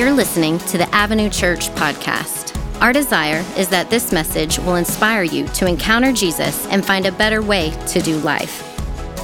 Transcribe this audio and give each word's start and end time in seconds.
You're 0.00 0.12
listening 0.12 0.56
to 0.60 0.78
the 0.78 0.88
Avenue 0.94 1.28
Church 1.28 1.68
podcast. 1.72 2.58
Our 2.80 2.90
desire 2.90 3.44
is 3.58 3.68
that 3.68 3.90
this 3.90 4.12
message 4.12 4.58
will 4.58 4.76
inspire 4.76 5.24
you 5.24 5.46
to 5.48 5.66
encounter 5.66 6.10
Jesus 6.10 6.66
and 6.68 6.82
find 6.82 7.04
a 7.04 7.12
better 7.12 7.42
way 7.42 7.72
to 7.88 8.00
do 8.00 8.16
life. 8.20 8.62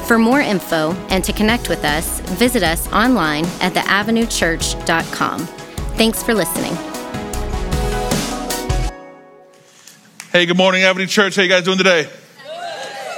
For 0.07 0.19
more 0.19 0.43
info 0.43 0.93
and 1.09 1.25
to 1.25 1.33
connect 1.33 1.71
with 1.71 1.83
us, 1.83 2.21
visit 2.21 2.63
us 2.63 2.93
online 2.93 3.47
at 3.63 3.73
theavenuechurch.com. 3.73 5.47
Thanks 5.97 6.23
for 6.23 6.35
listening. 6.35 6.75
Hey, 10.31 10.45
good 10.45 10.59
morning, 10.59 10.83
Avenue 10.83 11.07
Church. 11.07 11.37
How 11.37 11.43
you 11.43 11.49
guys 11.49 11.65
doing 11.65 11.79
today? 11.79 12.07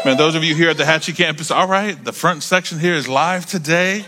Man, 0.05 0.17
those 0.17 0.37
of 0.37 0.45
you 0.45 0.55
here 0.55 0.71
at 0.71 0.77
the 0.77 0.85
Hatchie 0.85 1.17
campus, 1.17 1.51
all 1.51 1.67
right, 1.67 2.05
the 2.05 2.13
front 2.13 2.45
section 2.45 2.79
here 2.79 2.95
is 2.95 3.09
live 3.09 3.47
today. 3.47 4.05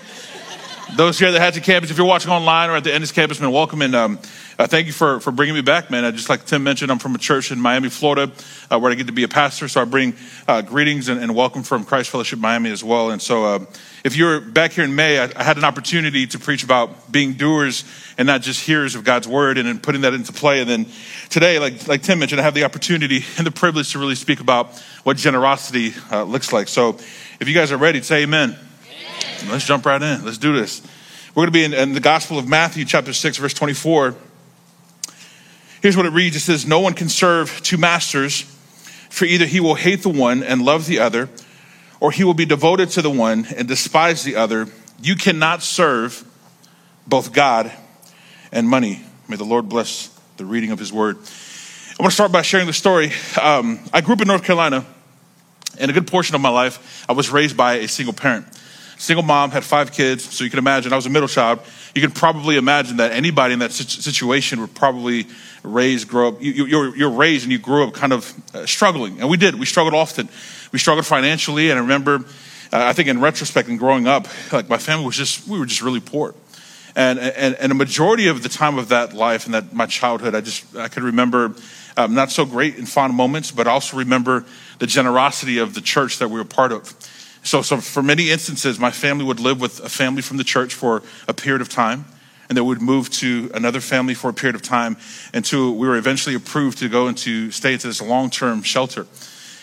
Those 0.96 1.18
here 1.18 1.28
at 1.28 1.32
the 1.32 1.40
Hatchet 1.40 1.62
campus, 1.62 1.90
if 1.90 1.98
you're 1.98 2.06
watching 2.06 2.30
online 2.30 2.68
or 2.68 2.76
at 2.76 2.84
the 2.84 2.92
Ennis 2.92 3.12
campus, 3.12 3.40
man, 3.40 3.52
welcome 3.52 3.80
and 3.80 3.94
um, 3.94 4.18
uh, 4.58 4.66
thank 4.66 4.86
you 4.86 4.92
for, 4.92 5.20
for 5.20 5.30
bringing 5.30 5.54
me 5.54 5.60
back, 5.60 5.90
man. 5.90 6.04
Uh, 6.04 6.10
just 6.10 6.28
like 6.28 6.44
Tim 6.44 6.62
mentioned, 6.62 6.90
I'm 6.90 6.98
from 6.98 7.14
a 7.14 7.18
church 7.18 7.50
in 7.50 7.60
Miami, 7.60 7.88
Florida, 7.88 8.32
uh, 8.70 8.78
where 8.78 8.90
I 8.90 8.94
get 8.94 9.06
to 9.06 9.12
be 9.12 9.22
a 9.22 9.28
pastor. 9.28 9.68
So 9.68 9.80
I 9.80 9.84
bring 9.84 10.14
uh, 10.48 10.62
greetings 10.62 11.08
and, 11.08 11.20
and, 11.22 11.34
welcome 11.34 11.62
from 11.62 11.84
Christ 11.84 12.10
Fellowship 12.10 12.38
Miami 12.38 12.70
as 12.70 12.82
well. 12.82 13.10
And 13.10 13.22
so, 13.22 13.44
uh, 13.44 13.64
if 14.04 14.16
you're 14.16 14.40
back 14.40 14.72
here 14.72 14.84
in 14.84 14.94
May, 14.94 15.18
I, 15.18 15.30
I, 15.36 15.44
had 15.44 15.56
an 15.56 15.64
opportunity 15.64 16.26
to 16.26 16.38
preach 16.38 16.64
about 16.64 17.10
being 17.10 17.34
doers 17.34 17.84
and 18.18 18.26
not 18.26 18.42
just 18.42 18.64
hearers 18.64 18.94
of 18.94 19.04
God's 19.04 19.28
word, 19.28 19.58
and 19.58 19.68
then 19.68 19.78
putting 19.78 20.02
that 20.02 20.12
into 20.12 20.32
play. 20.32 20.60
And 20.60 20.68
then 20.68 20.86
today, 21.30 21.58
like 21.58 21.88
like 21.88 22.02
Tim 22.02 22.18
mentioned, 22.18 22.40
I 22.40 22.44
have 22.44 22.54
the 22.54 22.64
opportunity 22.64 23.24
and 23.38 23.46
the 23.46 23.52
privilege 23.52 23.92
to 23.92 23.98
really 23.98 24.14
speak 24.14 24.40
about 24.40 24.76
what 25.04 25.16
generosity 25.16 25.94
uh, 26.10 26.24
looks 26.24 26.52
like. 26.52 26.68
So, 26.68 26.98
if 27.38 27.48
you 27.48 27.54
guys 27.54 27.72
are 27.72 27.78
ready, 27.78 28.02
say 28.02 28.22
Amen. 28.24 28.56
Let's 29.48 29.66
jump 29.66 29.86
right 29.86 30.00
in. 30.00 30.24
Let's 30.24 30.38
do 30.38 30.54
this. 30.54 30.82
We're 31.34 31.46
going 31.46 31.48
to 31.48 31.52
be 31.52 31.64
in, 31.64 31.72
in, 31.72 31.92
the 31.92 32.00
Gospel 32.00 32.38
of 32.38 32.48
Matthew, 32.48 32.84
chapter 32.84 33.12
6, 33.12 33.36
verse 33.38 33.54
24. 33.54 34.14
Here's 35.80 35.96
what 35.96 36.06
it 36.06 36.12
reads 36.12 36.36
It 36.36 36.40
says, 36.40 36.66
No 36.66 36.80
one 36.80 36.94
can 36.94 37.08
serve 37.08 37.62
two 37.62 37.78
masters, 37.78 38.42
for 39.10 39.24
either 39.24 39.46
he 39.46 39.60
will 39.60 39.76
hate 39.76 40.02
the 40.02 40.08
one 40.08 40.42
and 40.42 40.62
love 40.62 40.86
the 40.86 40.98
other, 40.98 41.28
or 42.00 42.10
he 42.10 42.24
will 42.24 42.34
be 42.34 42.44
devoted 42.44 42.90
to 42.90 43.02
the 43.02 43.10
one 43.10 43.46
and 43.56 43.66
despise 43.66 44.24
the 44.24 44.36
other. 44.36 44.66
You 45.02 45.16
cannot 45.16 45.62
serve 45.62 46.24
both 47.06 47.32
God 47.32 47.72
and 48.52 48.68
money. 48.68 49.02
May 49.28 49.36
the 49.36 49.44
Lord 49.44 49.68
bless 49.68 50.08
the 50.36 50.44
reading 50.44 50.72
of 50.72 50.78
his 50.78 50.92
word. 50.92 51.16
I 51.16 52.02
want 52.02 52.10
to 52.10 52.14
start 52.14 52.32
by 52.32 52.42
sharing 52.42 52.66
the 52.66 52.72
story. 52.72 53.12
Um, 53.40 53.80
I 53.92 54.00
grew 54.00 54.14
up 54.14 54.20
in 54.20 54.28
North 54.28 54.44
Carolina, 54.44 54.84
and 55.78 55.90
a 55.90 55.94
good 55.94 56.06
portion 56.06 56.34
of 56.34 56.40
my 56.40 56.48
life, 56.48 57.04
I 57.08 57.12
was 57.12 57.30
raised 57.30 57.56
by 57.56 57.74
a 57.74 57.88
single 57.88 58.14
parent 58.14 58.46
single 59.00 59.22
mom, 59.22 59.50
had 59.50 59.64
five 59.64 59.92
kids. 59.92 60.24
So 60.24 60.44
you 60.44 60.50
can 60.50 60.58
imagine, 60.58 60.92
I 60.92 60.96
was 60.96 61.06
a 61.06 61.10
middle 61.10 61.28
child. 61.28 61.60
You 61.94 62.02
can 62.02 62.10
probably 62.10 62.56
imagine 62.56 62.98
that 62.98 63.12
anybody 63.12 63.54
in 63.54 63.60
that 63.60 63.72
situation 63.72 64.60
would 64.60 64.74
probably 64.74 65.26
raise, 65.62 66.04
grow 66.04 66.28
up. 66.28 66.42
You, 66.42 66.66
you're, 66.66 66.96
you're 66.96 67.10
raised 67.10 67.44
and 67.44 67.52
you 67.52 67.58
grew 67.58 67.84
up 67.86 67.94
kind 67.94 68.12
of 68.12 68.32
uh, 68.54 68.66
struggling. 68.66 69.20
And 69.20 69.30
we 69.30 69.38
did. 69.38 69.54
We 69.54 69.64
struggled 69.64 69.94
often. 69.94 70.28
We 70.70 70.78
struggled 70.78 71.06
financially. 71.06 71.70
And 71.70 71.78
I 71.78 71.82
remember, 71.82 72.16
uh, 72.16 72.20
I 72.72 72.92
think 72.92 73.08
in 73.08 73.20
retrospect 73.20 73.68
and 73.68 73.78
growing 73.78 74.06
up, 74.06 74.28
like 74.52 74.68
my 74.68 74.78
family 74.78 75.06
was 75.06 75.16
just, 75.16 75.48
we 75.48 75.58
were 75.58 75.66
just 75.66 75.82
really 75.82 76.00
poor. 76.00 76.34
And, 76.94 77.18
and, 77.18 77.54
and 77.54 77.72
a 77.72 77.74
majority 77.74 78.28
of 78.28 78.42
the 78.42 78.48
time 78.48 78.78
of 78.78 78.88
that 78.88 79.14
life 79.14 79.46
and 79.46 79.54
that 79.54 79.72
my 79.72 79.86
childhood, 79.86 80.34
I 80.34 80.42
just, 80.42 80.76
I 80.76 80.88
could 80.88 81.04
remember 81.04 81.54
um, 81.96 82.14
not 82.14 82.30
so 82.30 82.44
great 82.44 82.76
and 82.76 82.88
fond 82.88 83.14
moments, 83.14 83.50
but 83.50 83.66
also 83.66 83.96
remember 83.96 84.44
the 84.78 84.86
generosity 84.86 85.58
of 85.58 85.74
the 85.74 85.80
church 85.80 86.18
that 86.18 86.28
we 86.28 86.38
were 86.38 86.44
part 86.44 86.72
of. 86.72 86.94
So, 87.42 87.62
so 87.62 87.78
for 87.78 88.02
many 88.02 88.30
instances, 88.30 88.78
my 88.78 88.90
family 88.90 89.24
would 89.24 89.40
live 89.40 89.60
with 89.60 89.80
a 89.80 89.88
family 89.88 90.22
from 90.22 90.36
the 90.36 90.44
church 90.44 90.74
for 90.74 91.02
a 91.26 91.34
period 91.34 91.62
of 91.62 91.68
time, 91.68 92.04
and 92.48 92.56
then 92.56 92.66
would 92.66 92.82
move 92.82 93.10
to 93.10 93.50
another 93.54 93.80
family 93.80 94.14
for 94.14 94.28
a 94.28 94.34
period 94.34 94.56
of 94.56 94.62
time 94.62 94.96
until 95.32 95.74
we 95.76 95.86
were 95.86 95.96
eventually 95.96 96.34
approved 96.34 96.78
to 96.78 96.88
go 96.88 97.08
into 97.08 97.50
stay 97.50 97.72
into 97.72 97.86
this 97.86 98.02
long-term 98.02 98.62
shelter. 98.62 99.06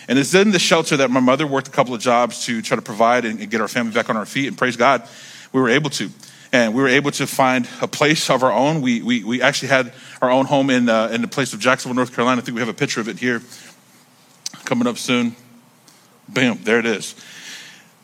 And 0.07 0.17
it's 0.17 0.33
in 0.33 0.51
the 0.51 0.59
shelter 0.59 0.97
that 0.97 1.11
my 1.11 1.19
mother 1.19 1.45
worked 1.45 1.67
a 1.67 1.71
couple 1.71 1.93
of 1.93 1.99
jobs 1.99 2.45
to 2.45 2.61
try 2.61 2.75
to 2.75 2.81
provide 2.81 3.25
and 3.25 3.49
get 3.49 3.59
our 3.59 3.67
family 3.67 3.91
back 3.91 4.09
on 4.09 4.15
our 4.15 4.25
feet. 4.25 4.47
And 4.47 4.57
praise 4.57 4.77
God, 4.77 5.03
we 5.51 5.59
were 5.59 5.69
able 5.69 5.89
to. 5.91 6.09
And 6.53 6.73
we 6.73 6.81
were 6.81 6.87
able 6.87 7.11
to 7.11 7.27
find 7.27 7.67
a 7.81 7.89
place 7.89 8.29
of 8.29 8.41
our 8.41 8.53
own. 8.53 8.81
We, 8.81 9.01
we, 9.01 9.21
we 9.25 9.41
actually 9.41 9.67
had 9.67 9.91
our 10.21 10.31
own 10.31 10.45
home 10.45 10.69
in, 10.69 10.87
uh, 10.87 11.09
in 11.11 11.21
the 11.21 11.27
place 11.27 11.53
of 11.53 11.59
Jacksonville, 11.59 11.95
North 11.95 12.15
Carolina. 12.15 12.41
I 12.41 12.45
think 12.45 12.55
we 12.55 12.61
have 12.61 12.69
a 12.69 12.73
picture 12.73 13.01
of 13.01 13.09
it 13.09 13.19
here 13.19 13.41
coming 14.63 14.87
up 14.87 14.97
soon. 14.97 15.35
Bam, 16.29 16.63
there 16.63 16.79
it 16.79 16.85
is. 16.85 17.15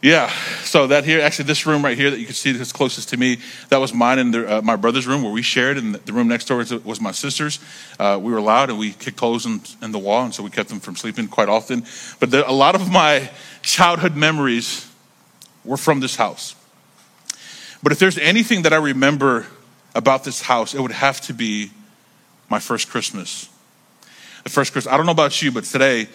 Yeah, 0.04 0.28
so 0.64 0.88
that 0.88 1.06
here, 1.06 1.22
actually, 1.22 1.46
this 1.46 1.66
room 1.66 1.82
right 1.82 1.98
here 1.98 2.12
that 2.12 2.20
you 2.20 2.26
can 2.26 2.36
see 2.36 2.52
that's 2.52 2.74
closest 2.74 3.08
to 3.10 3.18
me, 3.18 3.38
that 3.70 3.78
was 3.78 3.94
mine 3.94 4.20
and 4.20 4.34
the, 4.34 4.58
uh, 4.58 4.62
my 4.62 4.76
brother's 4.76 5.08
room 5.08 5.24
where 5.24 5.32
we 5.32 5.42
shared, 5.42 5.78
and 5.78 5.96
the 5.96 6.12
room 6.12 6.28
next 6.28 6.50
door 6.50 6.58
was, 6.58 6.74
was 6.74 7.00
my 7.00 7.14
sister's. 7.14 7.62
Uh, 7.98 8.20
we 8.22 8.34
were 8.34 8.42
loud 8.42 8.70
and 8.70 8.78
we 8.78 8.92
kicked 8.92 9.16
clothes 9.16 9.46
in, 9.46 9.62
in, 9.82 9.94
the 9.94 9.98
wall, 10.00 10.26
and 10.26 10.36
so 10.36 10.44
we 10.44 10.50
kept 10.50 10.68
them 10.68 10.82
from 10.82 10.98
sleeping 10.98 11.30
quite 11.30 11.48
often. 11.48 11.86
But 12.20 12.34
a 12.34 12.52
lot 12.52 12.76
of 12.76 12.92
my 12.92 13.32
childhood 13.62 14.14
memories 14.14 14.92
were 15.64 15.78
from 15.78 16.02
this 16.02 16.18
house. 16.18 16.54
But 17.82 17.94
if 17.94 18.00
there's 18.00 18.18
anything 18.18 18.64
that 18.64 18.74
I 18.74 18.78
remember 18.80 19.48
about 19.96 20.26
this 20.26 20.42
house, 20.42 20.74
it 20.74 20.82
would 20.82 20.92
have 20.92 21.22
to 21.22 21.34
be 21.34 21.72
my 22.50 22.60
first 22.60 22.90
Christmas. 22.90 23.48
The 24.44 24.50
first 24.50 24.74
Christmas. 24.74 24.94
I 24.94 24.98
don't 24.98 25.06
know 25.06 25.14
about 25.14 25.42
you, 25.42 25.50
but 25.54 25.64
today, 25.64 26.10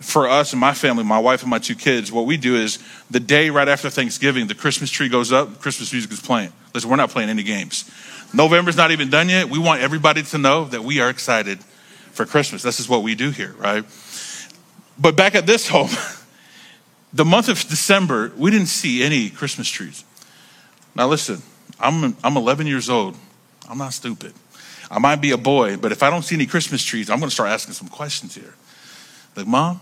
for 0.00 0.28
us 0.28 0.52
and 0.52 0.60
my 0.60 0.74
family, 0.74 1.02
my 1.02 1.18
wife 1.18 1.42
and 1.42 1.50
my 1.50 1.58
two 1.58 1.74
kids, 1.74 2.12
what 2.12 2.26
we 2.26 2.36
do 2.36 2.56
is 2.56 2.78
the 3.10 3.20
day 3.20 3.50
right 3.50 3.68
after 3.68 3.90
Thanksgiving, 3.90 4.46
the 4.46 4.54
Christmas 4.54 4.90
tree 4.90 5.08
goes 5.08 5.32
up, 5.32 5.60
Christmas 5.60 5.92
music 5.92 6.12
is 6.12 6.20
playing. 6.20 6.52
Listen, 6.72 6.88
we're 6.88 6.96
not 6.96 7.10
playing 7.10 7.30
any 7.30 7.42
games. 7.42 7.90
November's 8.32 8.76
not 8.76 8.90
even 8.90 9.10
done 9.10 9.28
yet. 9.28 9.48
We 9.48 9.58
want 9.58 9.80
everybody 9.80 10.22
to 10.22 10.38
know 10.38 10.66
that 10.66 10.84
we 10.84 11.00
are 11.00 11.10
excited 11.10 11.58
for 12.12 12.26
Christmas. 12.26 12.62
This 12.62 12.78
is 12.78 12.88
what 12.88 13.02
we 13.02 13.14
do 13.14 13.30
here, 13.30 13.54
right? 13.58 13.84
But 14.98 15.16
back 15.16 15.34
at 15.34 15.46
this 15.46 15.68
home, 15.72 15.90
the 17.12 17.24
month 17.24 17.48
of 17.48 17.56
December, 17.68 18.32
we 18.36 18.50
didn't 18.50 18.66
see 18.66 19.02
any 19.02 19.30
Christmas 19.30 19.68
trees. 19.68 20.04
Now 20.94 21.08
listen, 21.08 21.42
I'm, 21.80 22.16
I'm 22.22 22.36
11 22.36 22.66
years 22.66 22.88
old. 22.88 23.16
I'm 23.68 23.78
not 23.78 23.92
stupid. 23.92 24.32
I 24.90 24.98
might 24.98 25.20
be 25.20 25.32
a 25.32 25.36
boy, 25.36 25.76
but 25.76 25.92
if 25.92 26.02
I 26.02 26.10
don't 26.10 26.22
see 26.22 26.34
any 26.34 26.46
Christmas 26.46 26.82
trees, 26.82 27.10
I'm 27.10 27.18
going 27.18 27.28
to 27.28 27.34
start 27.34 27.50
asking 27.50 27.74
some 27.74 27.88
questions 27.88 28.34
here. 28.34 28.54
Like, 29.36 29.46
Mom, 29.46 29.80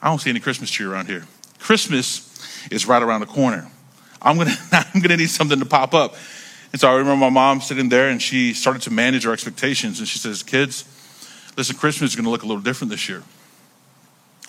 I 0.00 0.08
don't 0.08 0.20
see 0.20 0.30
any 0.30 0.40
Christmas 0.40 0.70
tree 0.70 0.86
around 0.86 1.06
here. 1.06 1.26
Christmas 1.58 2.24
is 2.70 2.86
right 2.86 3.02
around 3.02 3.20
the 3.20 3.26
corner. 3.26 3.70
I'm 4.22 4.36
gonna, 4.36 4.54
I'm 4.72 5.00
gonna 5.00 5.16
need 5.16 5.30
something 5.30 5.58
to 5.58 5.66
pop 5.66 5.94
up. 5.94 6.14
And 6.72 6.80
so 6.80 6.88
I 6.88 6.94
remember 6.94 7.16
my 7.16 7.30
mom 7.30 7.60
sitting 7.60 7.88
there 7.88 8.08
and 8.08 8.20
she 8.20 8.52
started 8.52 8.82
to 8.82 8.90
manage 8.90 9.26
our 9.26 9.32
expectations. 9.32 9.98
And 9.98 10.08
she 10.08 10.18
says, 10.18 10.42
Kids, 10.42 10.84
listen, 11.56 11.76
Christmas 11.76 12.10
is 12.10 12.16
gonna 12.16 12.30
look 12.30 12.42
a 12.42 12.46
little 12.46 12.62
different 12.62 12.90
this 12.90 13.08
year. 13.08 13.22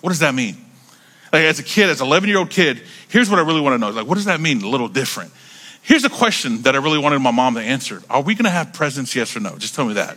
What 0.00 0.10
does 0.10 0.20
that 0.20 0.34
mean? 0.34 0.56
Like, 1.32 1.42
as 1.42 1.58
a 1.58 1.62
kid, 1.62 1.88
as 1.90 2.00
an 2.00 2.06
11 2.06 2.28
year 2.28 2.38
old 2.38 2.50
kid, 2.50 2.82
here's 3.08 3.30
what 3.30 3.38
I 3.38 3.42
really 3.42 3.60
wanna 3.60 3.78
know. 3.78 3.90
Like, 3.90 4.06
what 4.06 4.16
does 4.16 4.26
that 4.26 4.40
mean, 4.40 4.62
a 4.62 4.68
little 4.68 4.88
different? 4.88 5.32
Here's 5.82 6.04
a 6.04 6.10
question 6.10 6.62
that 6.62 6.74
I 6.74 6.78
really 6.78 6.98
wanted 6.98 7.20
my 7.20 7.30
mom 7.30 7.54
to 7.54 7.60
answer 7.60 8.02
Are 8.10 8.22
we 8.22 8.34
gonna 8.34 8.50
have 8.50 8.72
presents, 8.72 9.14
yes 9.16 9.36
or 9.36 9.40
no? 9.40 9.56
Just 9.56 9.74
tell 9.74 9.86
me 9.86 9.94
that. 9.94 10.16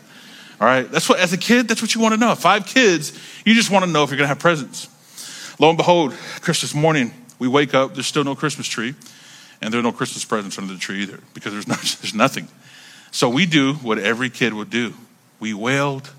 All 0.61 0.67
right, 0.67 0.89
that's 0.89 1.09
what, 1.09 1.19
as 1.19 1.33
a 1.33 1.38
kid, 1.38 1.67
that's 1.67 1.81
what 1.81 1.95
you 1.95 1.99
want 1.99 2.13
to 2.13 2.19
know. 2.19 2.35
Five 2.35 2.67
kids, 2.67 3.17
you 3.43 3.53
just 3.53 3.69
want 3.72 3.83
to 3.83 3.91
know 3.91 4.03
if 4.03 4.11
you're 4.11 4.19
to 4.19 4.27
have 4.27 4.39
presents. 4.39 4.88
Lo 5.59 5.69
and 5.69 5.78
behold, 5.78 6.14
Christmas 6.41 6.74
morning, 6.74 7.14
we 7.40 7.47
wake 7.47 7.74
up, 7.74 7.94
there's 7.94 8.08
still 8.08 8.24
no 8.24 8.36
Christmas 8.36 8.68
tree, 8.68 8.96
and 9.62 9.74
there 9.74 9.80
are 9.80 9.84
no 9.84 9.91
Christmas 9.91 10.25
presents 10.25 10.58
under 10.58 10.74
the 10.74 10.80
tree 10.80 11.03
either 11.03 11.19
because 11.34 11.53
there's, 11.53 11.68
no, 11.68 11.75
there's 11.75 12.14
nothing. 12.14 12.47
So 13.12 13.30
we 13.30 13.46
do 13.46 13.74
what 13.75 14.00
every 14.00 14.30
kid 14.30 14.53
would 14.53 14.69
do 14.69 14.94
we 15.40 15.53
wailed, 15.53 16.09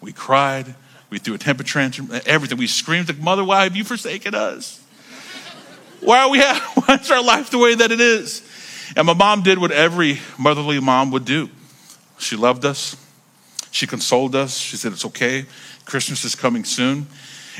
we 0.00 0.10
cried, 0.10 0.74
we 1.10 1.18
threw 1.18 1.34
a 1.34 1.38
temper 1.38 1.62
tantrum, 1.62 2.08
everything. 2.24 2.56
We 2.56 2.66
screamed, 2.66 3.08
like, 3.08 3.18
Mother, 3.18 3.44
why 3.44 3.64
have 3.64 3.76
you 3.76 3.84
forsaken 3.84 4.34
us? 4.34 4.82
Why 6.00 6.20
are 6.20 6.30
we 6.30 6.38
have, 6.38 6.62
why 6.86 6.94
is 6.94 7.10
our 7.10 7.22
life 7.22 7.50
the 7.50 7.58
way 7.58 7.74
that 7.74 7.92
it 7.92 8.00
is? 8.00 8.42
And 8.96 9.06
my 9.06 9.12
mom 9.12 9.42
did 9.42 9.58
what 9.58 9.70
every 9.70 10.18
motherly 10.38 10.80
mom 10.80 11.10
would 11.10 11.24
do. 11.24 11.50
She 12.18 12.36
loved 12.36 12.64
us. 12.64 12.96
She 13.70 13.86
consoled 13.86 14.34
us. 14.34 14.56
She 14.56 14.76
said, 14.76 14.92
It's 14.92 15.04
okay. 15.04 15.46
Christmas 15.84 16.24
is 16.24 16.34
coming 16.34 16.64
soon. 16.64 17.06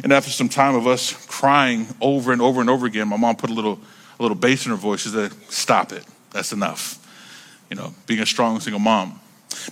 And 0.03 0.13
after 0.13 0.31
some 0.31 0.49
time 0.49 0.75
of 0.75 0.87
us 0.87 1.13
crying 1.27 1.87
over 2.01 2.33
and 2.33 2.41
over 2.41 2.61
and 2.61 2.71
over 2.71 2.87
again, 2.87 3.09
my 3.09 3.17
mom 3.17 3.37
put 3.37 3.51
a 3.51 3.55
little, 3.55 3.81
a 4.19 4.23
little 4.23 4.37
bass 4.37 4.65
in 4.65 4.71
her 4.71 4.77
voice. 4.77 5.03
She 5.03 5.11
said, 5.11 5.33
Stop 5.51 5.93
it. 5.93 6.05
That's 6.31 6.53
enough. 6.53 6.97
You 7.71 7.77
know, 7.77 7.95
being 8.07 8.21
a 8.21 8.27
strong 8.27 8.61
single 8.61 8.81
mom. 8.81 9.21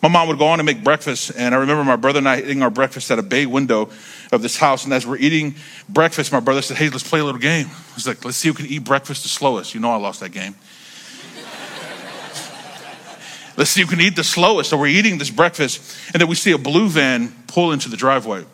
My 0.02 0.08
mom 0.08 0.28
would 0.28 0.38
go 0.38 0.46
on 0.48 0.60
and 0.60 0.66
make 0.66 0.84
breakfast, 0.84 1.32
and 1.36 1.54
I 1.54 1.58
remember 1.58 1.84
my 1.84 1.96
brother 1.96 2.18
and 2.18 2.28
I 2.28 2.40
eating 2.40 2.62
our 2.62 2.70
breakfast 2.70 3.10
at 3.10 3.18
a 3.18 3.22
bay 3.22 3.46
window 3.46 3.90
of 4.32 4.42
this 4.42 4.56
house. 4.56 4.84
And 4.84 4.92
as 4.92 5.06
we're 5.06 5.16
eating 5.16 5.54
breakfast, 5.88 6.32
my 6.32 6.40
brother 6.40 6.62
said, 6.62 6.76
Hey, 6.76 6.88
let's 6.90 7.08
play 7.08 7.20
a 7.20 7.24
little 7.24 7.40
game. 7.40 7.68
He's 7.94 8.06
like, 8.06 8.24
Let's 8.24 8.36
see 8.36 8.48
who 8.48 8.54
can 8.54 8.66
eat 8.66 8.84
breakfast 8.84 9.22
the 9.22 9.28
slowest. 9.28 9.74
You 9.74 9.80
know, 9.80 9.90
I 9.90 9.96
lost 9.96 10.20
that 10.20 10.32
game. 10.32 10.54
Let's 13.56 13.70
see 13.70 13.80
who 13.82 13.88
can 13.88 14.00
eat 14.00 14.14
the 14.14 14.24
slowest. 14.24 14.70
So 14.70 14.76
we're 14.76 14.86
eating 14.86 15.18
this 15.18 15.30
breakfast, 15.30 15.96
and 16.12 16.20
then 16.20 16.28
we 16.28 16.36
see 16.36 16.52
a 16.52 16.58
blue 16.58 16.88
van 16.88 17.32
pull 17.46 17.72
into 17.72 17.88
the 17.88 17.96
driveway. 17.96 18.44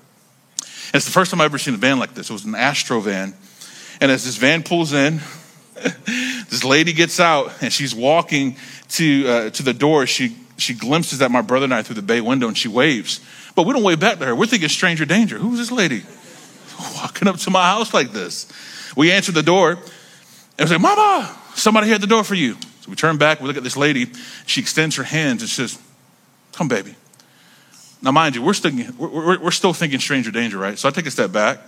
It's 0.95 1.05
the 1.05 1.11
first 1.11 1.33
time 1.33 1.41
I've 1.41 1.47
ever 1.47 1.59
seen 1.59 1.75
a 1.75 1.77
van 1.77 1.99
like 1.99 2.15
this. 2.15 2.31
It 2.31 2.33
was 2.33 2.45
an 2.45 2.55
Astro 2.55 3.01
van. 3.01 3.35
And 4.01 4.13
as 4.13 4.25
this 4.25 4.37
van 4.37 4.63
pulls 4.63 4.93
in, 4.93 5.21
this 5.75 6.63
lady 6.63 6.93
gets 6.93 7.19
out 7.19 7.53
and 7.61 7.73
she's 7.73 7.95
walking 7.95 8.57
to, 8.91 9.29
uh, 9.29 9.51
to 9.51 9.63
the 9.65 9.75
door. 9.75 10.07
She 10.07 10.37
she 10.57 10.73
glimpses 10.73 11.21
at 11.21 11.33
my 11.33 11.41
brother 11.41 11.65
and 11.65 11.75
I 11.75 11.83
through 11.83 11.97
the 11.97 12.03
bay 12.03 12.21
window 12.21 12.47
and 12.47 12.57
she 12.57 12.69
waves. 12.69 13.21
But 13.57 13.67
we 13.67 13.73
don't 13.73 13.83
wave 13.83 13.99
back 13.99 14.19
to 14.21 14.27
her. 14.27 14.37
We're 14.37 14.47
thinking 14.47 14.69
stranger 14.69 15.05
danger. 15.05 15.37
Who's 15.37 15.59
this 15.59 15.73
lady 15.73 16.05
walking 16.95 17.27
up 17.27 17.39
to 17.39 17.51
my 17.51 17.65
house 17.65 17.93
like 17.93 18.13
this? 18.13 18.47
We 18.97 19.11
answer 19.11 19.33
the 19.33 19.43
door 19.43 19.73
and 19.73 19.81
we 20.61 20.67
say, 20.67 20.79
Mama, 20.79 21.37
somebody 21.55 21.87
here 21.89 21.97
at 21.97 22.01
the 22.01 22.07
door 22.07 22.23
for 22.23 22.37
you. 22.37 22.55
So 22.83 22.91
we 22.91 22.95
turn 22.95 23.19
back, 23.19 23.41
we 23.41 23.49
look 23.49 23.57
at 23.57 23.65
this 23.65 23.77
lady. 23.77 24.13
She 24.47 24.61
extends 24.61 24.95
her 24.97 25.03
hands 25.03 25.43
and 25.43 25.51
says, 25.51 25.77
Come, 26.53 26.69
baby. 26.69 26.95
Now, 28.05 28.13
mind 28.13 28.37
you, 28.37 28.43
we're 28.43 28.53
still, 28.53 28.71
we're, 28.99 29.39
we're 29.41 29.51
still 29.51 29.73
thinking 29.73 29.99
stranger 29.99 30.31
danger, 30.31 30.59
right? 30.59 30.79
So 30.79 30.87
I 30.87 30.93
take 30.93 31.07
a 31.07 31.11
step 31.11 31.33
back 31.33 31.59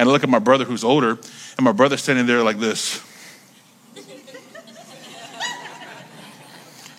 and 0.00 0.08
I 0.08 0.12
look 0.12 0.24
at 0.24 0.28
my 0.28 0.40
brother 0.40 0.64
who's 0.64 0.82
older, 0.82 1.10
and 1.10 1.60
my 1.60 1.70
brother's 1.70 2.02
standing 2.02 2.26
there 2.26 2.42
like 2.42 2.58
this. 2.58 3.00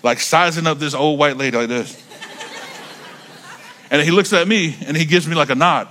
like 0.03 0.21
sizing 0.21 0.65
up 0.67 0.79
this 0.79 0.93
old 0.93 1.19
white 1.19 1.35
lady 1.35 1.57
like 1.57 1.67
this. 1.67 2.01
And 3.91 4.01
he 4.01 4.11
looks 4.11 4.31
at 4.31 4.47
me 4.47 4.75
and 4.85 4.95
he 4.95 5.03
gives 5.03 5.27
me 5.27 5.35
like 5.35 5.49
a 5.49 5.55
nod. 5.55 5.89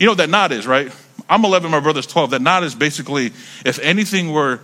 You 0.00 0.06
know 0.06 0.12
what 0.12 0.18
that 0.18 0.30
nod 0.30 0.50
is, 0.52 0.66
right? 0.66 0.90
I'm 1.28 1.44
11, 1.44 1.70
my 1.70 1.80
brother's 1.80 2.06
12. 2.06 2.30
That 2.30 2.40
nod 2.40 2.64
is 2.64 2.74
basically 2.74 3.26
if 3.66 3.78
anything 3.80 4.32
were, 4.32 4.60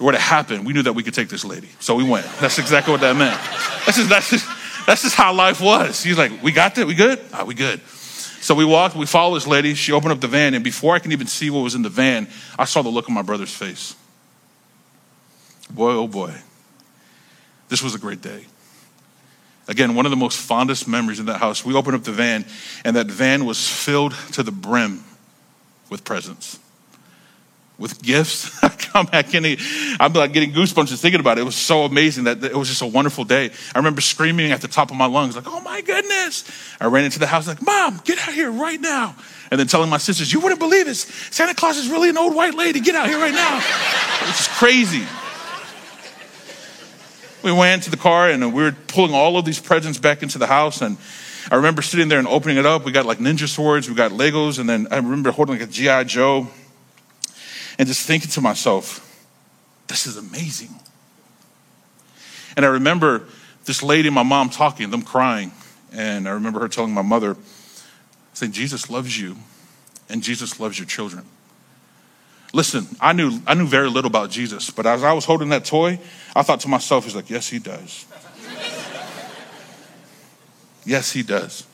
were 0.00 0.12
to 0.12 0.18
happen, 0.18 0.64
we 0.64 0.72
knew 0.72 0.82
that 0.82 0.94
we 0.94 1.02
could 1.02 1.14
take 1.14 1.28
this 1.28 1.44
lady. 1.44 1.68
So 1.78 1.94
we 1.94 2.04
went. 2.04 2.26
That's 2.40 2.58
exactly 2.58 2.92
what 2.92 3.02
that 3.02 3.16
meant. 3.16 3.38
That's 3.84 3.98
just, 3.98 4.08
that's 4.08 4.30
just, 4.30 4.57
that's 4.88 5.02
just 5.02 5.16
how 5.16 5.34
life 5.34 5.60
was. 5.60 6.02
He's 6.02 6.16
like, 6.16 6.42
we 6.42 6.50
got 6.50 6.74
that? 6.76 6.86
We 6.86 6.94
good? 6.94 7.20
Ah, 7.30 7.44
we 7.44 7.52
good. 7.52 7.78
So 8.40 8.54
we 8.54 8.64
walked, 8.64 8.96
we 8.96 9.04
followed 9.04 9.36
this 9.36 9.46
lady. 9.46 9.74
She 9.74 9.92
opened 9.92 10.12
up 10.12 10.20
the 10.22 10.28
van, 10.28 10.54
and 10.54 10.64
before 10.64 10.94
I 10.94 10.98
can 10.98 11.12
even 11.12 11.26
see 11.26 11.50
what 11.50 11.60
was 11.60 11.74
in 11.74 11.82
the 11.82 11.90
van, 11.90 12.26
I 12.58 12.64
saw 12.64 12.80
the 12.80 12.88
look 12.88 13.06
on 13.06 13.14
my 13.14 13.20
brother's 13.20 13.54
face. 13.54 13.94
Boy, 15.70 15.90
oh 15.90 16.08
boy. 16.08 16.34
This 17.68 17.82
was 17.82 17.94
a 17.94 17.98
great 17.98 18.22
day. 18.22 18.46
Again, 19.68 19.94
one 19.94 20.06
of 20.06 20.10
the 20.10 20.16
most 20.16 20.40
fondest 20.40 20.88
memories 20.88 21.20
in 21.20 21.26
that 21.26 21.36
house. 21.36 21.66
We 21.66 21.74
opened 21.74 21.96
up 21.96 22.04
the 22.04 22.12
van, 22.12 22.46
and 22.82 22.96
that 22.96 23.08
van 23.08 23.44
was 23.44 23.68
filled 23.68 24.14
to 24.32 24.42
the 24.42 24.52
brim 24.52 25.04
with 25.90 26.02
presents 26.02 26.58
with 27.78 28.02
gifts. 28.02 28.50
I 28.62 28.68
come 28.68 29.06
back 29.06 29.34
in 29.34 29.56
I'm 30.00 30.12
like 30.12 30.32
getting 30.32 30.52
goosebumps 30.52 30.88
just 30.88 31.02
thinking 31.02 31.20
about 31.20 31.38
it. 31.38 31.42
It 31.42 31.44
was 31.44 31.54
so 31.54 31.84
amazing 31.84 32.24
that 32.24 32.42
it 32.42 32.54
was 32.54 32.68
just 32.68 32.82
a 32.82 32.86
wonderful 32.86 33.24
day. 33.24 33.50
I 33.74 33.78
remember 33.78 34.00
screaming 34.00 34.50
at 34.50 34.60
the 34.60 34.68
top 34.68 34.90
of 34.90 34.96
my 34.96 35.06
lungs, 35.06 35.36
like, 35.36 35.46
oh 35.46 35.60
my 35.60 35.80
goodness. 35.80 36.44
I 36.80 36.86
ran 36.86 37.04
into 37.04 37.18
the 37.18 37.26
house 37.26 37.46
like, 37.46 37.62
mom, 37.62 38.00
get 38.04 38.18
out 38.18 38.34
here 38.34 38.50
right 38.50 38.80
now. 38.80 39.14
And 39.50 39.58
then 39.58 39.66
telling 39.66 39.88
my 39.88 39.98
sisters, 39.98 40.32
you 40.32 40.40
wouldn't 40.40 40.60
believe 40.60 40.86
this. 40.86 41.02
Santa 41.30 41.54
Claus 41.54 41.78
is 41.78 41.88
really 41.88 42.10
an 42.10 42.18
old 42.18 42.34
white 42.34 42.54
lady. 42.54 42.80
Get 42.80 42.94
out 42.94 43.08
here 43.08 43.18
right 43.18 43.32
now. 43.32 43.56
It's 44.28 44.38
just 44.38 44.50
crazy. 44.50 45.04
We 47.42 47.52
went 47.52 47.84
to 47.84 47.90
the 47.90 47.96
car 47.96 48.28
and 48.28 48.52
we 48.52 48.62
were 48.62 48.72
pulling 48.88 49.14
all 49.14 49.38
of 49.38 49.44
these 49.44 49.60
presents 49.60 49.98
back 49.98 50.22
into 50.22 50.38
the 50.38 50.48
house. 50.48 50.82
And 50.82 50.98
I 51.50 51.56
remember 51.56 51.82
sitting 51.82 52.08
there 52.08 52.18
and 52.18 52.28
opening 52.28 52.58
it 52.58 52.66
up. 52.66 52.84
We 52.84 52.92
got 52.92 53.06
like 53.06 53.18
ninja 53.18 53.48
swords, 53.48 53.88
we 53.88 53.94
got 53.94 54.10
Legos, 54.10 54.58
and 54.58 54.68
then 54.68 54.88
I 54.90 54.96
remember 54.96 55.30
holding 55.30 55.58
like 55.58 55.66
a 55.66 55.70
G.I. 55.70 56.04
Joe 56.04 56.48
and 57.78 57.86
just 57.86 58.06
thinking 58.06 58.30
to 58.30 58.40
myself, 58.40 59.04
this 59.86 60.06
is 60.06 60.16
amazing. 60.16 60.70
And 62.56 62.66
I 62.66 62.70
remember 62.70 63.24
this 63.64 63.82
lady 63.82 64.10
my 64.10 64.24
mom 64.24 64.50
talking, 64.50 64.90
them 64.90 65.02
crying. 65.02 65.52
And 65.92 66.28
I 66.28 66.32
remember 66.32 66.60
her 66.60 66.68
telling 66.68 66.92
my 66.92 67.02
mother, 67.02 67.36
saying, 68.34 68.52
Jesus 68.52 68.90
loves 68.90 69.18
you 69.18 69.36
and 70.08 70.22
Jesus 70.22 70.58
loves 70.58 70.78
your 70.78 70.86
children. 70.86 71.24
Listen, 72.52 72.86
I 73.00 73.12
knew, 73.12 73.40
I 73.46 73.54
knew 73.54 73.66
very 73.66 73.88
little 73.88 74.08
about 74.08 74.30
Jesus, 74.30 74.70
but 74.70 74.86
as 74.86 75.04
I 75.04 75.12
was 75.12 75.24
holding 75.24 75.50
that 75.50 75.64
toy, 75.64 76.00
I 76.34 76.42
thought 76.42 76.60
to 76.60 76.68
myself, 76.68 77.04
he's 77.04 77.14
like, 77.14 77.28
yes, 77.28 77.48
he 77.48 77.58
does. 77.58 78.06
yes, 80.84 81.12
he 81.12 81.22
does. 81.22 81.66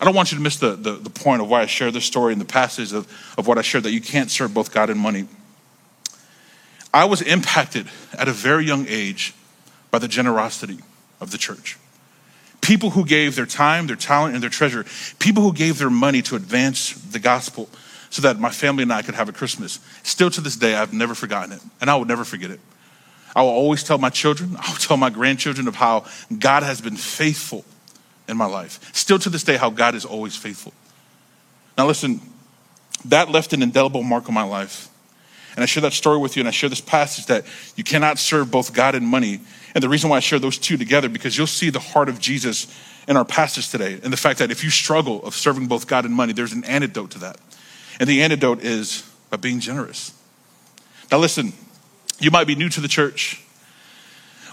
I 0.00 0.06
don't 0.06 0.14
want 0.14 0.32
you 0.32 0.38
to 0.38 0.42
miss 0.42 0.56
the, 0.56 0.76
the, 0.76 0.92
the, 0.92 1.10
point 1.10 1.42
of 1.42 1.48
why 1.48 1.60
I 1.60 1.66
share 1.66 1.90
this 1.90 2.06
story 2.06 2.32
and 2.32 2.40
the 2.40 2.46
passage 2.46 2.92
of, 2.94 3.06
of 3.36 3.46
what 3.46 3.58
I 3.58 3.62
shared 3.62 3.84
that 3.84 3.92
you 3.92 4.00
can't 4.00 4.30
serve 4.30 4.54
both 4.54 4.72
God 4.72 4.88
and 4.88 4.98
money. 4.98 5.28
I 6.92 7.04
was 7.04 7.20
impacted 7.20 7.86
at 8.16 8.26
a 8.26 8.32
very 8.32 8.64
young 8.64 8.86
age 8.88 9.34
by 9.90 9.98
the 9.98 10.08
generosity 10.08 10.78
of 11.20 11.30
the 11.30 11.38
church. 11.38 11.78
People 12.62 12.90
who 12.90 13.04
gave 13.04 13.36
their 13.36 13.46
time, 13.46 13.86
their 13.86 13.96
talent, 13.96 14.34
and 14.34 14.42
their 14.42 14.50
treasure. 14.50 14.86
People 15.18 15.42
who 15.42 15.52
gave 15.52 15.78
their 15.78 15.90
money 15.90 16.22
to 16.22 16.36
advance 16.36 16.92
the 16.92 17.18
gospel 17.18 17.68
so 18.08 18.22
that 18.22 18.38
my 18.40 18.50
family 18.50 18.82
and 18.82 18.92
I 18.92 19.02
could 19.02 19.14
have 19.14 19.28
a 19.28 19.32
Christmas. 19.32 19.80
Still 20.02 20.30
to 20.30 20.40
this 20.40 20.56
day, 20.56 20.74
I've 20.74 20.92
never 20.92 21.14
forgotten 21.14 21.52
it, 21.52 21.60
and 21.80 21.90
I 21.90 21.96
will 21.96 22.06
never 22.06 22.24
forget 22.24 22.50
it. 22.50 22.60
I 23.36 23.42
will 23.42 23.50
always 23.50 23.84
tell 23.84 23.98
my 23.98 24.10
children, 24.10 24.56
I 24.58 24.70
will 24.70 24.78
tell 24.78 24.96
my 24.96 25.10
grandchildren 25.10 25.68
of 25.68 25.76
how 25.76 26.06
God 26.36 26.62
has 26.62 26.80
been 26.80 26.96
faithful 26.96 27.64
in 28.30 28.36
my 28.36 28.46
life. 28.46 28.94
Still 28.94 29.18
to 29.18 29.28
this 29.28 29.42
day, 29.42 29.56
how 29.56 29.70
God 29.70 29.94
is 29.94 30.04
always 30.04 30.36
faithful. 30.36 30.72
Now, 31.76 31.86
listen, 31.86 32.20
that 33.06 33.30
left 33.30 33.52
an 33.52 33.62
indelible 33.62 34.02
mark 34.02 34.28
on 34.28 34.34
my 34.34 34.42
life. 34.42 34.88
And 35.56 35.62
I 35.62 35.66
share 35.66 35.82
that 35.82 35.92
story 35.92 36.18
with 36.18 36.36
you, 36.36 36.40
and 36.40 36.48
I 36.48 36.52
share 36.52 36.70
this 36.70 36.80
passage 36.80 37.26
that 37.26 37.44
you 37.74 37.82
cannot 37.82 38.18
serve 38.18 38.50
both 38.50 38.72
God 38.72 38.94
and 38.94 39.06
money. 39.06 39.40
And 39.74 39.82
the 39.82 39.88
reason 39.88 40.08
why 40.08 40.18
I 40.18 40.20
share 40.20 40.38
those 40.38 40.58
two 40.58 40.76
together, 40.76 41.08
because 41.08 41.36
you'll 41.36 41.46
see 41.46 41.70
the 41.70 41.80
heart 41.80 42.08
of 42.08 42.20
Jesus 42.20 42.66
in 43.08 43.16
our 43.16 43.24
passage 43.24 43.70
today, 43.70 43.98
and 44.02 44.12
the 44.12 44.16
fact 44.16 44.38
that 44.38 44.50
if 44.50 44.62
you 44.62 44.70
struggle 44.70 45.22
of 45.24 45.34
serving 45.34 45.66
both 45.66 45.86
God 45.86 46.04
and 46.04 46.14
money, 46.14 46.32
there's 46.32 46.52
an 46.52 46.64
antidote 46.64 47.10
to 47.12 47.18
that. 47.20 47.38
And 47.98 48.08
the 48.08 48.22
antidote 48.22 48.62
is 48.62 49.02
by 49.28 49.36
being 49.38 49.58
generous. 49.60 50.14
Now, 51.10 51.18
listen, 51.18 51.52
you 52.20 52.30
might 52.30 52.46
be 52.46 52.54
new 52.54 52.68
to 52.68 52.80
the 52.80 52.88
church, 52.88 53.42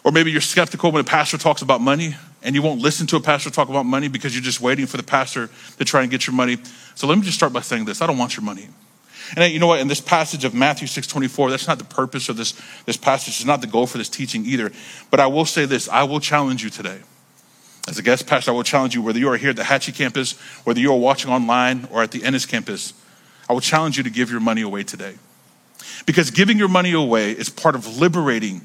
or 0.03 0.11
maybe 0.11 0.31
you're 0.31 0.41
skeptical 0.41 0.91
when 0.91 1.01
a 1.01 1.03
pastor 1.03 1.37
talks 1.37 1.61
about 1.61 1.81
money 1.81 2.15
and 2.47 2.55
you 2.55 2.61
won't 2.61 2.79
listen 2.79 3.05
to 3.07 3.17
a 3.17 3.19
pastor 3.19 3.49
talk 3.49 3.67
about 3.67 3.85
money 3.85 4.07
because 4.07 4.33
you're 4.33 4.43
just 4.43 4.61
waiting 4.61 4.85
for 4.85 4.95
the 4.95 5.03
pastor 5.03 5.49
to 5.77 5.83
try 5.83 6.01
and 6.01 6.09
get 6.09 6.25
your 6.25 6.33
money. 6.33 6.57
So 6.95 7.05
let 7.05 7.17
me 7.17 7.25
just 7.25 7.35
start 7.35 7.51
by 7.51 7.59
saying 7.59 7.83
this 7.83 8.01
I 8.01 8.07
don't 8.07 8.17
want 8.17 8.37
your 8.37 8.43
money. 8.45 8.69
And 9.31 9.39
uh, 9.39 9.43
you 9.43 9.59
know 9.59 9.67
what? 9.67 9.81
In 9.81 9.89
this 9.89 9.99
passage 9.99 10.45
of 10.45 10.53
Matthew 10.53 10.87
6 10.87 11.07
24, 11.07 11.51
that's 11.51 11.67
not 11.67 11.77
the 11.77 11.83
purpose 11.83 12.29
of 12.29 12.37
this, 12.37 12.53
this 12.85 12.95
passage. 12.95 13.35
It's 13.35 13.45
not 13.45 13.59
the 13.59 13.67
goal 13.67 13.85
for 13.85 13.97
this 13.97 14.07
teaching 14.07 14.45
either. 14.45 14.71
But 15.11 15.19
I 15.19 15.27
will 15.27 15.43
say 15.43 15.65
this 15.65 15.89
I 15.89 16.03
will 16.03 16.21
challenge 16.21 16.63
you 16.63 16.69
today. 16.69 17.01
As 17.85 17.97
a 17.97 18.01
guest 18.01 18.27
pastor, 18.27 18.51
I 18.51 18.53
will 18.53 18.63
challenge 18.63 18.95
you, 18.95 19.01
whether 19.01 19.19
you 19.19 19.29
are 19.29 19.37
here 19.37 19.49
at 19.49 19.57
the 19.57 19.63
Hatchie 19.63 19.93
campus, 19.93 20.39
whether 20.63 20.79
you 20.79 20.93
are 20.93 20.97
watching 20.97 21.29
online 21.29 21.85
or 21.91 22.01
at 22.01 22.11
the 22.11 22.23
Ennis 22.23 22.45
campus, 22.45 22.93
I 23.49 23.53
will 23.53 23.61
challenge 23.61 23.97
you 23.97 24.03
to 24.03 24.09
give 24.09 24.31
your 24.31 24.39
money 24.39 24.61
away 24.61 24.83
today. 24.83 25.15
Because 26.05 26.31
giving 26.31 26.57
your 26.57 26.69
money 26.69 26.93
away 26.93 27.31
is 27.31 27.49
part 27.49 27.75
of 27.75 27.97
liberating 27.97 28.61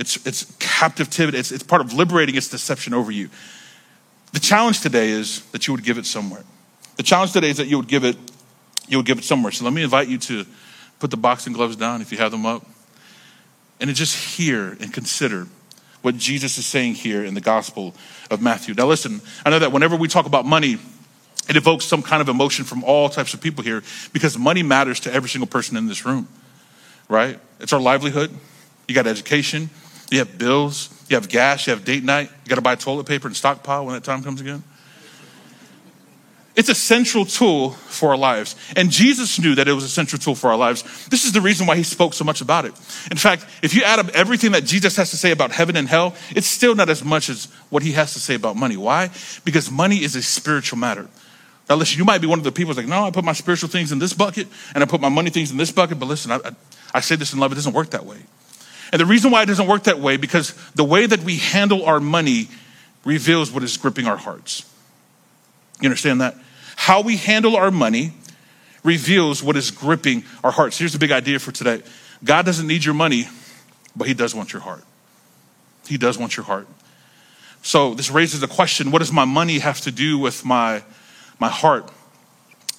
it's, 0.00 0.26
it's 0.26 0.44
captivity. 0.58 1.36
It's, 1.36 1.52
it's 1.52 1.62
part 1.62 1.82
of 1.82 1.92
liberating 1.92 2.34
its 2.34 2.48
deception 2.48 2.94
over 2.94 3.12
you. 3.12 3.28
The 4.32 4.40
challenge 4.40 4.80
today 4.80 5.10
is 5.10 5.42
that 5.50 5.66
you 5.66 5.74
would 5.74 5.84
give 5.84 5.98
it 5.98 6.06
somewhere. 6.06 6.42
The 6.96 7.02
challenge 7.02 7.32
today 7.32 7.50
is 7.50 7.58
that 7.58 7.66
you 7.66 7.76
would 7.76 7.86
give 7.86 8.04
it, 8.04 8.16
you 8.88 8.96
would 8.96 9.04
give 9.04 9.18
it 9.18 9.24
somewhere. 9.24 9.52
So 9.52 9.64
let 9.64 9.74
me 9.74 9.82
invite 9.82 10.08
you 10.08 10.16
to 10.16 10.46
put 11.00 11.10
the 11.10 11.18
boxing 11.18 11.52
gloves 11.52 11.76
down 11.76 12.00
if 12.00 12.12
you 12.12 12.18
have 12.18 12.30
them 12.30 12.46
up. 12.46 12.66
And 13.78 13.88
to 13.88 13.94
just 13.94 14.36
hear 14.36 14.76
and 14.80 14.92
consider 14.92 15.46
what 16.00 16.16
Jesus 16.16 16.56
is 16.56 16.64
saying 16.64 16.94
here 16.94 17.22
in 17.22 17.34
the 17.34 17.40
Gospel 17.42 17.94
of 18.30 18.40
Matthew. 18.40 18.72
Now, 18.72 18.86
listen, 18.86 19.20
I 19.44 19.50
know 19.50 19.58
that 19.58 19.70
whenever 19.70 19.96
we 19.96 20.08
talk 20.08 20.24
about 20.24 20.46
money, 20.46 20.78
it 21.46 21.56
evokes 21.56 21.84
some 21.84 22.02
kind 22.02 22.22
of 22.22 22.28
emotion 22.30 22.64
from 22.64 22.84
all 22.84 23.10
types 23.10 23.34
of 23.34 23.42
people 23.42 23.64
here 23.64 23.82
because 24.14 24.38
money 24.38 24.62
matters 24.62 25.00
to 25.00 25.12
every 25.12 25.28
single 25.28 25.46
person 25.46 25.76
in 25.76 25.88
this 25.88 26.06
room, 26.06 26.26
right? 27.08 27.38
It's 27.58 27.74
our 27.74 27.80
livelihood. 27.80 28.34
You 28.88 28.94
got 28.94 29.06
education, 29.06 29.68
you 30.10 30.18
have 30.18 30.38
bills, 30.38 30.88
you 31.08 31.16
have 31.16 31.28
gas, 31.28 31.66
you 31.66 31.72
have 31.72 31.84
date 31.84 32.04
night, 32.04 32.30
you 32.44 32.48
got 32.48 32.56
to 32.56 32.62
buy 32.62 32.74
toilet 32.74 33.06
paper 33.06 33.28
and 33.28 33.36
stockpile 33.36 33.86
when 33.86 33.94
that 33.94 34.04
time 34.04 34.22
comes 34.22 34.40
again. 34.40 34.62
It's 36.56 36.68
a 36.68 36.74
central 36.74 37.24
tool 37.24 37.70
for 37.70 38.10
our 38.10 38.16
lives. 38.16 38.56
And 38.76 38.90
Jesus 38.90 39.38
knew 39.38 39.54
that 39.54 39.68
it 39.68 39.72
was 39.72 39.84
a 39.84 39.88
central 39.88 40.20
tool 40.20 40.34
for 40.34 40.50
our 40.50 40.56
lives. 40.56 40.82
This 41.06 41.24
is 41.24 41.32
the 41.32 41.40
reason 41.40 41.66
why 41.66 41.76
he 41.76 41.84
spoke 41.84 42.12
so 42.12 42.24
much 42.24 42.40
about 42.40 42.64
it. 42.64 42.72
In 43.10 43.16
fact, 43.16 43.46
if 43.62 43.72
you 43.72 43.82
add 43.82 43.98
up 44.00 44.08
everything 44.10 44.52
that 44.52 44.64
Jesus 44.64 44.96
has 44.96 45.10
to 45.10 45.16
say 45.16 45.30
about 45.30 45.52
heaven 45.52 45.76
and 45.76 45.88
hell, 45.88 46.14
it's 46.34 46.48
still 46.48 46.74
not 46.74 46.90
as 46.90 47.04
much 47.04 47.28
as 47.28 47.46
what 47.70 47.82
he 47.82 47.92
has 47.92 48.12
to 48.14 48.20
say 48.20 48.34
about 48.34 48.56
money. 48.56 48.76
Why? 48.76 49.10
Because 49.44 49.70
money 49.70 50.02
is 50.02 50.16
a 50.16 50.22
spiritual 50.22 50.78
matter. 50.78 51.08
Now, 51.68 51.76
listen, 51.76 51.98
you 51.98 52.04
might 52.04 52.20
be 52.20 52.26
one 52.26 52.40
of 52.40 52.44
the 52.44 52.50
people 52.52 52.74
who's 52.74 52.78
like, 52.78 52.88
no, 52.88 53.04
I 53.04 53.12
put 53.12 53.24
my 53.24 53.32
spiritual 53.32 53.68
things 53.68 53.92
in 53.92 54.00
this 54.00 54.12
bucket 54.12 54.48
and 54.74 54.82
I 54.82 54.86
put 54.86 55.00
my 55.00 55.08
money 55.08 55.30
things 55.30 55.52
in 55.52 55.56
this 55.56 55.70
bucket. 55.70 56.00
But 56.00 56.06
listen, 56.06 56.32
I, 56.32 56.40
I, 56.44 56.50
I 56.94 57.00
say 57.00 57.14
this 57.14 57.32
in 57.32 57.38
love, 57.38 57.52
it 57.52 57.54
doesn't 57.54 57.74
work 57.74 57.90
that 57.90 58.04
way. 58.04 58.18
And 58.92 59.00
the 59.00 59.06
reason 59.06 59.30
why 59.30 59.42
it 59.42 59.46
doesn't 59.46 59.66
work 59.66 59.84
that 59.84 60.00
way, 60.00 60.16
because 60.16 60.54
the 60.74 60.84
way 60.84 61.06
that 61.06 61.20
we 61.20 61.36
handle 61.36 61.84
our 61.84 62.00
money 62.00 62.48
reveals 63.04 63.50
what 63.50 63.62
is 63.62 63.76
gripping 63.76 64.06
our 64.06 64.16
hearts. 64.16 64.70
You 65.80 65.88
understand 65.88 66.20
that? 66.20 66.36
How 66.76 67.00
we 67.00 67.16
handle 67.16 67.56
our 67.56 67.70
money 67.70 68.12
reveals 68.82 69.42
what 69.42 69.56
is 69.56 69.70
gripping 69.70 70.24
our 70.42 70.50
hearts. 70.50 70.78
Here's 70.78 70.92
the 70.92 70.98
big 70.98 71.12
idea 71.12 71.38
for 71.38 71.52
today 71.52 71.82
God 72.24 72.44
doesn't 72.44 72.66
need 72.66 72.84
your 72.84 72.94
money, 72.94 73.28
but 73.94 74.08
He 74.08 74.14
does 74.14 74.34
want 74.34 74.52
your 74.52 74.62
heart. 74.62 74.84
He 75.86 75.96
does 75.96 76.18
want 76.18 76.36
your 76.36 76.44
heart. 76.44 76.66
So 77.62 77.94
this 77.94 78.10
raises 78.10 78.40
the 78.40 78.48
question 78.48 78.90
what 78.90 79.00
does 79.00 79.12
my 79.12 79.24
money 79.24 79.58
have 79.58 79.80
to 79.82 79.92
do 79.92 80.18
with 80.18 80.44
my, 80.44 80.82
my 81.38 81.48
heart? 81.48 81.90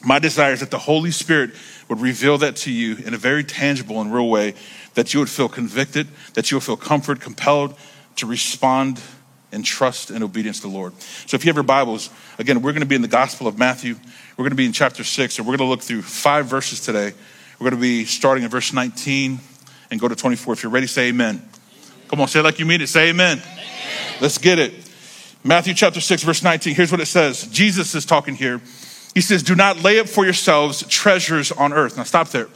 My 0.03 0.18
desire 0.18 0.53
is 0.53 0.62
that 0.62 0.72
the 0.72 0.80
Holy 0.80 1.12
Spirit 1.12 1.51
would 1.88 2.00
reveal 2.00 2.39
that 2.39 2.56
to 2.58 2.72
you 2.72 2.96
in 3.06 3.13
a 3.13 3.18
very 3.18 3.44
tangible 3.44 4.01
and 4.01 4.12
real 4.12 4.30
way 4.30 4.56
that 4.93 5.13
you 5.13 5.19
would 5.19 5.29
feel 5.29 5.50
convicted, 5.50 6.07
that 6.33 6.51
you 6.51 6.57
would 6.57 6.63
feel 6.63 6.77
comfort, 6.77 7.19
compelled 7.19 7.75
to 8.17 8.25
respond 8.25 9.00
and 9.51 9.65
trust 9.65 10.12
and 10.12 10.24
obedience 10.24 10.62
to 10.62 10.67
the 10.67 10.74
Lord. 10.74 10.93
So 11.01 11.36
if 11.36 11.43
you 11.43 11.50
have 11.50 11.55
your 11.55 11.63
Bibles, 11.63 12.10
again, 12.38 12.62
we're 12.62 12.71
going 12.71 12.81
to 12.81 12.88
be 12.88 12.95
in 12.95 13.01
the 13.01 13.07
Gospel 13.07 13.48
of 13.48 13.57
Matthew. 13.57 13.95
We're 14.38 14.43
going 14.43 14.51
to 14.51 14.55
be 14.55 14.65
in 14.65 14.71
chapter 14.71 15.03
6, 15.03 15.38
and 15.38 15.48
we're 15.48 15.57
going 15.57 15.67
to 15.67 15.71
look 15.71 15.81
through 15.81 16.03
five 16.03 16.45
verses 16.45 16.81
today. 16.81 17.13
We're 17.60 17.69
going 17.69 17.79
to 17.79 17.81
be 17.81 18.05
starting 18.05 18.43
in 18.43 18.50
verse 18.50 18.74
19 18.74 19.39
and 19.91 20.00
go 20.00 20.07
to 20.07 20.15
24. 20.15 20.53
If 20.53 20.63
you're 20.63 20.71
ready, 20.71 20.88
say 20.88 21.10
amen. 21.10 21.48
Come 22.07 22.21
on, 22.21 22.27
say 22.27 22.39
it 22.39 22.43
like 22.43 22.60
you 22.60 22.65
mean 22.65 22.81
it. 22.81 22.88
Say 22.88 23.10
amen. 23.10 23.39
amen. 23.39 24.17
Let's 24.19 24.38
get 24.38 24.60
it. 24.60 24.74
Matthew 25.43 25.74
chapter 25.74 26.01
6, 26.01 26.24
verse 26.24 26.43
19. 26.43 26.75
Here's 26.75 26.91
what 26.91 27.01
it 27.01 27.07
says 27.07 27.48
Jesus 27.48 27.95
is 27.95 28.05
talking 28.05 28.36
here. 28.36 28.62
He 29.13 29.21
says, 29.21 29.43
Do 29.43 29.55
not 29.55 29.83
lay 29.83 30.00
up 30.00 30.07
for 30.07 30.24
yourselves 30.24 30.86
treasures 30.88 31.51
on 31.51 31.74
earth. 31.74 31.98
Now, 31.98 32.03
stop 32.03 32.29
there. 32.29 32.48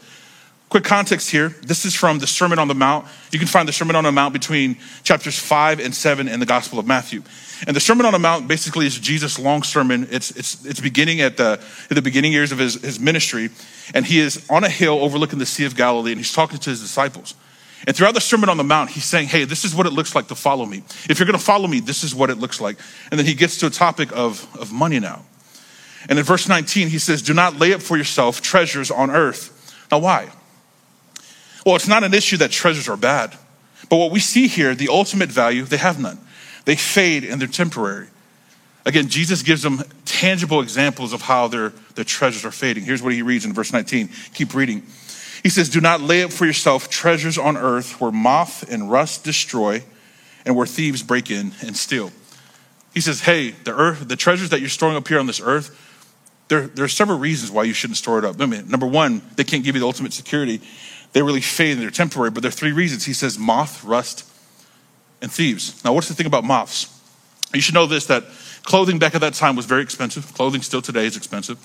Quick 0.69 0.83
context 0.83 1.29
here. 1.29 1.49
This 1.61 1.85
is 1.85 1.93
from 1.93 2.19
the 2.19 2.27
Sermon 2.27 2.57
on 2.57 2.67
the 2.67 2.75
Mount. 2.75 3.05
You 3.31 3.37
can 3.37 3.47
find 3.47 3.67
the 3.67 3.73
Sermon 3.73 3.95
on 3.95 4.03
the 4.03 4.11
Mount 4.11 4.33
between 4.33 4.77
chapters 5.03 5.37
5 5.37 5.79
and 5.79 5.93
7 5.93 6.27
in 6.27 6.39
the 6.39 6.45
Gospel 6.45 6.79
of 6.79 6.87
Matthew. 6.87 7.21
And 7.67 7.75
the 7.75 7.79
Sermon 7.79 8.05
on 8.05 8.13
the 8.13 8.19
Mount 8.19 8.47
basically 8.47 8.87
is 8.87 8.99
Jesus' 8.99 9.37
long 9.37 9.63
sermon. 9.63 10.07
It's, 10.11 10.31
it's, 10.31 10.65
it's 10.65 10.79
beginning 10.79 11.21
at 11.21 11.37
the, 11.37 11.61
at 11.89 11.95
the 11.95 12.01
beginning 12.01 12.33
years 12.33 12.51
of 12.51 12.57
his, 12.57 12.81
his 12.81 12.99
ministry. 12.99 13.49
And 13.93 14.05
he 14.05 14.19
is 14.19 14.45
on 14.49 14.63
a 14.63 14.69
hill 14.69 14.99
overlooking 15.03 15.39
the 15.39 15.45
Sea 15.45 15.65
of 15.65 15.75
Galilee, 15.75 16.11
and 16.11 16.19
he's 16.19 16.33
talking 16.33 16.57
to 16.57 16.69
his 16.71 16.81
disciples. 16.81 17.35
And 17.87 17.95
throughout 17.95 18.15
the 18.15 18.21
Sermon 18.21 18.49
on 18.49 18.57
the 18.57 18.63
Mount, 18.63 18.89
he's 18.89 19.05
saying, 19.05 19.27
Hey, 19.27 19.45
this 19.45 19.63
is 19.63 19.75
what 19.75 19.85
it 19.85 19.93
looks 19.93 20.15
like 20.15 20.27
to 20.29 20.35
follow 20.35 20.65
me. 20.65 20.83
If 21.07 21.19
you're 21.19 21.27
going 21.27 21.37
to 21.37 21.45
follow 21.45 21.67
me, 21.67 21.79
this 21.79 22.03
is 22.03 22.15
what 22.15 22.31
it 22.31 22.39
looks 22.39 22.59
like. 22.59 22.77
And 23.11 23.19
then 23.19 23.27
he 23.27 23.35
gets 23.35 23.59
to 23.59 23.67
a 23.67 23.69
topic 23.69 24.09
of, 24.13 24.47
of 24.57 24.73
money 24.73 24.99
now. 24.99 25.23
And 26.09 26.17
in 26.17 26.25
verse 26.25 26.47
19, 26.47 26.89
he 26.89 26.99
says, 26.99 27.21
Do 27.21 27.33
not 27.33 27.59
lay 27.59 27.73
up 27.73 27.81
for 27.81 27.97
yourself 27.97 28.41
treasures 28.41 28.89
on 28.89 29.11
earth. 29.11 29.51
Now, 29.91 29.99
why? 29.99 30.31
Well, 31.65 31.75
it's 31.75 31.87
not 31.87 32.03
an 32.03 32.13
issue 32.13 32.37
that 32.37 32.51
treasures 32.51 32.87
are 32.87 32.97
bad. 32.97 33.35
But 33.89 33.97
what 33.97 34.11
we 34.11 34.19
see 34.19 34.47
here, 34.47 34.75
the 34.75 34.89
ultimate 34.89 35.29
value, 35.29 35.63
they 35.63 35.77
have 35.77 35.99
none. 35.99 36.19
They 36.65 36.75
fade 36.75 37.23
and 37.23 37.41
they're 37.41 37.47
temporary. 37.47 38.07
Again, 38.85 39.09
Jesus 39.09 39.41
gives 39.41 39.63
them 39.63 39.81
tangible 40.05 40.61
examples 40.61 41.11
of 41.11 41.23
how 41.23 41.47
their, 41.47 41.69
their 41.95 42.05
treasures 42.05 42.45
are 42.45 42.51
fading. 42.51 42.83
Here's 42.83 43.01
what 43.01 43.13
he 43.13 43.23
reads 43.23 43.45
in 43.45 43.53
verse 43.53 43.73
19. 43.73 44.09
Keep 44.35 44.53
reading. 44.53 44.83
He 45.41 45.49
says, 45.49 45.69
Do 45.69 45.81
not 45.81 46.01
lay 46.01 46.23
up 46.23 46.31
for 46.31 46.45
yourself 46.45 46.89
treasures 46.89 47.37
on 47.37 47.57
earth 47.57 47.99
where 47.99 48.11
moth 48.11 48.69
and 48.71 48.91
rust 48.91 49.23
destroy 49.23 49.83
and 50.45 50.55
where 50.55 50.67
thieves 50.67 51.01
break 51.01 51.31
in 51.31 51.53
and 51.61 51.75
steal. 51.75 52.11
He 52.93 53.01
says, 53.01 53.21
Hey, 53.21 53.51
the 53.51 53.73
earth, 53.73 54.07
the 54.07 54.15
treasures 54.15 54.49
that 54.51 54.59
you're 54.59 54.69
storing 54.69 54.95
up 54.95 55.07
here 55.07 55.19
on 55.19 55.25
this 55.25 55.41
earth, 55.41 55.81
there, 56.47 56.67
there 56.67 56.85
are 56.85 56.89
several 56.89 57.17
reasons 57.17 57.51
why 57.51 57.63
you 57.63 57.73
shouldn't 57.73 57.97
store 57.97 58.19
it 58.19 58.25
up. 58.25 58.37
Number 58.37 58.85
one, 58.85 59.23
they 59.35 59.43
can't 59.43 59.63
give 59.63 59.75
you 59.75 59.81
the 59.81 59.87
ultimate 59.87 60.13
security 60.13 60.61
they 61.15 61.21
really 61.21 61.39
fade 61.39 61.71
and 61.71 61.81
they're 61.81 61.91
temporary, 61.91 62.29
but 62.29 62.43
there 62.43 62.49
are 62.49 62.51
three 62.51 62.73
reasons. 62.73 63.05
He 63.05 63.13
says 63.13 63.39
moth, 63.39 63.85
rust, 63.85 64.29
and 65.21 65.31
thieves. 65.31 65.81
Now, 65.85 65.93
what's 65.93 66.09
the 66.09 66.13
thing 66.13 66.25
about 66.25 66.43
moths? 66.43 66.91
You 67.53 67.61
should 67.61 67.73
know 67.73 67.85
this 67.85 68.07
that 68.07 68.25
clothing 68.63 68.99
back 68.99 69.15
at 69.15 69.21
that 69.21 69.33
time 69.33 69.55
was 69.55 69.65
very 69.65 69.81
expensive. 69.81 70.33
Clothing 70.33 70.61
still 70.61 70.81
today 70.81 71.05
is 71.05 71.15
expensive, 71.15 71.57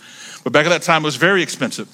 but 0.45 0.53
back 0.53 0.67
at 0.67 0.69
that 0.69 0.83
time 0.83 1.03
it 1.03 1.07
was 1.07 1.17
very 1.17 1.43
expensive. 1.43 1.89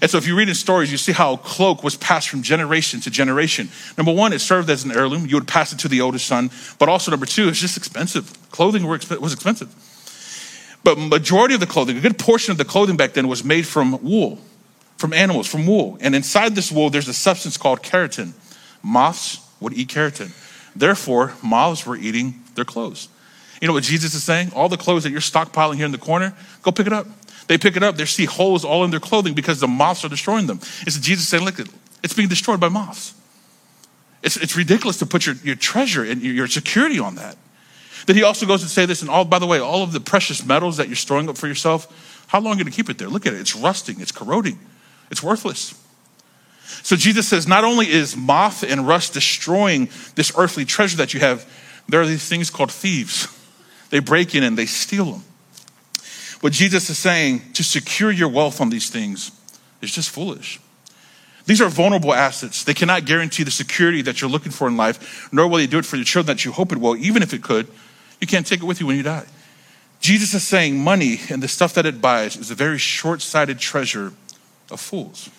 And 0.00 0.08
so, 0.08 0.16
if 0.16 0.28
you 0.28 0.36
read 0.36 0.48
in 0.48 0.54
stories, 0.54 0.92
you 0.92 0.96
see 0.96 1.10
how 1.10 1.32
a 1.32 1.38
cloak 1.38 1.82
was 1.82 1.96
passed 1.96 2.28
from 2.28 2.40
generation 2.40 3.00
to 3.00 3.10
generation. 3.10 3.68
Number 3.98 4.12
one, 4.12 4.32
it 4.32 4.38
served 4.38 4.70
as 4.70 4.84
an 4.84 4.92
heirloom. 4.92 5.26
You 5.26 5.34
would 5.34 5.48
pass 5.48 5.72
it 5.72 5.80
to 5.80 5.88
the 5.88 6.02
oldest 6.02 6.26
son. 6.26 6.52
But 6.78 6.88
also, 6.88 7.10
number 7.10 7.26
two, 7.26 7.48
it's 7.48 7.58
just 7.58 7.76
expensive. 7.76 8.32
Clothing 8.52 8.86
was 8.86 9.32
expensive. 9.32 9.74
But 10.84 10.98
majority 10.98 11.54
of 11.54 11.60
the 11.60 11.66
clothing, 11.66 11.96
a 11.96 12.00
good 12.00 12.18
portion 12.18 12.52
of 12.52 12.58
the 12.58 12.64
clothing 12.64 12.96
back 12.96 13.14
then 13.14 13.26
was 13.26 13.42
made 13.42 13.66
from 13.66 14.00
wool 14.04 14.38
from 15.02 15.12
animals, 15.12 15.48
from 15.48 15.66
wool. 15.66 15.98
And 16.00 16.14
inside 16.14 16.54
this 16.54 16.70
wool, 16.70 16.88
there's 16.88 17.08
a 17.08 17.12
substance 17.12 17.56
called 17.56 17.82
keratin. 17.82 18.34
Moths 18.84 19.40
would 19.58 19.72
eat 19.72 19.88
keratin. 19.88 20.30
Therefore, 20.76 21.34
moths 21.42 21.84
were 21.84 21.96
eating 21.96 22.40
their 22.54 22.64
clothes. 22.64 23.08
You 23.60 23.66
know 23.66 23.74
what 23.74 23.82
Jesus 23.82 24.14
is 24.14 24.22
saying? 24.22 24.52
All 24.54 24.68
the 24.68 24.76
clothes 24.76 25.02
that 25.02 25.10
you're 25.10 25.20
stockpiling 25.20 25.74
here 25.74 25.86
in 25.86 25.90
the 25.90 25.98
corner, 25.98 26.34
go 26.62 26.70
pick 26.70 26.86
it 26.86 26.92
up. 26.92 27.08
They 27.48 27.58
pick 27.58 27.76
it 27.76 27.82
up, 27.82 27.96
they 27.96 28.04
see 28.04 28.26
holes 28.26 28.64
all 28.64 28.84
in 28.84 28.92
their 28.92 29.00
clothing 29.00 29.34
because 29.34 29.58
the 29.58 29.66
moths 29.66 30.04
are 30.04 30.08
destroying 30.08 30.46
them. 30.46 30.60
It's 30.86 30.96
Jesus 31.00 31.26
saying, 31.26 31.44
look, 31.44 31.58
it's 32.04 32.14
being 32.14 32.28
destroyed 32.28 32.60
by 32.60 32.68
moths. 32.68 33.14
It's, 34.22 34.36
it's 34.36 34.56
ridiculous 34.56 34.98
to 34.98 35.06
put 35.06 35.26
your, 35.26 35.34
your 35.42 35.56
treasure 35.56 36.04
and 36.04 36.22
your 36.22 36.46
security 36.46 37.00
on 37.00 37.16
that. 37.16 37.36
Then 38.06 38.14
he 38.14 38.22
also 38.22 38.46
goes 38.46 38.62
to 38.62 38.68
say 38.68 38.86
this, 38.86 39.02
and 39.02 39.10
all, 39.10 39.24
by 39.24 39.40
the 39.40 39.46
way, 39.48 39.58
all 39.58 39.82
of 39.82 39.90
the 39.90 40.00
precious 40.00 40.46
metals 40.46 40.76
that 40.76 40.86
you're 40.86 40.94
storing 40.94 41.28
up 41.28 41.36
for 41.36 41.48
yourself, 41.48 42.24
how 42.28 42.38
long 42.38 42.54
are 42.54 42.58
you 42.58 42.64
going 42.64 42.72
to 42.72 42.76
keep 42.76 42.88
it 42.88 42.98
there? 42.98 43.08
Look 43.08 43.26
at 43.26 43.34
it. 43.34 43.40
It's 43.40 43.56
rusting, 43.56 44.00
it's 44.00 44.12
corroding. 44.12 44.60
It's 45.12 45.22
worthless. 45.22 45.78
So 46.82 46.96
Jesus 46.96 47.28
says, 47.28 47.46
not 47.46 47.64
only 47.64 47.88
is 47.88 48.16
moth 48.16 48.64
and 48.64 48.88
rust 48.88 49.12
destroying 49.12 49.90
this 50.14 50.32
earthly 50.36 50.64
treasure 50.64 50.96
that 50.96 51.12
you 51.14 51.20
have, 51.20 51.46
there 51.88 52.00
are 52.00 52.06
these 52.06 52.26
things 52.26 52.50
called 52.50 52.72
thieves. 52.72 53.28
They 53.90 53.98
break 53.98 54.34
in 54.34 54.42
and 54.42 54.56
they 54.56 54.66
steal 54.66 55.04
them. 55.04 55.24
What 56.40 56.54
Jesus 56.54 56.88
is 56.90 56.98
saying, 56.98 57.52
to 57.52 57.62
secure 57.62 58.10
your 58.10 58.28
wealth 58.28 58.60
on 58.60 58.70
these 58.70 58.88
things, 58.88 59.30
is 59.80 59.92
just 59.92 60.10
foolish. 60.10 60.58
These 61.44 61.60
are 61.60 61.68
vulnerable 61.68 62.14
assets. 62.14 62.64
They 62.64 62.74
cannot 62.74 63.04
guarantee 63.04 63.42
the 63.42 63.50
security 63.50 64.00
that 64.02 64.20
you're 64.20 64.30
looking 64.30 64.50
for 64.50 64.66
in 64.66 64.76
life, 64.76 65.28
nor 65.32 65.46
will 65.46 65.58
they 65.58 65.66
do 65.66 65.78
it 65.78 65.84
for 65.84 65.96
your 65.96 66.04
children 66.04 66.36
that 66.36 66.44
you 66.44 66.52
hope 66.52 66.72
it 66.72 66.78
will. 66.78 66.96
Even 66.96 67.22
if 67.22 67.34
it 67.34 67.42
could, 67.42 67.68
you 68.20 68.26
can't 68.26 68.46
take 68.46 68.60
it 68.60 68.66
with 68.66 68.80
you 68.80 68.86
when 68.86 68.96
you 68.96 69.02
die. 69.02 69.26
Jesus 70.00 70.34
is 70.34 70.42
saying 70.42 70.82
money 70.82 71.20
and 71.28 71.42
the 71.42 71.48
stuff 71.48 71.74
that 71.74 71.86
it 71.86 72.00
buys 72.00 72.36
is 72.36 72.50
a 72.50 72.54
very 72.54 72.78
short 72.78 73.22
sighted 73.22 73.58
treasure 73.58 74.12
of 74.72 74.80
fools. 74.80 75.30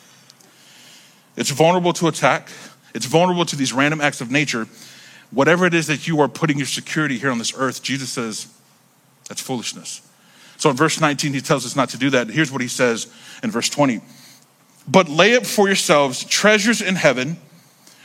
It's 1.36 1.50
vulnerable 1.50 1.94
to 1.94 2.08
attack, 2.08 2.50
it's 2.94 3.06
vulnerable 3.06 3.46
to 3.46 3.56
these 3.56 3.74
random 3.74 4.02
acts 4.02 4.22
of 4.22 4.32
nature. 4.32 4.68
Whatever 5.32 5.66
it 5.66 5.74
is 5.74 5.88
that 5.88 6.08
you 6.08 6.22
are 6.22 6.28
putting 6.28 6.58
your 6.58 6.68
security 6.68 7.18
here 7.18 7.32
on 7.32 7.40
this 7.40 7.54
earth, 7.58 7.82
Jesus 7.82 8.12
says 8.12 8.48
that's 9.28 9.42
foolishness. 9.42 10.02
So 10.58 10.70
in 10.70 10.76
verse 10.76 11.02
19, 11.02 11.34
he 11.34 11.42
tells 11.42 11.66
us 11.66 11.76
not 11.76 11.90
to 11.90 11.98
do 11.98 12.12
that. 12.12 12.30
Here's 12.30 12.52
what 12.52 12.62
he 12.62 12.68
says 12.68 13.12
in 13.42 13.50
verse 13.50 13.68
20 13.70 14.02
But 14.88 15.10
lay 15.10 15.36
up 15.36 15.46
for 15.46 15.68
yourselves 15.68 16.24
treasures 16.24 16.82
in 16.82 16.96
heaven 16.96 17.38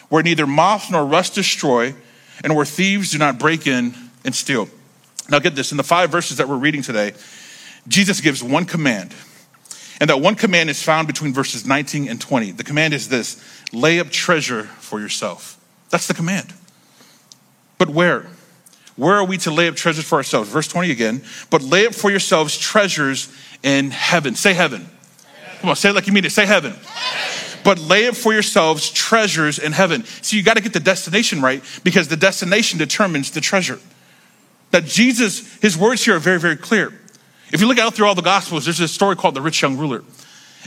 where 0.08 0.22
neither 0.22 0.46
moth 0.46 0.90
nor 0.90 1.04
rust 1.04 1.34
destroy 1.34 1.94
and 2.42 2.56
where 2.56 2.64
thieves 2.64 3.12
do 3.12 3.18
not 3.18 3.38
break 3.38 3.66
in 3.66 3.94
and 4.24 4.34
steal. 4.34 4.68
Now, 5.28 5.38
get 5.38 5.54
this 5.54 5.70
in 5.70 5.76
the 5.76 5.84
five 5.84 6.10
verses 6.10 6.38
that 6.38 6.48
we're 6.48 6.56
reading 6.56 6.82
today, 6.82 7.12
Jesus 7.86 8.20
gives 8.20 8.42
one 8.42 8.64
command. 8.64 9.14
And 10.00 10.10
that 10.10 10.20
one 10.20 10.36
command 10.36 10.70
is 10.70 10.82
found 10.82 11.06
between 11.06 11.32
verses 11.32 11.66
19 11.66 12.08
and 12.08 12.20
20. 12.20 12.52
The 12.52 12.64
command 12.64 12.94
is 12.94 13.08
this 13.08 13.42
lay 13.72 13.98
up 14.00 14.10
treasure 14.10 14.64
for 14.64 15.00
yourself. 15.00 15.58
That's 15.90 16.06
the 16.06 16.14
command. 16.14 16.52
But 17.78 17.90
where? 17.90 18.26
Where 18.96 19.14
are 19.14 19.24
we 19.24 19.38
to 19.38 19.50
lay 19.50 19.68
up 19.68 19.76
treasures 19.76 20.04
for 20.04 20.16
ourselves? 20.16 20.48
Verse 20.48 20.68
20 20.68 20.90
again. 20.90 21.22
But 21.50 21.62
lay 21.62 21.86
up 21.86 21.94
for 21.94 22.10
yourselves 22.10 22.58
treasures 22.58 23.32
in 23.62 23.90
heaven. 23.90 24.34
Say 24.34 24.54
heaven. 24.54 24.82
heaven. 24.82 25.58
Come 25.60 25.70
on, 25.70 25.76
say 25.76 25.90
it 25.90 25.94
like 25.94 26.06
you 26.06 26.12
mean 26.12 26.24
it. 26.24 26.32
Say 26.32 26.46
heaven. 26.46 26.72
heaven. 26.72 27.60
But 27.64 27.78
lay 27.78 28.08
up 28.08 28.16
for 28.16 28.32
yourselves 28.32 28.90
treasures 28.90 29.58
in 29.58 29.72
heaven. 29.72 30.04
So 30.22 30.36
you 30.36 30.42
got 30.42 30.56
to 30.56 30.62
get 30.62 30.72
the 30.72 30.80
destination 30.80 31.40
right 31.40 31.62
because 31.84 32.08
the 32.08 32.16
destination 32.16 32.78
determines 32.78 33.30
the 33.30 33.40
treasure. 33.40 33.78
That 34.70 34.84
Jesus, 34.84 35.54
his 35.60 35.76
words 35.76 36.04
here 36.04 36.16
are 36.16 36.20
very, 36.20 36.40
very 36.40 36.56
clear. 36.56 36.97
If 37.52 37.60
you 37.60 37.66
look 37.66 37.78
out 37.78 37.94
through 37.94 38.06
all 38.06 38.14
the 38.14 38.22
Gospels, 38.22 38.64
there's 38.64 38.80
a 38.80 38.88
story 38.88 39.16
called 39.16 39.34
the 39.34 39.40
rich 39.40 39.62
young 39.62 39.78
ruler. 39.78 40.04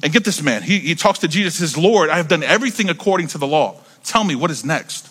And 0.04 0.12
get 0.12 0.24
this 0.24 0.42
man, 0.42 0.64
he, 0.64 0.80
he 0.80 0.96
talks 0.96 1.20
to 1.20 1.28
Jesus, 1.28 1.56
says, 1.56 1.78
Lord, 1.78 2.10
I 2.10 2.18
have 2.18 2.28
done 2.28 2.44
everything 2.44 2.90
according 2.90 3.28
to 3.30 3.38
the 3.38 3.48
law. 3.48 3.80
Tell 4.04 4.24
me, 4.24 4.36
what 4.36 4.50
is 4.50 4.66
next? 4.66 5.10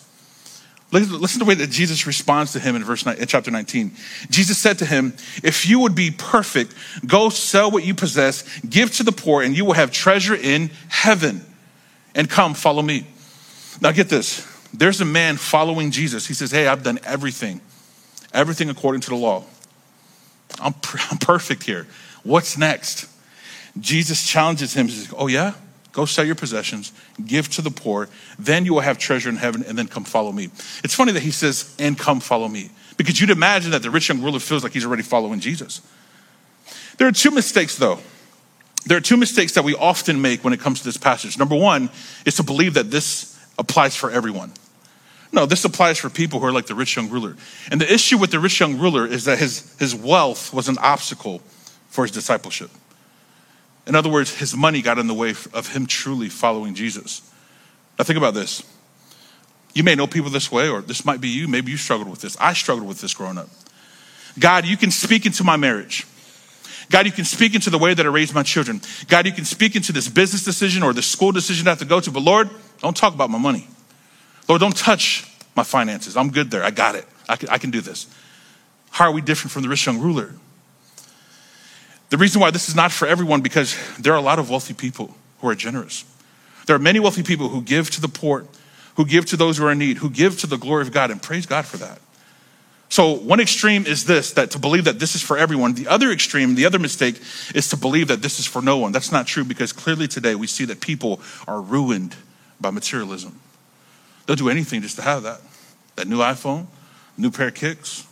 Listen 0.91 1.21
to 1.21 1.39
the 1.39 1.45
way 1.45 1.55
that 1.55 1.69
Jesus 1.69 2.05
responds 2.05 2.51
to 2.51 2.59
him 2.59 2.75
in 2.75 2.83
verse 2.83 3.05
in 3.05 3.25
chapter 3.25 3.49
19. 3.49 3.93
Jesus 4.29 4.57
said 4.57 4.79
to 4.79 4.85
him, 4.85 5.13
If 5.41 5.65
you 5.65 5.79
would 5.79 5.95
be 5.95 6.11
perfect, 6.11 6.75
go 7.07 7.29
sell 7.29 7.71
what 7.71 7.85
you 7.85 7.95
possess, 7.95 8.59
give 8.59 8.93
to 8.95 9.03
the 9.03 9.13
poor, 9.13 9.41
and 9.41 9.55
you 9.55 9.63
will 9.63 9.73
have 9.73 9.91
treasure 9.91 10.35
in 10.35 10.69
heaven. 10.89 11.45
And 12.13 12.29
come, 12.29 12.53
follow 12.53 12.81
me. 12.81 13.07
Now 13.79 13.93
get 13.93 14.09
this. 14.09 14.45
There's 14.73 14.99
a 14.99 15.05
man 15.05 15.37
following 15.37 15.91
Jesus. 15.91 16.27
He 16.27 16.33
says, 16.33 16.51
Hey, 16.51 16.67
I've 16.67 16.83
done 16.83 16.99
everything, 17.05 17.61
everything 18.33 18.69
according 18.69 18.99
to 19.01 19.11
the 19.11 19.15
law. 19.15 19.45
I'm, 20.59 20.75
I'm 21.11 21.17
perfect 21.17 21.63
here. 21.63 21.87
What's 22.23 22.57
next? 22.57 23.07
Jesus 23.79 24.27
challenges 24.27 24.73
him. 24.73 24.87
He 24.87 24.93
says, 24.93 25.13
Oh, 25.17 25.27
yeah? 25.27 25.53
Go 25.91 26.05
sell 26.05 26.23
your 26.23 26.35
possessions, 26.35 26.93
give 27.25 27.49
to 27.49 27.61
the 27.61 27.69
poor, 27.69 28.07
then 28.39 28.63
you 28.63 28.73
will 28.73 28.81
have 28.81 28.97
treasure 28.97 29.29
in 29.29 29.35
heaven, 29.35 29.63
and 29.67 29.77
then 29.77 29.87
come 29.87 30.05
follow 30.05 30.31
me. 30.31 30.45
It's 30.83 30.95
funny 30.95 31.11
that 31.11 31.23
he 31.23 31.31
says, 31.31 31.75
and 31.79 31.99
come 31.99 32.21
follow 32.21 32.47
me, 32.47 32.69
because 32.95 33.19
you'd 33.19 33.29
imagine 33.29 33.71
that 33.71 33.81
the 33.81 33.89
rich 33.89 34.07
young 34.07 34.21
ruler 34.21 34.39
feels 34.39 34.63
like 34.63 34.71
he's 34.71 34.85
already 34.85 35.03
following 35.03 35.41
Jesus. 35.41 35.81
There 36.97 37.07
are 37.07 37.11
two 37.11 37.31
mistakes, 37.31 37.75
though. 37.75 37.99
There 38.85 38.97
are 38.97 39.01
two 39.01 39.17
mistakes 39.17 39.53
that 39.53 39.63
we 39.63 39.75
often 39.75 40.21
make 40.21 40.43
when 40.43 40.53
it 40.53 40.59
comes 40.59 40.79
to 40.79 40.85
this 40.85 40.97
passage. 40.97 41.37
Number 41.37 41.55
one 41.55 41.89
is 42.25 42.35
to 42.35 42.43
believe 42.43 42.75
that 42.75 42.89
this 42.89 43.37
applies 43.59 43.95
for 43.95 44.09
everyone. 44.09 44.53
No, 45.33 45.45
this 45.45 45.63
applies 45.63 45.97
for 45.97 46.09
people 46.09 46.39
who 46.39 46.45
are 46.45 46.51
like 46.51 46.65
the 46.65 46.75
rich 46.75 46.95
young 46.95 47.09
ruler. 47.09 47.37
And 47.71 47.79
the 47.79 47.91
issue 47.91 48.17
with 48.17 48.31
the 48.31 48.39
rich 48.39 48.59
young 48.59 48.77
ruler 48.77 49.05
is 49.05 49.25
that 49.25 49.39
his, 49.39 49.75
his 49.79 49.95
wealth 49.95 50.53
was 50.53 50.67
an 50.67 50.77
obstacle 50.79 51.39
for 51.89 52.03
his 52.03 52.11
discipleship. 52.11 52.69
In 53.87 53.95
other 53.95 54.09
words, 54.09 54.35
his 54.35 54.55
money 54.55 54.81
got 54.81 54.99
in 54.99 55.07
the 55.07 55.13
way 55.13 55.29
of 55.53 55.69
him 55.73 55.85
truly 55.85 56.29
following 56.29 56.75
Jesus. 56.75 57.21
Now, 57.97 58.03
think 58.03 58.17
about 58.17 58.33
this. 58.33 58.63
You 59.73 59.83
may 59.83 59.95
know 59.95 60.05
people 60.05 60.29
this 60.29 60.51
way, 60.51 60.69
or 60.69 60.81
this 60.81 61.05
might 61.05 61.21
be 61.21 61.29
you. 61.29 61.47
Maybe 61.47 61.71
you 61.71 61.77
struggled 61.77 62.09
with 62.09 62.21
this. 62.21 62.35
I 62.39 62.53
struggled 62.53 62.87
with 62.87 62.99
this 62.99 63.13
growing 63.13 63.37
up. 63.37 63.47
God, 64.37 64.65
you 64.65 64.75
can 64.75 64.91
speak 64.91 65.25
into 65.25 65.43
my 65.43 65.55
marriage. 65.55 66.05
God, 66.89 67.05
you 67.05 67.11
can 67.11 67.25
speak 67.25 67.55
into 67.55 67.69
the 67.69 67.77
way 67.77 67.93
that 67.93 68.05
I 68.05 68.09
raise 68.09 68.33
my 68.33 68.43
children. 68.43 68.81
God, 69.07 69.25
you 69.25 69.31
can 69.31 69.45
speak 69.45 69.77
into 69.77 69.93
this 69.93 70.09
business 70.09 70.43
decision 70.43 70.83
or 70.83 70.93
this 70.93 71.07
school 71.07 71.31
decision 71.31 71.67
I 71.67 71.71
have 71.71 71.79
to 71.79 71.85
go 71.85 72.01
to. 72.01 72.11
But 72.11 72.21
Lord, 72.23 72.49
don't 72.79 72.95
talk 72.95 73.13
about 73.13 73.29
my 73.29 73.37
money. 73.37 73.67
Lord, 74.47 74.61
don't 74.61 74.75
touch 74.75 75.27
my 75.55 75.63
finances. 75.63 76.17
I'm 76.17 76.31
good 76.31 76.51
there. 76.51 76.63
I 76.63 76.71
got 76.71 76.95
it. 76.95 77.05
I 77.27 77.35
can, 77.35 77.49
I 77.49 77.57
can 77.57 77.71
do 77.71 77.81
this. 77.81 78.07
How 78.91 79.05
are 79.05 79.11
we 79.11 79.21
different 79.21 79.51
from 79.51 79.63
the 79.63 79.69
rich 79.69 79.85
young 79.85 79.99
ruler? 79.99 80.33
The 82.09 82.17
reason 82.17 82.41
why 82.41 82.51
this 82.51 82.67
is 82.67 82.75
not 82.75 82.91
for 82.91 83.07
everyone 83.07 83.41
because 83.41 83.75
there 83.97 84.13
are 84.13 84.17
a 84.17 84.21
lot 84.21 84.37
of 84.37 84.49
wealthy 84.49 84.73
people 84.73 85.15
who 85.39 85.47
are 85.47 85.55
generous. 85.55 86.03
There 86.67 86.75
are 86.75 86.79
many 86.79 86.99
wealthy 86.99 87.23
people 87.23 87.49
who 87.49 87.61
give 87.61 87.89
to 87.91 88.01
the 88.01 88.09
poor, 88.09 88.45
who 88.95 89.05
give 89.05 89.25
to 89.27 89.37
those 89.37 89.57
who 89.57 89.65
are 89.65 89.71
in 89.71 89.79
need, 89.79 89.97
who 89.97 90.09
give 90.09 90.37
to 90.41 90.47
the 90.47 90.57
glory 90.57 90.81
of 90.81 90.91
God, 90.91 91.09
and 91.09 91.21
praise 91.21 91.45
God 91.45 91.65
for 91.65 91.77
that. 91.77 91.99
So, 92.89 93.13
one 93.13 93.39
extreme 93.39 93.85
is 93.85 94.03
this 94.03 94.33
that 94.33 94.51
to 94.51 94.59
believe 94.59 94.83
that 94.83 94.99
this 94.99 95.15
is 95.15 95.21
for 95.21 95.37
everyone. 95.37 95.75
The 95.75 95.87
other 95.87 96.11
extreme, 96.11 96.55
the 96.55 96.65
other 96.65 96.79
mistake, 96.79 97.21
is 97.55 97.69
to 97.69 97.77
believe 97.77 98.09
that 98.09 98.21
this 98.21 98.37
is 98.37 98.45
for 98.45 98.61
no 98.61 98.77
one. 98.77 98.91
That's 98.91 99.13
not 99.13 99.27
true 99.27 99.45
because 99.45 99.71
clearly 99.71 100.09
today 100.09 100.35
we 100.35 100.47
see 100.47 100.65
that 100.65 100.81
people 100.81 101.21
are 101.47 101.61
ruined 101.61 102.17
by 102.59 102.69
materialism. 102.71 103.39
They'll 104.25 104.35
do 104.35 104.49
anything 104.49 104.81
just 104.81 104.95
to 104.97 105.01
have 105.01 105.23
that 105.23 105.41
that 105.95 106.07
new 106.07 106.19
iPhone, 106.19 106.67
new 107.17 107.31
pair 107.31 107.49
of 107.49 107.53
kicks, 107.53 108.07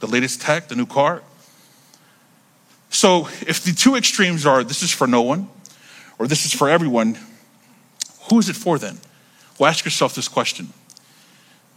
the 0.00 0.06
latest 0.06 0.40
tech, 0.40 0.68
the 0.68 0.76
new 0.76 0.86
car. 0.86 1.22
So, 2.90 3.26
if 3.46 3.64
the 3.64 3.72
two 3.72 3.96
extremes 3.96 4.46
are 4.46 4.62
this 4.62 4.82
is 4.82 4.92
for 4.92 5.06
no 5.06 5.22
one 5.22 5.48
or 6.18 6.26
this 6.26 6.44
is 6.44 6.52
for 6.52 6.68
everyone, 6.68 7.18
who 8.30 8.38
is 8.38 8.48
it 8.48 8.56
for 8.56 8.78
then? 8.78 8.98
Well, 9.58 9.68
ask 9.68 9.84
yourself 9.84 10.14
this 10.14 10.28
question 10.28 10.72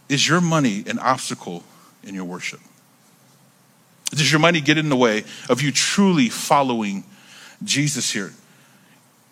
Is 0.08 0.28
your 0.28 0.40
money 0.40 0.84
an 0.86 0.98
obstacle 0.98 1.64
in 2.02 2.14
your 2.14 2.24
worship? 2.24 2.60
Does 4.10 4.30
your 4.30 4.40
money 4.40 4.60
get 4.60 4.78
in 4.78 4.88
the 4.88 4.96
way 4.96 5.24
of 5.50 5.60
you 5.60 5.70
truly 5.70 6.28
following 6.28 7.04
Jesus 7.62 8.10
here? 8.10 8.32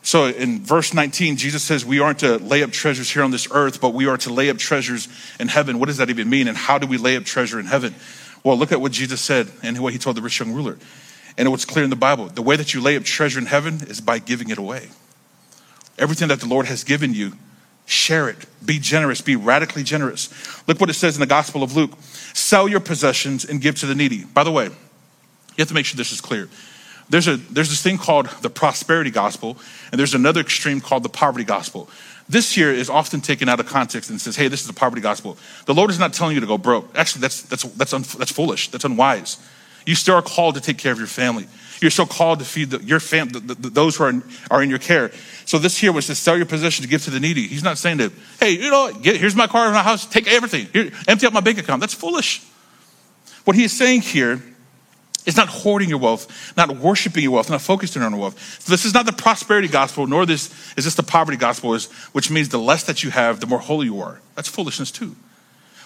So 0.07 0.27
in 0.27 0.63
verse 0.63 0.95
19, 0.95 1.37
Jesus 1.37 1.65
says 1.65 1.85
we 1.85 1.99
aren't 1.99 2.21
to 2.21 2.37
lay 2.39 2.63
up 2.63 2.71
treasures 2.71 3.11
here 3.11 3.25
on 3.25 3.33
this 3.33 3.49
earth, 3.51 3.81
but 3.81 3.93
we 3.93 4.07
are 4.07 4.17
to 4.19 4.33
lay 4.33 4.51
up 4.51 4.57
treasures 4.57 5.09
in 5.41 5.49
heaven. 5.49 5.81
What 5.81 5.87
does 5.87 5.97
that 5.97 6.11
even 6.11 6.31
mean? 6.31 6.47
And 6.47 6.57
how 6.57 6.79
do 6.79 6.87
we 6.87 6.97
lay 6.97 7.17
up 7.17 7.25
treasure 7.25 7.59
in 7.59 7.67
heaven? 7.67 7.93
Well, 8.45 8.57
look 8.57 8.71
at 8.71 8.81
what 8.81 8.93
Jesus 8.93 9.21
said 9.21 9.51
and 9.65 9.77
what 9.81 9.93
he 9.93 9.99
told 9.99 10.17
the 10.17 10.23
rich 10.23 10.39
young 10.39 10.53
ruler. 10.53 10.79
And 11.37 11.51
what's 11.51 11.65
clear 11.65 11.83
in 11.83 11.91
the 11.91 11.97
Bible 11.97 12.27
the 12.27 12.41
way 12.41 12.55
that 12.55 12.73
you 12.73 12.81
lay 12.81 12.97
up 12.97 13.03
treasure 13.03 13.41
in 13.41 13.47
heaven 13.47 13.81
is 13.89 14.01
by 14.01 14.21
giving 14.21 14.49
it 14.49 14.59
away. 14.59 14.91
Everything 15.99 16.29
that 16.29 16.39
the 16.39 16.47
Lord 16.47 16.67
has 16.67 16.85
given 16.85 17.13
you, 17.13 17.33
share 17.85 18.29
it. 18.29 18.47
Be 18.65 18.79
generous. 18.79 19.21
Be 19.21 19.35
radically 19.35 19.83
generous. 19.83 20.31
Look 20.69 20.81
what 20.81 20.89
it 20.89 20.95
says 20.95 21.17
in 21.17 21.21
the 21.21 21.27
Gospel 21.27 21.65
of 21.65 21.75
Luke 21.75 21.91
sell 22.33 22.69
your 22.69 22.79
possessions 22.79 23.45
and 23.45 23.61
give 23.61 23.75
to 23.81 23.87
the 23.87 23.95
needy. 23.97 24.23
By 24.23 24.45
the 24.45 24.53
way, 24.53 24.67
you 24.67 24.73
have 25.59 25.67
to 25.67 25.75
make 25.75 25.85
sure 25.85 25.97
this 25.97 26.13
is 26.13 26.21
clear. 26.21 26.49
There's, 27.09 27.29
a, 27.29 27.37
there's 27.37 27.69
this 27.69 27.83
thing 27.83 27.99
called 27.99 28.27
the 28.43 28.51
prosperity 28.51 29.11
gospel, 29.11 29.57
and 29.93 29.99
there's 29.99 30.15
another 30.15 30.41
extreme 30.41 30.81
called 30.81 31.03
the 31.03 31.09
poverty 31.09 31.45
gospel. 31.45 31.89
This 32.29 32.53
here 32.53 32.73
is 32.73 32.91
often 32.91 33.21
taken 33.21 33.49
out 33.49 33.61
of 33.61 33.67
context 33.67 34.11
and 34.11 34.21
says, 34.21 34.35
hey, 34.35 34.49
this 34.49 34.61
is 34.61 34.67
the 34.67 34.73
poverty 34.73 35.01
gospel. 35.01 35.39
The 35.67 35.75
Lord 35.75 35.91
is 35.91 35.99
not 36.01 36.13
telling 36.13 36.35
you 36.35 36.41
to 36.41 36.47
go 36.47 36.59
broke. 36.59 36.97
Actually, 36.97 37.21
that's, 37.23 37.43
that's, 37.43 37.63
that's, 37.63 37.93
un, 37.93 38.03
that's 38.19 38.33
foolish. 38.33 38.69
That's 38.69 38.85
unwise. 38.85 39.39
You 39.87 39.95
still 39.95 40.17
are 40.17 40.23
called 40.23 40.57
to 40.57 40.61
take 40.61 40.79
care 40.79 40.91
of 40.91 40.99
your 40.99 41.07
family. 41.07 41.47
You're 41.81 41.93
still 41.93 42.07
called 42.07 42.41
to 42.41 42.45
feed 42.45 42.71
the, 42.71 42.83
your 42.83 42.99
fam, 42.99 43.29
the, 43.29 43.39
the, 43.39 43.71
those 43.71 43.97
who 43.97 44.05
are 44.05 44.11
in, 44.11 44.25
are 44.51 44.61
in 44.61 44.71
your 44.71 44.81
care. 44.81 45.13
So 45.45 45.59
this 45.59 45.79
here 45.79 45.93
was 45.93 46.09
to 46.09 46.17
sell 46.17 46.37
your 46.37 46.47
possession 46.47 46.83
to 46.83 46.89
give 46.89 47.05
to 47.05 47.11
the 47.11 47.21
needy. 47.21 47.47
He's 47.47 47.63
not 47.63 47.79
saying 47.79 47.99
to, 47.99 48.11
hey, 48.41 48.53
you 48.53 48.71
know, 48.71 48.93
get, 48.93 49.19
here's 49.19 49.37
my 49.37 49.47
car, 49.47 49.71
my 49.71 49.83
house, 49.85 50.05
take 50.07 50.27
everything, 50.27 50.67
Here, 50.73 50.91
empty 51.07 51.27
out 51.27 51.33
my 51.33 51.41
bank 51.41 51.59
account. 51.59 51.81
That's 51.81 51.95
foolish. 51.95 52.45
What 53.45 53.55
he 53.55 53.63
is 53.63 53.77
saying 53.77 54.01
here 54.01 54.43
is 55.27 55.37
not 55.37 55.49
hoarding 55.49 55.89
your 55.89 55.99
wealth, 55.99 56.57
not 56.57 56.77
worshiping 56.77 57.23
your 57.23 57.33
wealth, 57.33 57.51
not 57.51 57.61
focusing 57.61 58.03
on 58.03 58.13
your 58.13 58.21
wealth. 58.21 58.63
So 58.63 58.71
this 58.71 58.85
is 58.85 58.95
not 58.95 59.07
the 59.07 59.13
prosperity 59.13 59.69
gospel, 59.69 60.07
nor 60.07 60.25
this 60.25 60.51
is 60.77 60.85
this 60.85 60.95
the 60.95 61.03
poverty 61.03 61.37
gospel, 61.37 61.77
which 62.13 62.31
means 62.31 62.49
the 62.49 62.59
less 62.59 62.85
that 62.85 63.03
you 63.03 63.11
have, 63.11 63.41
the 63.41 63.47
more 63.47 63.59
holy 63.59 63.87
you 63.87 64.01
are. 64.01 64.21
That's 64.35 64.49
foolishness 64.49 64.91
too. 64.91 65.17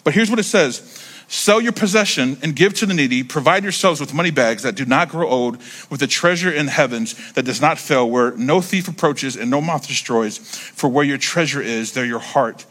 But 0.04 0.14
here's 0.14 0.30
what 0.30 0.38
it 0.38 0.44
says 0.44 1.06
Sell 1.28 1.60
your 1.60 1.72
possession 1.72 2.38
and 2.42 2.56
give 2.56 2.74
to 2.74 2.86
the 2.86 2.94
needy. 2.94 3.22
Provide 3.22 3.62
yourselves 3.62 4.00
with 4.00 4.12
money 4.12 4.32
bags 4.32 4.64
that 4.64 4.74
do 4.74 4.84
not 4.84 5.08
grow 5.08 5.28
old, 5.28 5.58
with 5.88 6.02
a 6.02 6.08
treasure 6.08 6.50
in 6.50 6.66
heavens 6.66 7.32
that 7.34 7.44
does 7.44 7.60
not 7.60 7.78
fail, 7.78 8.10
where 8.10 8.32
no 8.32 8.60
thief 8.60 8.88
approaches 8.88 9.36
and 9.36 9.48
no 9.48 9.60
moth 9.60 9.86
destroys. 9.86 10.38
For 10.38 10.88
where 10.88 11.04
your 11.04 11.18
treasure 11.18 11.62
is, 11.62 11.92
there 11.92 12.04
your 12.04 12.18
heart 12.18 12.66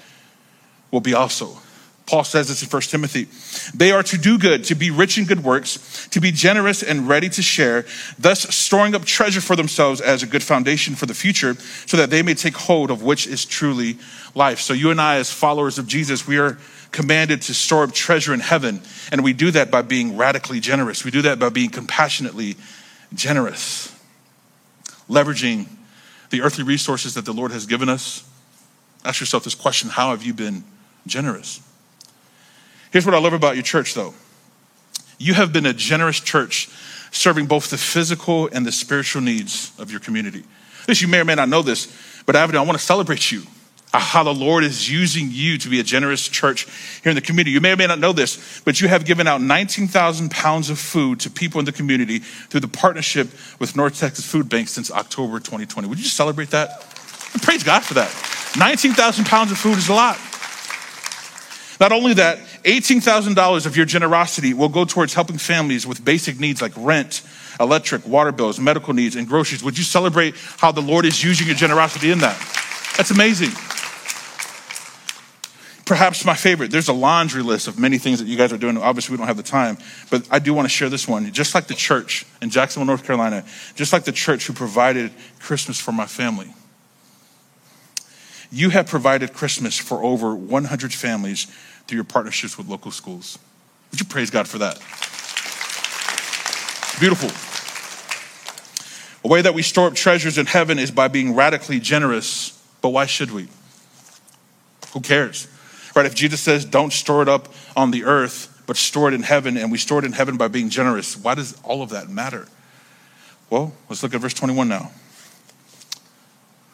will 0.92 1.00
be 1.00 1.14
also. 1.14 1.58
Paul 2.10 2.24
says 2.24 2.48
this 2.48 2.64
in 2.64 2.70
1 2.70 2.82
Timothy. 2.82 3.28
They 3.78 3.92
are 3.92 4.02
to 4.02 4.18
do 4.18 4.40
good, 4.40 4.64
to 4.64 4.74
be 4.74 4.90
rich 4.90 5.20
in 5.20 5.26
good 5.26 5.44
works, 5.44 6.08
to 6.08 6.20
be 6.20 6.32
generous 6.32 6.82
and 6.82 7.08
ready 7.08 7.30
to 7.30 7.44
share, 7.44 7.86
thus 8.18 8.56
storing 8.56 8.96
up 8.96 9.06
treasure 9.06 9.42
for 9.42 9.56
themselves 9.56 10.02
as 10.02 10.24
a 10.24 10.26
good 10.26 10.42
foundation 10.42 10.96
for 10.96 11.06
the 11.06 11.14
future, 11.14 11.54
so 11.86 11.98
that 11.98 12.10
they 12.10 12.24
may 12.24 12.34
take 12.34 12.58
hold 12.58 12.90
of 12.90 13.04
which 13.04 13.28
is 13.28 13.46
truly 13.46 14.00
life. 14.34 14.60
So 14.60 14.74
you 14.74 14.90
and 14.90 15.00
I, 15.00 15.18
as 15.18 15.32
followers 15.32 15.78
of 15.78 15.86
Jesus, 15.86 16.26
we 16.26 16.40
are 16.40 16.58
commanded 16.92 17.44
to 17.44 17.54
store 17.54 17.84
up 17.84 17.92
treasure 17.92 18.34
in 18.34 18.40
heaven. 18.40 18.82
And 19.12 19.24
we 19.24 19.34
do 19.34 19.52
that 19.52 19.70
by 19.70 19.84
being 19.84 20.18
radically 20.18 20.60
generous. 20.60 21.06
We 21.06 21.12
do 21.12 21.22
that 21.22 21.38
by 21.38 21.50
being 21.50 21.70
compassionately 21.70 22.56
generous, 23.14 23.96
leveraging 25.08 25.68
the 26.32 26.42
earthly 26.42 26.64
resources 26.64 27.14
that 27.14 27.26
the 27.26 27.34
Lord 27.34 27.52
has 27.52 27.68
given 27.68 27.88
us. 27.88 28.28
Ask 29.06 29.20
yourself 29.20 29.44
this 29.44 29.54
question 29.54 29.92
How 29.92 30.10
have 30.10 30.24
you 30.24 30.34
been 30.34 30.64
generous? 31.06 31.62
Here's 32.92 33.06
what 33.06 33.14
I 33.16 33.20
love 33.20 33.34
about 33.34 33.56
your 33.56 33.64
church, 33.64 33.94
though 33.94 34.14
you 35.18 35.34
have 35.34 35.52
been 35.52 35.66
a 35.66 35.74
generous 35.74 36.20
church 36.20 36.70
serving 37.12 37.46
both 37.46 37.70
the 37.70 37.78
physical 37.78 38.48
and 38.52 38.66
the 38.66 38.72
spiritual 38.72 39.22
needs 39.22 39.72
of 39.78 39.92
your 39.92 40.00
community. 40.00 40.44
This, 40.88 41.02
you 41.02 41.08
may 41.08 41.20
or 41.20 41.26
may 41.26 41.36
not 41.36 41.50
know 41.50 41.62
this, 41.62 41.94
but 42.26 42.36
Avenue, 42.36 42.60
I 42.60 42.62
want 42.62 42.80
to 42.80 42.84
celebrate 42.84 43.32
you 43.32 43.44
how 43.92 44.24
the 44.24 44.34
Lord 44.34 44.64
is 44.64 44.90
using 44.90 45.30
you 45.32 45.58
to 45.58 45.70
be 45.70 45.80
a 45.80 45.84
generous 45.84 46.28
church 46.28 46.68
here 47.04 47.10
in 47.10 47.16
the 47.16 47.22
community. 47.22 47.52
You 47.52 47.62
may 47.62 47.72
or 47.72 47.76
may 47.76 47.88
not 47.88 48.00
know 48.00 48.14
this, 48.14 48.62
but 48.64 48.80
you 48.80 48.88
have 48.88 49.04
given 49.04 49.28
out 49.28 49.42
19,000 49.42 50.30
pounds 50.30 50.70
of 50.70 50.78
food 50.78 51.20
to 51.22 51.30
people 51.30 51.60
in 51.60 51.66
the 51.66 51.72
community 51.72 52.20
through 52.20 52.60
the 52.60 52.68
partnership 52.68 53.30
with 53.60 53.76
North 53.76 54.00
Texas 54.00 54.26
Food 54.26 54.48
Bank 54.48 54.68
since 54.68 54.92
October 54.92 55.40
2020. 55.40 55.88
Would 55.88 55.98
you 55.98 56.04
just 56.04 56.16
celebrate 56.16 56.52
that? 56.52 56.82
Praise 57.42 57.64
God 57.64 57.84
for 57.84 57.96
that. 57.96 58.14
19,000 58.58 59.26
pounds 59.26 59.52
of 59.52 59.58
food 59.58 59.78
is 59.78 59.90
a 59.90 59.94
lot. 59.94 60.20
Not 61.80 61.92
only 61.92 62.14
that, 62.16 62.40
$18,000 62.64 63.66
of 63.66 63.78
your 63.78 63.86
generosity 63.86 64.54
will 64.54 64.70
go 64.70 64.86
towards 64.86 65.14
helping 65.14 65.38
families 65.38 65.86
with 65.88 66.04
basic 66.04 66.40
needs 66.40 66.62
like 66.62 66.74
rent, 66.78 67.22
electric, 67.60 68.08
water 68.08 68.32
bills, 68.32 68.60
medical 68.60 68.94
needs, 68.94 69.16
and 69.16 69.28
groceries. 69.28 69.64
Would 69.64 69.78
you 69.78 69.84
celebrate 69.84 70.36
how 70.58 70.72
the 70.72 70.82
Lord 70.82 71.06
is 71.06 71.24
using 71.24 71.48
your 71.48 71.56
generosity 71.56 72.12
in 72.12 72.20
that? 72.20 72.38
That's 72.98 73.12
amazing 73.12 73.52
perhaps 75.90 76.24
my 76.24 76.36
favorite. 76.36 76.70
There's 76.70 76.88
a 76.88 76.94
laundry 76.94 77.42
list 77.42 77.68
of 77.68 77.80
many 77.80 77.98
things 77.98 78.20
that 78.20 78.28
you 78.28 78.38
guys 78.38 78.54
are 78.54 78.60
doing. 78.60 78.78
Obviously, 78.78 79.12
we 79.12 79.18
don't 79.18 79.26
have 79.26 79.38
the 79.38 79.44
time, 79.44 79.80
but 80.12 80.26
I 80.30 80.38
do 80.38 80.54
want 80.54 80.66
to 80.66 80.70
share 80.70 80.88
this 80.88 81.08
one. 81.08 81.34
Just 81.34 81.56
like 81.56 81.66
the 81.66 81.74
church 81.74 82.28
in 82.44 82.52
Jacksonville, 82.52 82.86
North 82.86 83.04
Carolina, 83.04 83.44
just 83.74 83.92
like 83.92 84.04
the 84.04 84.12
church 84.12 84.46
who 84.46 84.54
provided 84.54 85.12
Christmas 85.40 85.80
for 85.80 85.92
my 85.92 86.06
family. 86.06 86.54
You 88.52 88.70
have 88.70 88.86
provided 88.86 89.34
Christmas 89.34 89.80
for 89.80 90.04
over 90.04 90.36
100 90.36 90.94
families 90.94 91.48
through 91.90 91.98
your 91.98 92.06
partnerships 92.06 92.56
with 92.56 92.68
local 92.68 92.92
schools. 92.92 93.40
Would 93.90 94.00
you 94.00 94.06
praise 94.06 94.30
God 94.30 94.48
for 94.48 94.60
that? 94.60 94.76
Beautiful. 97.00 97.30
A 99.26 99.28
way 99.28 99.42
that 99.42 99.56
we 99.56 99.64
store 99.64 99.88
up 99.88 99.96
treasures 99.96 100.38
in 100.38 100.46
heaven 100.46 100.78
is 100.78 100.92
by 100.92 101.08
being 101.08 101.34
radically 101.34 101.80
generous, 101.80 102.64
but 102.82 102.90
why 102.90 103.08
should 103.08 103.32
we? 103.32 103.48
Who 104.94 105.02
cares? 105.02 105.48
Right? 105.96 106.06
If 106.06 106.14
Jesus 106.14 106.40
says, 106.40 106.64
don't 106.64 106.94
store 106.94 107.24
it 107.24 107.28
up 107.28 107.52
on 107.76 107.90
the 107.90 108.04
earth, 108.04 108.64
but 108.68 108.78
store 108.78 109.08
it 109.08 109.16
in 109.16 109.24
heaven, 109.24 109.58
and 109.58 109.72
we 109.72 109.80
store 109.80 110.00
it 110.00 110.06
in 110.06 110.12
heaven 110.12 110.38
by 110.38 110.48
being 110.48 110.70
generous, 110.70 111.18
why 111.18 111.34
does 111.34 111.60
all 111.64 111.82
of 111.82 111.90
that 111.90 112.08
matter? 112.08 112.48
Well, 113.50 113.74
let's 113.90 114.04
look 114.04 114.14
at 114.14 114.22
verse 114.22 114.36
21 114.36 114.70
now. 114.70 114.92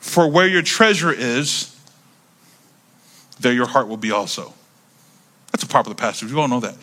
For 0.01 0.29
where 0.29 0.47
your 0.47 0.61
treasure 0.61 1.11
is, 1.11 1.73
there 3.39 3.53
your 3.53 3.67
heart 3.67 3.87
will 3.87 3.97
be 3.97 4.11
also. 4.11 4.53
That's 5.55 5.63
a 5.63 5.67
popular 5.67 5.95
passage. 5.95 6.33
We 6.33 6.37
all 6.37 6.49
know 6.49 6.59
that. 6.59 6.73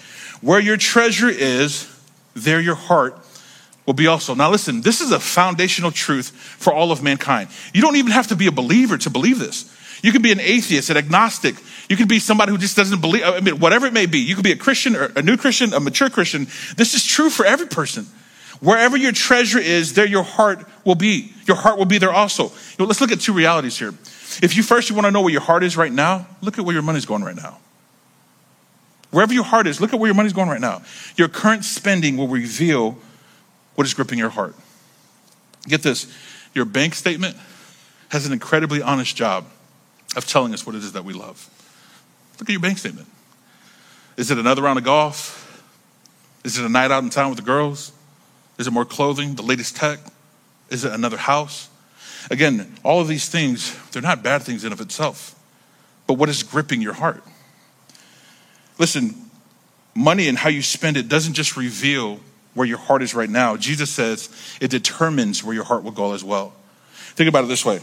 Where 0.40 0.58
your 0.58 0.78
treasure 0.78 1.28
is, 1.28 1.94
there 2.32 2.58
your 2.58 2.74
heart 2.74 3.18
will 3.84 3.92
be 3.92 4.06
also. 4.06 4.34
Now, 4.34 4.50
listen, 4.50 4.80
this 4.80 5.02
is 5.02 5.10
a 5.10 5.20
foundational 5.20 5.90
truth 5.90 6.30
for 6.30 6.72
all 6.72 6.90
of 6.90 7.02
mankind. 7.02 7.50
You 7.74 7.82
don't 7.82 7.96
even 7.96 8.12
have 8.12 8.28
to 8.28 8.34
be 8.34 8.46
a 8.46 8.50
believer 8.50 8.96
to 8.96 9.10
believe 9.10 9.38
this. 9.38 9.70
You 10.02 10.10
can 10.10 10.22
be 10.22 10.32
an 10.32 10.40
atheist, 10.40 10.88
an 10.88 10.96
agnostic. 10.96 11.56
You 11.90 11.98
can 11.98 12.08
be 12.08 12.18
somebody 12.18 12.50
who 12.50 12.56
just 12.56 12.74
doesn't 12.74 13.02
believe, 13.02 13.24
I 13.24 13.40
mean, 13.40 13.58
whatever 13.58 13.84
it 13.84 13.92
may 13.92 14.06
be. 14.06 14.20
You 14.20 14.36
could 14.36 14.42
be 14.42 14.52
a 14.52 14.56
Christian 14.56 14.96
or 14.96 15.12
a 15.14 15.20
new 15.20 15.36
Christian, 15.36 15.74
a 15.74 15.80
mature 15.80 16.08
Christian. 16.08 16.46
This 16.78 16.94
is 16.94 17.04
true 17.04 17.28
for 17.28 17.44
every 17.44 17.66
person. 17.66 18.06
Wherever 18.60 18.96
your 18.96 19.12
treasure 19.12 19.58
is, 19.58 19.92
there 19.92 20.06
your 20.06 20.22
heart 20.22 20.66
will 20.86 20.94
be. 20.94 21.34
Your 21.46 21.58
heart 21.58 21.76
will 21.76 21.84
be 21.84 21.98
there 21.98 22.10
also. 22.10 22.44
You 22.44 22.76
know, 22.78 22.84
let's 22.86 23.02
look 23.02 23.12
at 23.12 23.20
two 23.20 23.34
realities 23.34 23.78
here. 23.78 23.92
If 24.42 24.56
you 24.56 24.62
first 24.62 24.88
you 24.88 24.96
want 24.96 25.04
to 25.04 25.10
know 25.10 25.20
where 25.20 25.32
your 25.32 25.42
heart 25.42 25.62
is 25.62 25.76
right 25.76 25.92
now, 25.92 26.26
look 26.40 26.58
at 26.58 26.64
where 26.64 26.72
your 26.72 26.82
money's 26.82 27.04
going 27.04 27.22
right 27.22 27.36
now. 27.36 27.58
Wherever 29.12 29.32
your 29.32 29.44
heart 29.44 29.66
is, 29.66 29.80
look 29.80 29.92
at 29.92 30.00
where 30.00 30.08
your 30.08 30.14
money's 30.14 30.32
going 30.32 30.48
right 30.48 30.60
now. 30.60 30.82
Your 31.16 31.28
current 31.28 31.64
spending 31.64 32.16
will 32.16 32.28
reveal 32.28 32.98
what 33.74 33.86
is 33.86 33.94
gripping 33.94 34.18
your 34.18 34.30
heart. 34.30 34.54
Get 35.68 35.82
this 35.82 36.12
your 36.54 36.64
bank 36.64 36.94
statement 36.94 37.36
has 38.08 38.26
an 38.26 38.32
incredibly 38.32 38.82
honest 38.82 39.16
job 39.16 39.46
of 40.16 40.26
telling 40.26 40.52
us 40.52 40.66
what 40.66 40.74
it 40.74 40.82
is 40.82 40.92
that 40.92 41.04
we 41.04 41.12
love. 41.14 41.48
Look 42.38 42.48
at 42.48 42.52
your 42.52 42.60
bank 42.60 42.78
statement. 42.78 43.08
Is 44.16 44.30
it 44.30 44.38
another 44.38 44.62
round 44.62 44.78
of 44.78 44.84
golf? 44.84 45.38
Is 46.44 46.58
it 46.58 46.64
a 46.64 46.68
night 46.68 46.90
out 46.90 47.02
in 47.02 47.10
town 47.10 47.30
with 47.30 47.38
the 47.38 47.44
girls? 47.44 47.92
Is 48.58 48.66
it 48.66 48.70
more 48.70 48.84
clothing, 48.84 49.34
the 49.34 49.42
latest 49.42 49.76
tech? 49.76 49.98
Is 50.68 50.84
it 50.84 50.92
another 50.92 51.16
house? 51.16 51.68
Again, 52.30 52.74
all 52.82 53.00
of 53.00 53.08
these 53.08 53.28
things, 53.28 53.76
they're 53.90 54.02
not 54.02 54.22
bad 54.22 54.42
things 54.42 54.64
in 54.64 54.72
of 54.72 54.80
itself. 54.80 55.34
But 56.06 56.14
what 56.14 56.28
is 56.28 56.42
gripping 56.42 56.82
your 56.82 56.94
heart? 56.94 57.22
Listen, 58.78 59.14
money 59.94 60.28
and 60.28 60.38
how 60.38 60.48
you 60.48 60.62
spend 60.62 60.96
it 60.96 61.08
doesn't 61.08 61.34
just 61.34 61.56
reveal 61.56 62.20
where 62.54 62.66
your 62.66 62.78
heart 62.78 63.02
is 63.02 63.14
right 63.14 63.30
now. 63.30 63.56
Jesus 63.56 63.90
says 63.90 64.28
it 64.60 64.70
determines 64.70 65.42
where 65.42 65.54
your 65.54 65.64
heart 65.64 65.84
will 65.84 65.90
go 65.90 66.12
as 66.12 66.22
well. 66.22 66.52
Think 66.90 67.28
about 67.28 67.44
it 67.44 67.48
this 67.48 67.64
way. 67.64 67.80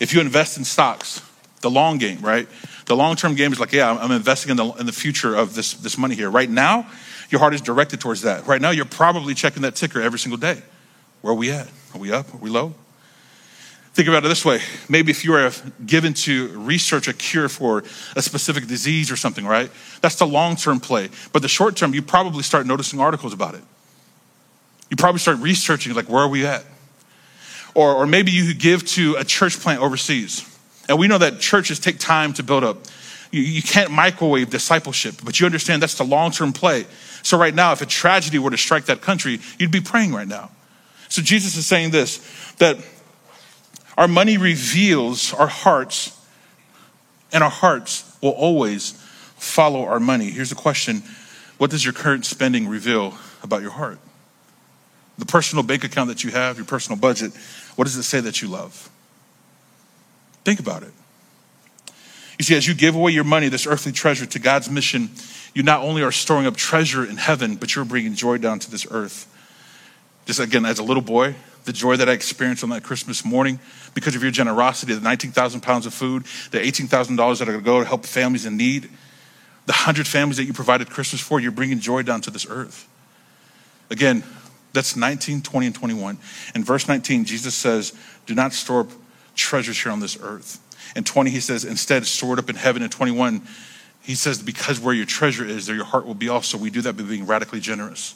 If 0.00 0.14
you 0.14 0.20
invest 0.20 0.56
in 0.56 0.64
stocks, 0.64 1.22
the 1.60 1.70
long 1.70 1.98
game, 1.98 2.20
right? 2.20 2.48
The 2.86 2.96
long 2.96 3.16
term 3.16 3.34
game 3.34 3.52
is 3.52 3.60
like, 3.60 3.72
yeah, 3.72 3.92
I'm 3.92 4.10
investing 4.10 4.50
in 4.50 4.56
the, 4.56 4.72
in 4.72 4.86
the 4.86 4.92
future 4.92 5.34
of 5.34 5.54
this, 5.54 5.74
this 5.74 5.98
money 5.98 6.14
here. 6.14 6.30
Right 6.30 6.48
now, 6.48 6.88
your 7.28 7.38
heart 7.38 7.54
is 7.54 7.60
directed 7.60 8.00
towards 8.00 8.22
that. 8.22 8.46
Right 8.46 8.60
now, 8.60 8.70
you're 8.70 8.84
probably 8.84 9.34
checking 9.34 9.62
that 9.62 9.76
ticker 9.76 10.00
every 10.00 10.18
single 10.18 10.38
day. 10.38 10.62
Where 11.20 11.32
are 11.32 11.36
we 11.36 11.50
at? 11.50 11.68
Are 11.94 12.00
we 12.00 12.12
up? 12.12 12.32
Are 12.34 12.38
we 12.38 12.50
low? 12.50 12.74
Think 13.92 14.08
about 14.08 14.24
it 14.24 14.28
this 14.28 14.44
way. 14.44 14.60
Maybe 14.88 15.10
if 15.10 15.24
you 15.24 15.34
are 15.34 15.50
given 15.84 16.14
to 16.14 16.48
research 16.58 17.08
a 17.08 17.12
cure 17.12 17.48
for 17.48 17.82
a 18.14 18.22
specific 18.22 18.66
disease 18.68 19.10
or 19.10 19.16
something, 19.16 19.44
right? 19.44 19.70
That's 20.00 20.14
the 20.14 20.26
long 20.26 20.56
term 20.56 20.78
play. 20.78 21.08
But 21.32 21.42
the 21.42 21.48
short 21.48 21.76
term, 21.76 21.92
you 21.92 22.00
probably 22.00 22.44
start 22.44 22.66
noticing 22.66 23.00
articles 23.00 23.32
about 23.32 23.54
it. 23.54 23.62
You 24.90 24.96
probably 24.96 25.18
start 25.18 25.38
researching, 25.38 25.94
like, 25.94 26.08
where 26.08 26.22
are 26.22 26.28
we 26.28 26.46
at? 26.46 26.64
Or, 27.74 27.94
or 27.94 28.06
maybe 28.06 28.30
you 28.30 28.54
give 28.54 28.84
to 28.88 29.16
a 29.16 29.24
church 29.24 29.58
plant 29.58 29.80
overseas. 29.80 30.46
And 30.88 30.98
we 30.98 31.08
know 31.08 31.18
that 31.18 31.40
churches 31.40 31.78
take 31.78 31.98
time 31.98 32.32
to 32.34 32.42
build 32.42 32.64
up. 32.64 32.78
You, 33.30 33.42
you 33.42 33.62
can't 33.62 33.90
microwave 33.90 34.50
discipleship, 34.50 35.16
but 35.24 35.38
you 35.38 35.46
understand 35.46 35.82
that's 35.82 35.94
the 35.94 36.04
long 36.04 36.30
term 36.30 36.52
play. 36.52 36.86
So, 37.22 37.38
right 37.38 37.54
now, 37.54 37.72
if 37.72 37.82
a 37.82 37.86
tragedy 37.86 38.38
were 38.38 38.50
to 38.50 38.58
strike 38.58 38.86
that 38.86 39.02
country, 39.02 39.40
you'd 39.58 39.70
be 39.70 39.80
praying 39.80 40.12
right 40.12 40.26
now. 40.26 40.50
So, 41.08 41.22
Jesus 41.22 41.56
is 41.56 41.66
saying 41.66 41.90
this 41.90 42.18
that 42.58 42.78
our 44.00 44.08
money 44.08 44.38
reveals 44.38 45.34
our 45.34 45.46
hearts, 45.46 46.18
and 47.34 47.44
our 47.44 47.50
hearts 47.50 48.16
will 48.22 48.30
always 48.30 48.92
follow 49.36 49.84
our 49.84 50.00
money. 50.00 50.30
Here's 50.30 50.48
the 50.48 50.56
question 50.56 51.02
What 51.58 51.70
does 51.70 51.84
your 51.84 51.92
current 51.92 52.24
spending 52.24 52.66
reveal 52.66 53.14
about 53.42 53.60
your 53.60 53.72
heart? 53.72 53.98
The 55.18 55.26
personal 55.26 55.62
bank 55.62 55.84
account 55.84 56.08
that 56.08 56.24
you 56.24 56.30
have, 56.30 56.56
your 56.56 56.64
personal 56.64 56.98
budget, 56.98 57.32
what 57.76 57.84
does 57.84 57.96
it 57.96 58.04
say 58.04 58.20
that 58.20 58.40
you 58.40 58.48
love? 58.48 58.88
Think 60.44 60.60
about 60.60 60.82
it. 60.82 60.92
You 62.38 62.44
see, 62.46 62.56
as 62.56 62.66
you 62.66 62.72
give 62.72 62.94
away 62.94 63.12
your 63.12 63.24
money, 63.24 63.50
this 63.50 63.66
earthly 63.66 63.92
treasure, 63.92 64.24
to 64.24 64.38
God's 64.38 64.70
mission, 64.70 65.10
you 65.52 65.62
not 65.62 65.82
only 65.82 66.02
are 66.02 66.10
storing 66.10 66.46
up 66.46 66.56
treasure 66.56 67.04
in 67.04 67.18
heaven, 67.18 67.56
but 67.56 67.74
you're 67.74 67.84
bringing 67.84 68.14
joy 68.14 68.38
down 68.38 68.60
to 68.60 68.70
this 68.70 68.86
earth. 68.90 69.26
Just 70.24 70.40
again, 70.40 70.64
as 70.64 70.78
a 70.78 70.82
little 70.82 71.02
boy, 71.02 71.34
the 71.64 71.72
joy 71.72 71.96
that 71.96 72.08
I 72.08 72.12
experienced 72.12 72.62
on 72.64 72.70
that 72.70 72.82
Christmas 72.82 73.24
morning 73.24 73.58
because 73.94 74.16
of 74.16 74.22
your 74.22 74.30
generosity, 74.30 74.94
the 74.94 75.00
19,000 75.00 75.60
pounds 75.60 75.86
of 75.86 75.94
food, 75.94 76.24
the 76.50 76.58
$18,000 76.58 77.38
that 77.38 77.48
are 77.48 77.52
going 77.52 77.58
to 77.58 77.64
go 77.64 77.80
to 77.80 77.86
help 77.86 78.04
families 78.04 78.46
in 78.46 78.56
need, 78.56 78.84
the 79.66 79.72
100 79.72 80.06
families 80.06 80.36
that 80.38 80.44
you 80.44 80.52
provided 80.52 80.90
Christmas 80.90 81.20
for, 81.20 81.38
you're 81.38 81.52
bringing 81.52 81.80
joy 81.80 82.02
down 82.02 82.20
to 82.22 82.30
this 82.30 82.46
earth. 82.48 82.88
Again, 83.90 84.24
that's 84.72 84.96
19, 84.96 85.42
20, 85.42 85.66
and 85.66 85.74
21. 85.74 86.18
In 86.54 86.64
verse 86.64 86.88
19, 86.88 87.24
Jesus 87.24 87.54
says, 87.54 87.92
Do 88.26 88.34
not 88.34 88.52
store 88.52 88.80
up 88.80 88.90
treasures 89.34 89.80
here 89.80 89.92
on 89.92 90.00
this 90.00 90.18
earth. 90.20 90.60
In 90.96 91.04
20, 91.04 91.30
he 91.30 91.40
says, 91.40 91.64
Instead, 91.64 92.06
store 92.06 92.34
it 92.34 92.38
up 92.38 92.48
in 92.48 92.56
heaven. 92.56 92.82
In 92.82 92.90
21, 92.90 93.42
he 94.00 94.14
says, 94.14 94.42
Because 94.42 94.80
where 94.80 94.94
your 94.94 95.06
treasure 95.06 95.44
is, 95.44 95.66
there 95.66 95.76
your 95.76 95.84
heart 95.84 96.06
will 96.06 96.14
be 96.14 96.28
also. 96.28 96.56
We 96.56 96.70
do 96.70 96.82
that 96.82 96.96
by 96.96 97.02
being 97.02 97.26
radically 97.26 97.60
generous. 97.60 98.14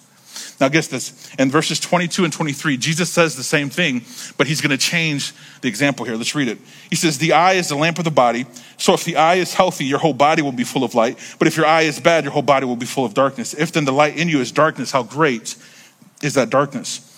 Now, 0.60 0.68
guess 0.68 0.88
this. 0.88 1.30
In 1.38 1.50
verses 1.50 1.80
22 1.80 2.24
and 2.24 2.32
23, 2.32 2.76
Jesus 2.76 3.10
says 3.10 3.36
the 3.36 3.42
same 3.42 3.70
thing, 3.70 4.02
but 4.36 4.46
he's 4.46 4.60
going 4.60 4.70
to 4.70 4.78
change 4.78 5.32
the 5.60 5.68
example 5.68 6.04
here. 6.04 6.16
Let's 6.16 6.34
read 6.34 6.48
it. 6.48 6.58
He 6.90 6.96
says, 6.96 7.18
The 7.18 7.32
eye 7.32 7.54
is 7.54 7.68
the 7.68 7.76
lamp 7.76 7.98
of 7.98 8.04
the 8.04 8.10
body. 8.10 8.46
So 8.76 8.94
if 8.94 9.04
the 9.04 9.16
eye 9.16 9.34
is 9.34 9.54
healthy, 9.54 9.84
your 9.84 9.98
whole 9.98 10.14
body 10.14 10.42
will 10.42 10.52
be 10.52 10.64
full 10.64 10.84
of 10.84 10.94
light. 10.94 11.18
But 11.38 11.48
if 11.48 11.56
your 11.56 11.66
eye 11.66 11.82
is 11.82 12.00
bad, 12.00 12.24
your 12.24 12.32
whole 12.32 12.42
body 12.42 12.66
will 12.66 12.76
be 12.76 12.86
full 12.86 13.04
of 13.04 13.14
darkness. 13.14 13.54
If 13.54 13.72
then 13.72 13.84
the 13.84 13.92
light 13.92 14.16
in 14.16 14.28
you 14.28 14.40
is 14.40 14.52
darkness, 14.52 14.90
how 14.90 15.02
great 15.02 15.56
is 16.22 16.34
that 16.34 16.50
darkness? 16.50 17.10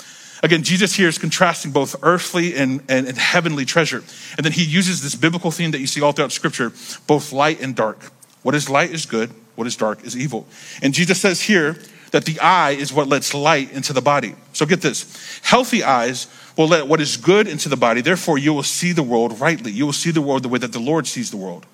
Again, 0.42 0.62
Jesus 0.62 0.94
here 0.94 1.08
is 1.08 1.18
contrasting 1.18 1.72
both 1.72 1.96
earthly 2.02 2.54
and, 2.56 2.82
and, 2.88 3.06
and 3.06 3.16
heavenly 3.16 3.64
treasure. 3.64 4.04
And 4.36 4.44
then 4.44 4.52
he 4.52 4.64
uses 4.64 5.02
this 5.02 5.14
biblical 5.14 5.50
theme 5.50 5.70
that 5.70 5.80
you 5.80 5.86
see 5.86 6.00
all 6.00 6.12
throughout 6.12 6.32
Scripture 6.32 6.72
both 7.06 7.32
light 7.32 7.60
and 7.60 7.74
dark. 7.74 8.12
What 8.42 8.54
is 8.54 8.68
light 8.70 8.92
is 8.92 9.06
good, 9.06 9.30
what 9.56 9.66
is 9.66 9.76
dark 9.76 10.04
is 10.04 10.16
evil. 10.16 10.46
And 10.82 10.94
Jesus 10.94 11.20
says 11.20 11.40
here, 11.40 11.76
that 12.12 12.24
the 12.24 12.38
eye 12.40 12.70
is 12.70 12.92
what 12.92 13.08
lets 13.08 13.34
light 13.34 13.72
into 13.72 13.92
the 13.92 14.00
body. 14.00 14.34
So 14.52 14.66
get 14.66 14.80
this 14.80 15.40
healthy 15.42 15.82
eyes 15.82 16.28
will 16.56 16.68
let 16.68 16.86
what 16.86 17.00
is 17.00 17.16
good 17.16 17.46
into 17.46 17.68
the 17.68 17.76
body. 17.76 18.00
Therefore, 18.00 18.38
you 18.38 18.52
will 18.54 18.62
see 18.62 18.92
the 18.92 19.02
world 19.02 19.38
rightly. 19.40 19.72
You 19.72 19.86
will 19.86 19.92
see 19.92 20.10
the 20.10 20.22
world 20.22 20.42
the 20.42 20.48
way 20.48 20.58
that 20.58 20.72
the 20.72 20.80
Lord 20.80 21.06
sees 21.06 21.30
the 21.30 21.36
world. 21.36 21.66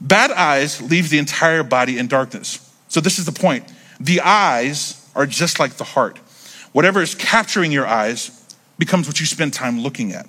Bad 0.00 0.30
eyes 0.30 0.80
leave 0.82 1.10
the 1.10 1.18
entire 1.18 1.62
body 1.62 1.98
in 1.98 2.06
darkness. 2.06 2.60
So, 2.88 3.00
this 3.00 3.18
is 3.18 3.24
the 3.24 3.32
point. 3.32 3.64
The 3.98 4.20
eyes 4.20 5.08
are 5.14 5.26
just 5.26 5.58
like 5.58 5.74
the 5.74 5.84
heart. 5.84 6.18
Whatever 6.72 7.00
is 7.00 7.14
capturing 7.14 7.72
your 7.72 7.86
eyes 7.86 8.44
becomes 8.78 9.06
what 9.06 9.20
you 9.20 9.26
spend 9.26 9.52
time 9.52 9.80
looking 9.80 10.12
at, 10.12 10.28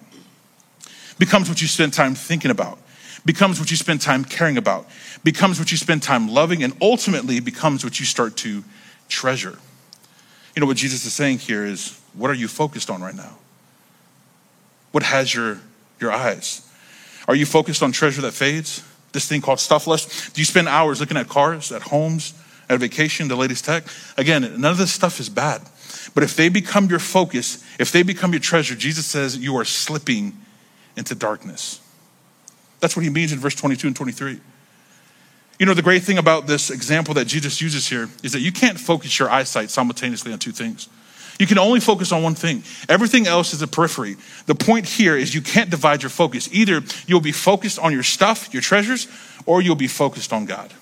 becomes 1.17 1.49
what 1.49 1.61
you 1.61 1.67
spend 1.67 1.93
time 1.93 2.13
thinking 2.15 2.51
about, 2.51 2.79
becomes 3.25 3.59
what 3.59 3.71
you 3.71 3.77
spend 3.77 4.01
time 4.01 4.23
caring 4.23 4.57
about, 4.57 4.87
becomes 5.23 5.59
what 5.59 5.71
you 5.71 5.77
spend 5.77 6.03
time 6.03 6.29
loving, 6.29 6.63
and 6.63 6.73
ultimately 6.81 7.39
becomes 7.39 7.83
what 7.83 7.99
you 7.99 8.05
start 8.05 8.37
to 8.37 8.63
treasure. 9.07 9.57
You 10.55 10.61
know 10.61 10.67
what 10.67 10.77
Jesus 10.77 11.05
is 11.05 11.13
saying 11.13 11.39
here 11.39 11.65
is 11.65 11.99
what 12.13 12.29
are 12.29 12.35
you 12.35 12.47
focused 12.47 12.89
on 12.89 13.01
right 13.01 13.15
now? 13.15 13.37
What 14.91 15.03
has 15.03 15.33
your, 15.33 15.59
your 15.99 16.11
eyes? 16.11 16.61
Are 17.27 17.35
you 17.35 17.45
focused 17.45 17.83
on 17.83 17.91
treasure 17.91 18.21
that 18.21 18.31
fades? 18.31 18.83
This 19.11 19.27
thing 19.27 19.41
called 19.41 19.59
stuff 19.59 19.87
lust? 19.87 20.33
Do 20.33 20.41
you 20.41 20.45
spend 20.45 20.67
hours 20.67 20.99
looking 20.99 21.17
at 21.17 21.27
cars, 21.27 21.71
at 21.71 21.81
homes, 21.81 22.33
at 22.69 22.79
vacation, 22.79 23.27
the 23.27 23.35
latest 23.35 23.65
tech? 23.65 23.83
Again, 24.17 24.41
none 24.59 24.71
of 24.71 24.77
this 24.77 24.91
stuff 24.91 25.19
is 25.19 25.29
bad. 25.29 25.61
But 26.13 26.23
if 26.23 26.35
they 26.35 26.49
become 26.49 26.89
your 26.89 26.99
focus, 26.99 27.63
if 27.79 27.91
they 27.91 28.03
become 28.03 28.31
your 28.31 28.39
treasure, 28.39 28.75
Jesus 28.75 29.05
says 29.05 29.37
you 29.37 29.57
are 29.57 29.65
slipping 29.65 30.37
into 30.95 31.15
darkness. 31.15 31.81
That's 32.79 32.95
what 32.95 33.03
he 33.03 33.09
means 33.09 33.31
in 33.31 33.39
verse 33.39 33.55
22 33.55 33.87
and 33.87 33.95
23. 33.95 34.39
You 35.59 35.65
know, 35.65 35.73
the 35.73 35.81
great 35.81 36.03
thing 36.03 36.17
about 36.17 36.47
this 36.47 36.69
example 36.69 37.13
that 37.13 37.25
Jesus 37.25 37.61
uses 37.61 37.87
here 37.87 38.09
is 38.23 38.33
that 38.33 38.41
you 38.41 38.51
can't 38.51 38.79
focus 38.79 39.17
your 39.17 39.29
eyesight 39.29 39.69
simultaneously 39.69 40.33
on 40.33 40.39
two 40.39 40.51
things. 40.51 40.89
You 41.39 41.47
can 41.47 41.57
only 41.57 41.79
focus 41.79 42.11
on 42.11 42.23
one 42.23 42.35
thing. 42.35 42.63
Everything 42.87 43.27
else 43.27 43.53
is 43.53 43.61
a 43.61 43.67
periphery. 43.67 44.15
The 44.45 44.55
point 44.55 44.87
here 44.87 45.17
is 45.17 45.35
you 45.35 45.41
can't 45.41 45.69
divide 45.69 46.01
your 46.01 46.09
focus. 46.09 46.49
Either 46.51 46.81
you'll 47.07 47.21
be 47.21 47.33
focused 47.33 47.77
on 47.79 47.91
your 47.91 48.03
stuff, 48.03 48.53
your 48.53 48.61
treasures, 48.61 49.07
or 49.45 49.61
you'll 49.61 49.75
be 49.75 49.87
focused 49.87 50.31
on 50.31 50.45
God. 50.45 50.73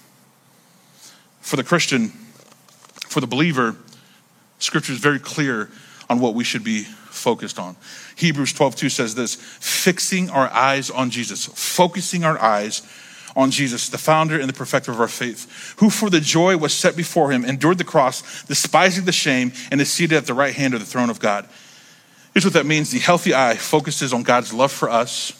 For 1.41 1.55
the 1.55 1.63
Christian, 1.63 2.09
for 3.07 3.19
the 3.19 3.27
believer, 3.27 3.75
scripture 4.59 4.93
is 4.93 4.99
very 4.99 5.19
clear 5.19 5.69
on 6.09 6.19
what 6.19 6.35
we 6.35 6.43
should 6.43 6.63
be 6.63 6.83
focused 6.83 7.59
on. 7.59 7.75
Hebrews 8.15 8.53
12, 8.53 8.75
2 8.75 8.89
says 8.89 9.15
this 9.15 9.35
fixing 9.35 10.29
our 10.29 10.51
eyes 10.51 10.89
on 10.89 11.09
Jesus, 11.09 11.45
focusing 11.45 12.23
our 12.23 12.39
eyes 12.39 12.81
on 13.35 13.51
Jesus, 13.51 13.89
the 13.89 13.97
founder 13.97 14.39
and 14.39 14.47
the 14.47 14.53
perfecter 14.53 14.91
of 14.91 14.99
our 14.99 15.07
faith, 15.07 15.75
who 15.79 15.89
for 15.89 16.09
the 16.09 16.19
joy 16.19 16.55
was 16.57 16.73
set 16.73 16.95
before 16.95 17.31
him 17.31 17.43
endured 17.43 17.77
the 17.77 17.83
cross, 17.83 18.43
despising 18.45 19.05
the 19.05 19.11
shame, 19.11 19.51
and 19.71 19.81
is 19.81 19.91
seated 19.91 20.15
at 20.15 20.25
the 20.25 20.33
right 20.33 20.53
hand 20.53 20.73
of 20.73 20.79
the 20.79 20.85
throne 20.85 21.09
of 21.09 21.19
God. 21.19 21.47
Here's 22.33 22.45
what 22.45 22.53
that 22.53 22.65
means 22.65 22.91
the 22.91 22.99
healthy 22.99 23.33
eye 23.33 23.55
focuses 23.55 24.13
on 24.13 24.23
God's 24.23 24.53
love 24.53 24.71
for 24.71 24.89
us 24.89 25.39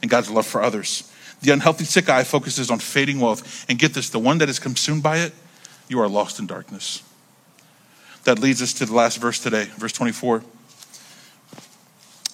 and 0.00 0.10
God's 0.10 0.30
love 0.30 0.46
for 0.46 0.62
others. 0.62 1.10
The 1.42 1.52
unhealthy 1.52 1.84
sick 1.84 2.08
eye 2.08 2.24
focuses 2.24 2.70
on 2.70 2.78
fading 2.78 3.20
wealth. 3.20 3.66
And 3.68 3.78
get 3.78 3.94
this 3.94 4.10
the 4.10 4.18
one 4.18 4.38
that 4.38 4.48
is 4.48 4.58
consumed 4.58 5.02
by 5.02 5.18
it, 5.18 5.32
you 5.88 6.00
are 6.00 6.08
lost 6.08 6.38
in 6.38 6.46
darkness. 6.46 7.02
That 8.24 8.38
leads 8.38 8.62
us 8.62 8.72
to 8.74 8.86
the 8.86 8.94
last 8.94 9.18
verse 9.18 9.40
today, 9.40 9.64
verse 9.76 9.92
24. 9.92 10.42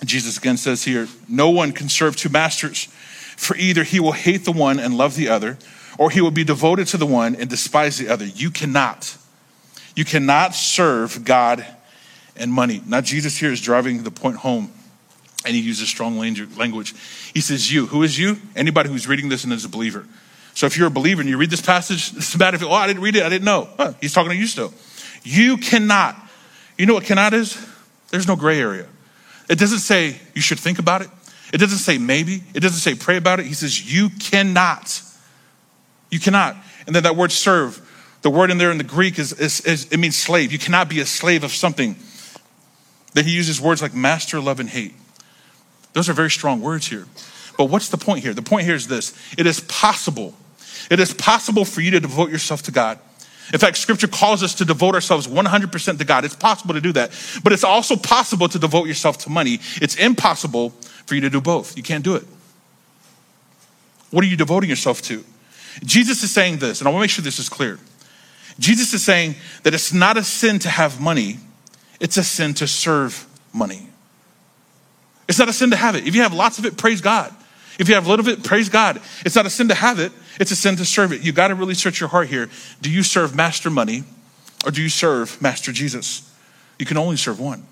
Jesus 0.05 0.39
again 0.39 0.57
says 0.57 0.85
here, 0.85 1.09
No 1.29 1.51
one 1.51 1.73
can 1.73 1.89
serve 1.89 2.17
two 2.17 2.29
masters. 2.29 2.89
For 3.39 3.57
either 3.57 3.85
he 3.85 4.01
will 4.01 4.13
hate 4.13 4.45
the 4.45 4.51
one 4.51 4.81
and 4.81 4.99
love 4.99 5.15
the 5.15 5.29
other, 5.29 5.59
or 5.97 6.11
he 6.11 6.21
will 6.21 6.33
be 6.33 6.43
devoted 6.43 6.89
to 6.89 6.97
the 6.97 7.07
one 7.07 7.37
and 7.37 7.49
despise 7.49 7.97
the 7.97 8.09
other. 8.09 8.27
You 8.27 8.51
cannot. 8.51 9.17
You 9.95 10.05
cannot 10.05 10.57
serve 10.57 11.25
God 11.25 11.65
and 12.37 12.53
money. 12.53 12.83
Now, 12.85 13.01
Jesus 13.01 13.37
here 13.37 13.53
is 13.53 13.61
driving 13.61 14.03
the 14.03 14.11
point 14.11 14.39
home, 14.39 14.73
and 15.47 15.55
he 15.55 15.63
uses 15.63 15.89
strong 15.89 16.19
language. 16.19 16.95
He 17.33 17.41
says, 17.41 17.73
You. 17.73 17.87
Who 17.87 18.03
is 18.03 18.19
you? 18.19 18.39
Anybody 18.57 18.89
who's 18.89 19.07
reading 19.07 19.29
this 19.29 19.45
and 19.45 19.53
is 19.53 19.65
a 19.65 19.69
believer. 19.69 20.05
So 20.55 20.67
if 20.67 20.77
you're 20.77 20.89
a 20.89 20.91
believer 20.91 21.21
and 21.21 21.31
you 21.31 21.37
read 21.37 21.51
this 21.51 21.63
passage, 21.63 22.13
it's 22.17 22.35
bad 22.35 22.55
if, 22.55 22.61
you, 22.61 22.69
oh, 22.69 22.73
I 22.73 22.89
didn't 22.89 23.03
read 23.03 23.15
it, 23.15 23.23
I 23.23 23.29
didn't 23.29 23.45
know. 23.45 23.69
Huh, 23.77 23.93
he's 24.01 24.13
talking 24.13 24.33
to 24.33 24.37
you 24.37 24.49
still. 24.49 24.75
You 25.23 25.59
cannot. 25.59 26.17
You 26.77 26.87
know 26.87 26.95
what 26.95 27.05
cannot 27.05 27.35
is? 27.35 27.57
There's 28.11 28.27
no 28.27 28.35
gray 28.35 28.59
area. 28.61 28.87
It 29.49 29.61
doesn't 29.61 29.79
say 29.79 30.21
you 30.35 30.43
should 30.43 30.59
think 30.59 30.81
about 30.81 31.03
it. 31.03 31.11
It 31.53 31.59
doesn't 31.59 31.79
say 31.79 31.99
maybe. 31.99 32.43
It 32.55 32.61
doesn't 32.61 32.79
say 32.79 32.95
pray 32.95 33.17
about 33.17 33.41
it. 33.41 33.47
He 33.47 33.55
says 33.55 33.93
you 33.93 34.11
cannot. 34.11 35.03
You 36.11 36.21
cannot. 36.21 36.57
And 36.87 36.95
then 36.95 37.03
that 37.05 37.17
word 37.17 37.33
serve, 37.33 37.81
the 38.23 38.31
word 38.31 38.51
in 38.51 38.59
there 38.59 38.71
in 38.71 38.79
the 38.79 38.85
Greek 38.85 39.19
is, 39.19 39.33
is, 39.33 39.61
is 39.63 39.87
it 39.91 39.99
means 39.99 40.17
slave. 40.17 40.53
You 40.53 40.59
cannot 40.59 40.89
be 40.89 41.01
a 41.01 41.07
slave 41.07 41.45
of 41.45 41.53
something. 41.53 41.97
Then 43.15 43.25
he 43.25 43.33
uses 43.33 43.61
words 43.61 43.81
like 43.81 43.95
master, 43.95 44.41
love, 44.41 44.61
and 44.61 44.69
hate. 44.69 44.95
Those 45.93 46.09
are 46.09 46.13
very 46.13 46.31
strong 46.31 46.61
words 46.61 46.87
here. 46.89 47.07
But 47.57 47.67
what's 47.67 47.89
the 47.89 47.97
point 47.97 48.21
here? 48.21 48.35
The 48.35 48.43
point 48.43 48.65
here 48.65 48.75
is 48.75 48.87
this 48.87 49.15
it 49.37 49.47
is 49.47 49.61
possible. 49.61 50.35
It 50.91 51.01
is 51.01 51.13
possible 51.13 51.65
for 51.65 51.81
you 51.81 51.91
to 51.93 52.01
devote 52.01 52.31
yourself 52.31 52.63
to 52.63 52.71
God. 52.71 52.99
In 53.53 53.59
fact, 53.59 53.79
scripture 53.79 54.09
calls 54.09 54.43
us 54.43 54.55
to 54.57 54.65
devote 54.65 54.95
ourselves 54.95 55.27
100% 55.27 55.99
to 55.99 56.05
God. 56.05 56.25
It's 56.25 56.37
possible 56.37 56.75
to 56.75 56.81
do 56.81 56.93
that. 56.93 57.11
But 57.43 57.53
it's 57.53 57.65
also 57.65 57.97
possible 57.97 58.49
to 58.49 58.59
devote 58.59 58.87
yourself 58.87 59.19
to 59.19 59.31
money. 59.31 59.61
It's 59.81 59.97
impossible 59.97 60.71
for 61.07 61.15
you 61.15 61.23
to 61.23 61.31
do 61.31 61.41
both. 61.41 61.77
You 61.77 61.83
can't 61.83 62.05
do 62.05 62.15
it. 62.17 62.25
What 64.11 64.25
are 64.25 64.27
you 64.27 64.37
devoting 64.37 64.69
yourself 64.69 65.03
to? 65.03 65.25
Jesus 65.85 66.23
is 66.23 66.31
saying 66.31 66.59
this, 66.59 66.81
and 66.81 66.89
I 66.89 66.91
want 66.91 67.01
to 67.01 67.05
make 67.05 67.11
sure 67.11 67.23
this 67.23 67.39
is 67.39 67.49
clear. 67.49 67.79
Jesus 68.59 68.93
is 68.93 69.05
saying 69.05 69.37
that 69.63 69.75
it's 69.75 69.93
not 69.93 70.17
a 70.17 70.25
sin 70.25 70.59
to 70.61 70.69
have 70.69 71.01
money, 71.01 71.39
it's 72.01 72.17
a 72.17 72.25
sin 72.25 72.55
to 72.55 72.67
serve 72.67 73.27
money. 73.53 73.89
It's 75.29 75.39
not 75.39 75.49
a 75.49 75.53
sin 75.53 75.71
to 75.71 75.77
have 75.77 75.95
it. 75.95 76.07
If 76.07 76.15
you 76.15 76.23
have 76.23 76.33
lots 76.33 76.59
of 76.59 76.65
it, 76.65 76.77
praise 76.79 77.01
God. 77.01 77.35
If 77.79 77.89
you 77.89 77.95
have 77.95 78.07
a 78.07 78.11
little 78.11 78.25
bit, 78.25 78.43
praise 78.43 78.69
God. 78.69 79.01
It's 79.25 79.37
not 79.37 79.47
a 79.47 79.51
sin 79.51 79.69
to 79.69 79.75
have 79.75 79.99
it, 79.99 80.13
it's 80.41 80.51
a 80.51 80.57
sin 80.57 80.77
to 80.77 80.85
serve 80.85 81.13
it. 81.13 81.23
You 81.23 81.33
got 81.33 81.49
to 81.49 81.55
really 81.55 81.75
search 81.75 82.01
your 82.01 82.09
heart 82.09 82.29
here. 82.29 82.51
Do 82.81 82.91
you 82.91 83.03
serve 83.03 83.35
master 83.35 83.71
money 83.71 84.05
or 84.65 84.71
do 84.71 84.83
you 84.83 84.89
serve 84.89 85.41
master 85.41 85.73
Jesus? 85.73 86.29
You 86.79 86.87
can 86.87 86.97
only 86.97 87.17
serve 87.17 87.41
one. 87.41 87.67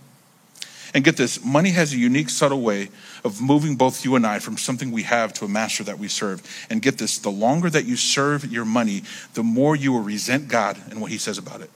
And 0.94 1.04
get 1.04 1.16
this 1.16 1.44
money 1.44 1.70
has 1.70 1.92
a 1.92 1.98
unique, 1.98 2.30
subtle 2.30 2.62
way 2.62 2.88
of 3.24 3.40
moving 3.40 3.76
both 3.76 4.04
you 4.04 4.16
and 4.16 4.26
I 4.26 4.38
from 4.38 4.56
something 4.56 4.92
we 4.92 5.02
have 5.02 5.32
to 5.34 5.44
a 5.44 5.48
master 5.48 5.84
that 5.84 5.98
we 5.98 6.08
serve. 6.08 6.42
And 6.70 6.80
get 6.80 6.98
this 6.98 7.18
the 7.18 7.30
longer 7.30 7.68
that 7.68 7.84
you 7.84 7.96
serve 7.96 8.50
your 8.50 8.64
money, 8.64 9.02
the 9.34 9.42
more 9.42 9.76
you 9.76 9.92
will 9.92 10.00
resent 10.00 10.48
God 10.48 10.78
and 10.90 11.00
what 11.00 11.10
he 11.10 11.18
says 11.18 11.36
about 11.36 11.60
it. 11.60 11.70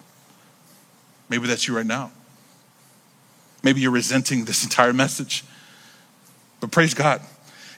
Maybe 1.29 1.47
that's 1.47 1.69
you 1.69 1.77
right 1.77 1.87
now. 1.87 2.13
Maybe 3.63 3.81
you're 3.81 3.91
resenting 3.91 4.47
this 4.47 4.65
entire 4.65 4.93
message. 4.93 5.45
But 6.61 6.71
praise 6.71 6.95
God, 6.95 7.21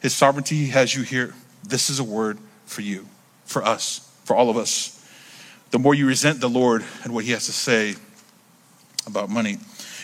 his 0.03 0.15
sovereignty 0.15 0.67
has 0.67 0.95
you 0.95 1.03
here. 1.03 1.35
This 1.65 1.89
is 1.89 1.99
a 1.99 2.05
word 2.05 2.39
for 2.67 2.83
you, 2.83 3.07
for 3.45 3.65
us, 3.65 4.13
for 4.25 4.37
all 4.37 4.51
of 4.51 4.57
us. 4.57 4.99
The 5.71 5.79
more 5.79 5.95
you 5.95 6.07
resent 6.07 6.41
the 6.41 6.51
Lord 6.51 6.85
and 7.05 7.15
what 7.15 7.25
he 7.25 7.31
has 7.31 7.47
to 7.47 7.53
say 7.53 7.95
about 9.07 9.31
money, 9.31 9.57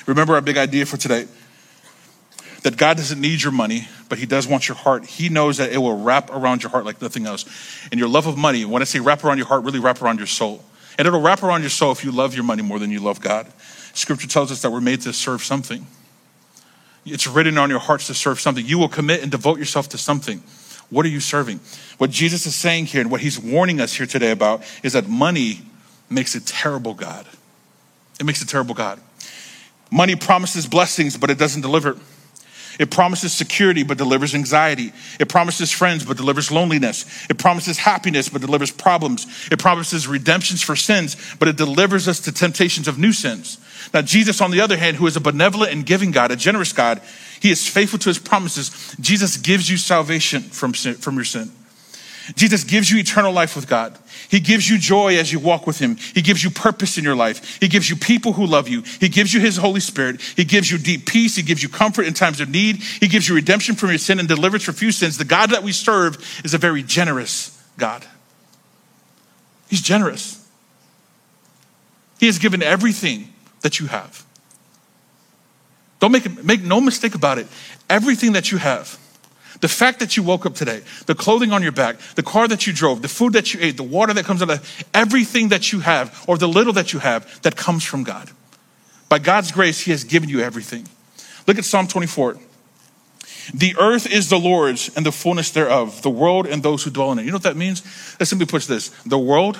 Remember 0.08 0.34
our 0.34 0.40
big 0.40 0.56
idea 0.56 0.86
for 0.86 0.96
today 0.96 1.26
that 2.62 2.78
God 2.78 2.96
doesn't 2.96 3.20
need 3.20 3.42
your 3.42 3.52
money, 3.52 3.86
but 4.08 4.18
He 4.18 4.24
does 4.24 4.48
want 4.48 4.66
your 4.66 4.74
heart. 4.74 5.04
He 5.04 5.28
knows 5.28 5.58
that 5.58 5.70
it 5.70 5.76
will 5.76 5.98
wrap 5.98 6.30
around 6.30 6.62
your 6.62 6.70
heart 6.70 6.86
like 6.86 7.02
nothing 7.02 7.26
else. 7.26 7.44
And 7.92 8.00
your 8.00 8.08
love 8.08 8.26
of 8.26 8.38
money, 8.38 8.64
when 8.64 8.80
I 8.80 8.86
say 8.86 9.00
wrap 9.00 9.22
around 9.22 9.36
your 9.36 9.46
heart, 9.46 9.64
really 9.64 9.80
wrap 9.80 10.00
around 10.00 10.16
your 10.16 10.26
soul. 10.26 10.64
And 10.96 11.06
it'll 11.06 11.20
wrap 11.20 11.42
around 11.42 11.60
your 11.60 11.70
soul 11.70 11.92
if 11.92 12.02
you 12.04 12.10
love 12.10 12.34
your 12.34 12.42
money 12.42 12.62
more 12.62 12.78
than 12.78 12.90
you 12.90 13.00
love 13.00 13.20
God. 13.20 13.52
Scripture 13.92 14.26
tells 14.26 14.50
us 14.50 14.62
that 14.62 14.70
we're 14.70 14.80
made 14.80 15.02
to 15.02 15.12
serve 15.12 15.44
something. 15.44 15.86
It's 17.10 17.26
written 17.26 17.58
on 17.58 17.70
your 17.70 17.78
hearts 17.78 18.06
to 18.08 18.14
serve 18.14 18.40
something. 18.40 18.64
You 18.64 18.78
will 18.78 18.88
commit 18.88 19.22
and 19.22 19.30
devote 19.30 19.58
yourself 19.58 19.88
to 19.90 19.98
something. 19.98 20.42
What 20.90 21.04
are 21.04 21.10
you 21.10 21.20
serving? 21.20 21.60
What 21.98 22.10
Jesus 22.10 22.46
is 22.46 22.54
saying 22.54 22.86
here 22.86 23.00
and 23.00 23.10
what 23.10 23.20
he's 23.20 23.38
warning 23.38 23.80
us 23.80 23.94
here 23.94 24.06
today 24.06 24.30
about 24.30 24.62
is 24.82 24.94
that 24.94 25.08
money 25.08 25.62
makes 26.08 26.34
a 26.34 26.40
terrible 26.40 26.94
God. 26.94 27.26
It 28.18 28.24
makes 28.24 28.42
a 28.42 28.46
terrible 28.46 28.74
God. 28.74 29.00
Money 29.90 30.16
promises 30.16 30.66
blessings, 30.66 31.16
but 31.16 31.30
it 31.30 31.38
doesn't 31.38 31.62
deliver. 31.62 31.98
It 32.78 32.90
promises 32.90 33.32
security, 33.32 33.82
but 33.82 33.98
delivers 33.98 34.34
anxiety. 34.34 34.92
It 35.18 35.28
promises 35.28 35.72
friends, 35.72 36.04
but 36.04 36.16
delivers 36.16 36.50
loneliness. 36.52 37.26
It 37.28 37.36
promises 37.36 37.76
happiness, 37.76 38.28
but 38.28 38.40
delivers 38.40 38.70
problems. 38.70 39.26
It 39.50 39.58
promises 39.58 40.06
redemptions 40.06 40.62
for 40.62 40.76
sins, 40.76 41.16
but 41.38 41.48
it 41.48 41.56
delivers 41.56 42.06
us 42.06 42.20
to 42.20 42.32
temptations 42.32 42.86
of 42.86 42.98
new 42.98 43.12
sins. 43.12 43.58
Now, 43.92 44.02
Jesus, 44.02 44.40
on 44.40 44.50
the 44.50 44.60
other 44.60 44.76
hand, 44.76 44.96
who 44.96 45.06
is 45.06 45.16
a 45.16 45.20
benevolent 45.20 45.72
and 45.72 45.84
giving 45.84 46.10
God, 46.10 46.30
a 46.30 46.36
generous 46.36 46.72
God, 46.72 47.00
he 47.40 47.50
is 47.50 47.66
faithful 47.66 47.98
to 48.00 48.08
his 48.08 48.18
promises. 48.18 48.96
Jesus 49.00 49.36
gives 49.36 49.70
you 49.70 49.76
salvation 49.76 50.42
from, 50.42 50.74
sin, 50.74 50.94
from 50.94 51.14
your 51.14 51.24
sin. 51.24 51.50
Jesus 52.34 52.64
gives 52.64 52.90
you 52.90 52.98
eternal 52.98 53.32
life 53.32 53.56
with 53.56 53.68
God. 53.68 53.98
He 54.28 54.40
gives 54.40 54.68
you 54.68 54.78
joy 54.78 55.16
as 55.16 55.32
you 55.32 55.38
walk 55.38 55.66
with 55.66 55.78
Him. 55.78 55.96
He 55.96 56.20
gives 56.20 56.44
you 56.44 56.50
purpose 56.50 56.98
in 56.98 57.04
your 57.04 57.16
life. 57.16 57.58
He 57.60 57.68
gives 57.68 57.88
you 57.88 57.96
people 57.96 58.34
who 58.34 58.46
love 58.46 58.68
you. 58.68 58.82
He 59.00 59.08
gives 59.08 59.32
you 59.32 59.40
His 59.40 59.56
Holy 59.56 59.80
Spirit. 59.80 60.20
He 60.20 60.44
gives 60.44 60.70
you 60.70 60.76
deep 60.76 61.06
peace. 61.06 61.36
He 61.36 61.42
gives 61.42 61.62
you 61.62 61.68
comfort 61.68 62.06
in 62.06 62.12
times 62.12 62.40
of 62.40 62.50
need. 62.50 62.76
He 62.76 63.08
gives 63.08 63.28
you 63.28 63.34
redemption 63.34 63.76
from 63.76 63.88
your 63.88 63.98
sin 63.98 64.18
and 64.18 64.28
deliverance 64.28 64.64
from 64.64 64.74
few 64.74 64.92
sins. 64.92 65.16
The 65.16 65.24
God 65.24 65.50
that 65.50 65.62
we 65.62 65.72
serve 65.72 66.18
is 66.44 66.52
a 66.52 66.58
very 66.58 66.82
generous 66.82 67.58
God. 67.78 68.04
He's 69.68 69.82
generous. 69.82 70.46
He 72.20 72.26
has 72.26 72.38
given 72.38 72.62
everything 72.62 73.32
that 73.62 73.80
you 73.80 73.86
have. 73.86 74.24
Don't 76.00 76.12
make, 76.12 76.44
make 76.44 76.62
no 76.62 76.80
mistake 76.80 77.14
about 77.14 77.38
it. 77.38 77.46
Everything 77.90 78.32
that 78.32 78.52
you 78.52 78.58
have 78.58 78.98
the 79.60 79.68
fact 79.68 80.00
that 80.00 80.16
you 80.16 80.22
woke 80.22 80.46
up 80.46 80.54
today, 80.54 80.82
the 81.06 81.14
clothing 81.14 81.52
on 81.52 81.62
your 81.62 81.72
back, 81.72 81.98
the 82.14 82.22
car 82.22 82.46
that 82.48 82.66
you 82.66 82.72
drove, 82.72 83.02
the 83.02 83.08
food 83.08 83.32
that 83.32 83.52
you 83.52 83.60
ate, 83.60 83.76
the 83.76 83.82
water 83.82 84.14
that 84.14 84.24
comes 84.24 84.42
out 84.42 84.50
of 84.50 84.84
everything 84.94 85.48
that 85.48 85.72
you 85.72 85.80
have, 85.80 86.24
or 86.28 86.38
the 86.38 86.48
little 86.48 86.72
that 86.74 86.92
you 86.92 86.98
have, 87.00 87.42
that 87.42 87.56
comes 87.56 87.84
from 87.84 88.04
God. 88.04 88.30
By 89.08 89.18
God's 89.18 89.50
grace, 89.50 89.80
He 89.80 89.90
has 89.90 90.04
given 90.04 90.28
you 90.28 90.40
everything. 90.40 90.86
Look 91.46 91.58
at 91.58 91.64
Psalm 91.64 91.88
24. 91.88 92.38
The 93.54 93.74
earth 93.78 94.06
is 94.06 94.28
the 94.28 94.38
Lord's 94.38 94.94
and 94.94 95.06
the 95.06 95.12
fullness 95.12 95.50
thereof, 95.50 96.02
the 96.02 96.10
world 96.10 96.46
and 96.46 96.62
those 96.62 96.84
who 96.84 96.90
dwell 96.90 97.12
in 97.12 97.18
it. 97.18 97.24
You 97.24 97.30
know 97.30 97.36
what 97.36 97.44
that 97.44 97.56
means? 97.56 97.82
That 98.18 98.26
simply 98.26 98.46
puts 98.46 98.66
this 98.66 98.88
the 99.06 99.18
world, 99.18 99.58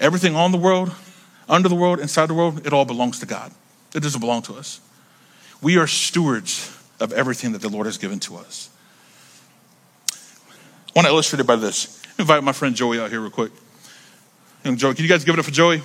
everything 0.00 0.34
on 0.34 0.52
the 0.52 0.58
world, 0.58 0.94
under 1.48 1.68
the 1.68 1.74
world, 1.74 2.00
inside 2.00 2.26
the 2.26 2.34
world, 2.34 2.66
it 2.66 2.72
all 2.72 2.84
belongs 2.84 3.20
to 3.20 3.26
God. 3.26 3.52
It 3.94 4.00
doesn't 4.00 4.20
belong 4.20 4.42
to 4.42 4.54
us. 4.54 4.80
We 5.62 5.78
are 5.78 5.86
stewards 5.86 6.76
of 7.00 7.12
everything 7.12 7.52
that 7.52 7.62
the 7.62 7.68
Lord 7.68 7.86
has 7.86 7.98
given 7.98 8.20
to 8.20 8.36
us. 8.36 8.70
I 10.10 10.92
want 10.94 11.06
to 11.06 11.12
illustrate 11.12 11.40
it 11.40 11.46
by 11.46 11.56
this. 11.56 12.02
Invite 12.18 12.42
my 12.42 12.52
friend 12.52 12.74
Joey 12.74 13.00
out 13.00 13.10
here 13.10 13.20
real 13.20 13.30
quick. 13.30 13.52
And 14.64 14.76
Joey, 14.78 14.94
can 14.94 15.04
you 15.04 15.08
guys 15.08 15.24
give 15.24 15.34
it 15.34 15.38
up 15.38 15.44
for 15.44 15.50
Joey? 15.50 15.82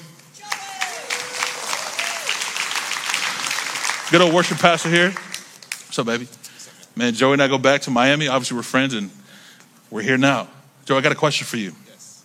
Good 4.12 4.22
old 4.22 4.34
worship 4.34 4.60
pastor 4.60 4.90
here. 4.90 5.10
What's 5.10 5.98
up, 5.98 6.06
baby? 6.06 6.28
Man, 6.96 7.14
Joey 7.14 7.34
and 7.34 7.42
I 7.42 7.48
go 7.48 7.58
back 7.58 7.82
to 7.82 7.92
Miami. 7.92 8.28
Obviously, 8.28 8.56
we're 8.58 8.64
friends, 8.64 8.94
and 8.94 9.10
we're 9.90 10.04
here 10.04 10.18
now. 10.18 10.48
Joey, 10.86 11.00
I 11.00 11.02
got 11.02 11.12
a 11.12 11.16
question 11.16 11.48
for 11.48 11.58
you. 11.58 11.74
Yes. 11.88 12.24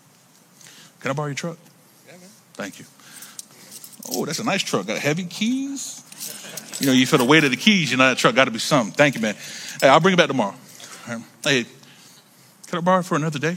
Can 1.00 1.10
I 1.10 1.14
borrow 1.14 1.28
your 1.28 1.34
truck? 1.34 1.56
Yeah, 2.06 2.12
man. 2.12 2.28
Thank 2.54 2.78
you. 2.78 2.84
Oh, 4.12 4.24
that's 4.24 4.38
a 4.38 4.44
nice 4.44 4.62
truck. 4.62 4.86
Got 4.86 4.98
heavy 4.98 5.24
keys. 5.24 6.02
You 6.80 6.86
know, 6.86 6.92
you 6.92 7.06
feel 7.06 7.18
the 7.18 7.24
weight 7.24 7.44
of 7.44 7.50
the 7.50 7.56
keys. 7.56 7.90
You 7.90 7.96
know, 7.96 8.08
that 8.08 8.18
truck 8.18 8.34
got 8.34 8.44
to 8.44 8.50
be 8.50 8.58
something. 8.58 8.92
Thank 8.92 9.14
you, 9.14 9.20
man. 9.20 9.34
Hey, 9.80 9.88
I'll 9.88 10.00
bring 10.00 10.14
it 10.14 10.16
back 10.16 10.28
tomorrow. 10.28 10.54
Hey, 11.42 11.64
can 12.66 12.78
I 12.78 12.80
borrow 12.80 13.00
it 13.00 13.04
for 13.04 13.16
another 13.16 13.38
day? 13.38 13.56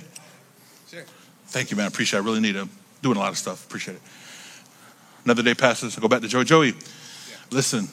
Sure. 0.89 1.03
Thank 1.47 1.71
you, 1.71 1.77
man. 1.77 1.85
I 1.85 1.87
appreciate 1.87 2.19
it. 2.19 2.23
I 2.23 2.25
really 2.25 2.39
need 2.39 2.55
it. 2.55 2.61
I'm 2.61 2.69
doing 3.01 3.17
a 3.17 3.19
lot 3.19 3.31
of 3.31 3.37
stuff. 3.37 3.65
Appreciate 3.65 3.95
it. 3.95 4.01
Another 5.25 5.43
day 5.43 5.53
passes. 5.53 5.97
I 5.97 6.01
go 6.01 6.07
back 6.07 6.21
to 6.21 6.27
Joey. 6.27 6.45
Joey, 6.45 6.67
yeah. 6.67 6.73
listen, 7.51 7.87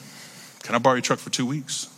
can 0.63 0.75
I 0.75 0.77
borrow 0.79 0.95
your 0.95 1.01
truck 1.01 1.19
for 1.19 1.29
two 1.29 1.45
weeks? 1.45 1.89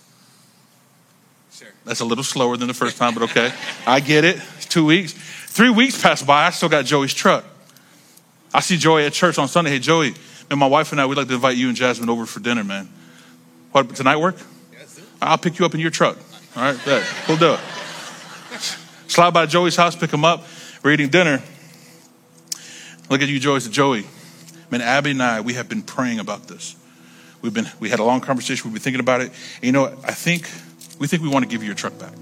Sure. 1.53 1.69
That's 1.85 1.99
a 1.99 2.05
little 2.05 2.23
slower 2.23 2.57
than 2.57 2.67
the 2.67 2.73
first 2.73 2.97
time, 2.97 3.13
but 3.13 3.23
okay. 3.23 3.53
I 3.85 3.99
get 3.99 4.25
it. 4.25 4.37
It's 4.57 4.65
two 4.65 4.85
weeks. 4.85 5.13
Three 5.13 5.69
weeks 5.69 6.01
pass 6.01 6.23
by. 6.23 6.47
I 6.47 6.49
still 6.49 6.69
got 6.69 6.85
Joey's 6.85 7.13
truck. 7.13 7.45
I 8.53 8.59
see 8.59 8.77
Joey 8.77 9.05
at 9.05 9.13
church 9.13 9.37
on 9.37 9.47
Sunday. 9.47 9.71
Hey, 9.71 9.79
Joey, 9.79 10.15
and 10.51 10.59
my 10.59 10.67
wife 10.67 10.91
and 10.91 10.99
I, 10.99 11.05
we'd 11.05 11.17
like 11.17 11.29
to 11.29 11.33
invite 11.33 11.55
you 11.55 11.69
and 11.69 11.77
Jasmine 11.77 12.09
over 12.09 12.25
for 12.25 12.41
dinner, 12.41 12.63
man. 12.65 12.89
What, 13.71 13.95
tonight 13.95 14.17
work? 14.17 14.35
I'll 15.21 15.37
pick 15.37 15.57
you 15.57 15.65
up 15.65 15.73
in 15.73 15.79
your 15.79 15.91
truck. 15.91 16.17
All 16.57 16.63
right, 16.63 16.77
bet. 16.85 17.07
we'll 17.27 17.37
do 17.37 17.53
it. 17.53 17.59
Slide 19.07 19.33
by 19.33 19.45
Joey's 19.45 19.77
house, 19.77 19.95
pick 19.95 20.11
him 20.11 20.25
up. 20.25 20.43
We're 20.83 20.91
eating 20.91 21.07
dinner. 21.07 21.41
Look 23.09 23.21
at 23.21 23.29
you, 23.29 23.39
Joey. 23.39 23.61
Said, 23.61 23.71
Joey, 23.71 24.05
man, 24.69 24.81
Abby 24.81 25.11
and 25.11 25.23
I, 25.23 25.39
we 25.39 25.53
have 25.53 25.69
been 25.69 25.83
praying 25.83 26.19
about 26.19 26.49
this. 26.49 26.75
We've 27.41 27.53
been, 27.53 27.67
we 27.79 27.89
had 27.89 27.99
a 27.99 28.03
long 28.03 28.19
conversation. 28.19 28.69
We've 28.69 28.73
been 28.73 28.83
thinking 28.83 28.99
about 28.99 29.21
it. 29.21 29.31
And 29.55 29.63
you 29.63 29.71
know, 29.71 29.85
I 30.03 30.11
think, 30.11 30.49
we 30.99 31.07
think 31.07 31.23
we 31.23 31.29
want 31.29 31.45
to 31.45 31.49
give 31.49 31.61
you 31.61 31.67
your 31.67 31.75
truck 31.75 31.97
back. 31.97 32.13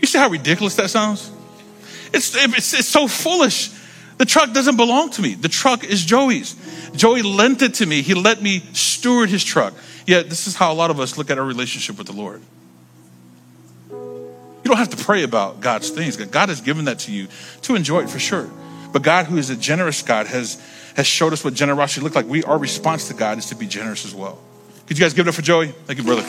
you 0.00 0.08
see 0.08 0.18
how 0.18 0.28
ridiculous 0.28 0.74
that 0.74 0.90
sounds? 0.90 1.30
It's, 2.12 2.34
it's, 2.34 2.74
it's 2.74 2.88
so 2.88 3.06
foolish. 3.06 3.75
The 4.18 4.24
truck 4.24 4.52
doesn't 4.52 4.76
belong 4.76 5.10
to 5.10 5.22
me. 5.22 5.34
The 5.34 5.48
truck 5.48 5.84
is 5.84 6.04
Joey's. 6.04 6.56
Joey 6.94 7.22
lent 7.22 7.60
it 7.62 7.74
to 7.74 7.86
me. 7.86 8.00
He 8.02 8.14
let 8.14 8.40
me 8.40 8.60
steward 8.72 9.28
his 9.28 9.44
truck. 9.44 9.74
Yet, 10.06 10.30
this 10.30 10.46
is 10.46 10.56
how 10.56 10.72
a 10.72 10.74
lot 10.74 10.90
of 10.90 11.00
us 11.00 11.18
look 11.18 11.30
at 11.30 11.38
our 11.38 11.44
relationship 11.44 11.98
with 11.98 12.06
the 12.06 12.14
Lord. 12.14 12.40
You 13.90 14.70
don't 14.70 14.78
have 14.78 14.90
to 14.90 15.04
pray 15.04 15.22
about 15.22 15.60
God's 15.60 15.90
things. 15.90 16.16
God 16.16 16.48
has 16.48 16.60
given 16.60 16.86
that 16.86 17.00
to 17.00 17.12
you 17.12 17.28
to 17.62 17.74
enjoy 17.74 18.04
it 18.04 18.10
for 18.10 18.18
sure. 18.18 18.48
But 18.92 19.02
God, 19.02 19.26
who 19.26 19.36
is 19.36 19.50
a 19.50 19.56
generous 19.56 20.02
God, 20.02 20.26
has, 20.28 20.60
has 20.96 21.06
showed 21.06 21.32
us 21.32 21.44
what 21.44 21.54
generosity 21.54 22.00
looks 22.00 22.16
like. 22.16 22.26
We, 22.26 22.42
our 22.44 22.58
response 22.58 23.08
to 23.08 23.14
God 23.14 23.38
is 23.38 23.46
to 23.46 23.54
be 23.54 23.66
generous 23.66 24.04
as 24.06 24.14
well. 24.14 24.38
Could 24.86 24.98
you 24.98 25.04
guys 25.04 25.12
give 25.12 25.26
it 25.26 25.28
up 25.28 25.34
for 25.34 25.42
Joey? 25.42 25.68
Thank 25.68 25.98
you, 25.98 26.04
brother. 26.04 26.22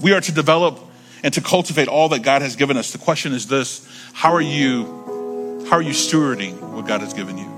We 0.00 0.12
are 0.12 0.20
to 0.20 0.32
develop 0.32 0.78
and 1.22 1.32
to 1.34 1.40
cultivate 1.40 1.88
all 1.88 2.08
that 2.10 2.22
God 2.22 2.42
has 2.42 2.56
given 2.56 2.76
us. 2.76 2.92
The 2.92 2.98
question 2.98 3.32
is 3.32 3.46
this 3.46 3.86
how 4.12 4.32
are 4.32 4.40
you 4.40 5.64
how 5.68 5.76
are 5.76 5.82
you 5.82 5.92
stewarding 5.92 6.60
what 6.72 6.86
God 6.86 7.00
has 7.00 7.12
given 7.12 7.38
you? 7.38 7.52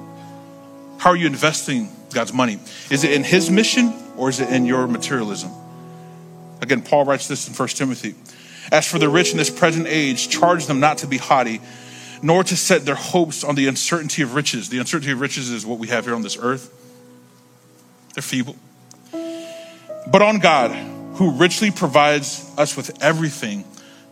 How 0.99 1.11
are 1.11 1.17
you 1.17 1.27
investing 1.27 1.91
God's 2.13 2.33
money? 2.33 2.59
Is 2.91 3.05
it 3.05 3.13
in 3.13 3.23
his 3.23 3.51
mission 3.51 3.93
or 4.17 4.29
is 4.29 4.41
it 4.41 4.49
in 4.51 4.65
your 4.65 4.87
materialism? 4.89 5.51
Again, 6.61 6.83
Paul 6.83 7.05
writes 7.05 7.29
this 7.29 7.47
in 7.47 7.55
1 7.55 7.69
Timothy. 7.69 8.15
As 8.73 8.87
for 8.87 8.99
the 8.99 9.09
rich 9.09 9.31
in 9.31 9.37
this 9.37 9.51
present 9.51 9.87
age, 9.87 10.29
charge 10.29 10.67
them 10.67 10.81
not 10.81 10.99
to 10.99 11.07
be 11.07 11.17
haughty, 11.17 11.61
nor 12.23 12.43
to 12.45 12.57
set 12.57 12.85
their 12.85 12.95
hopes 12.97 13.45
on 13.45 13.55
the 13.55 13.69
uncertainty 13.69 14.23
of 14.23 14.35
riches. 14.35 14.69
The 14.69 14.79
uncertainty 14.79 15.13
of 15.13 15.21
riches 15.21 15.51
is 15.51 15.65
what 15.65 15.79
we 15.79 15.89
have 15.89 16.05
here 16.05 16.15
on 16.15 16.23
this 16.23 16.37
earth. 16.41 16.75
They're 18.15 18.23
feeble. 18.23 18.57
But 19.13 20.23
on 20.23 20.39
God, 20.39 20.73
who 21.19 21.33
richly 21.33 21.73
provides 21.73 22.49
us 22.57 22.77
with 22.77 23.03
everything 23.03 23.65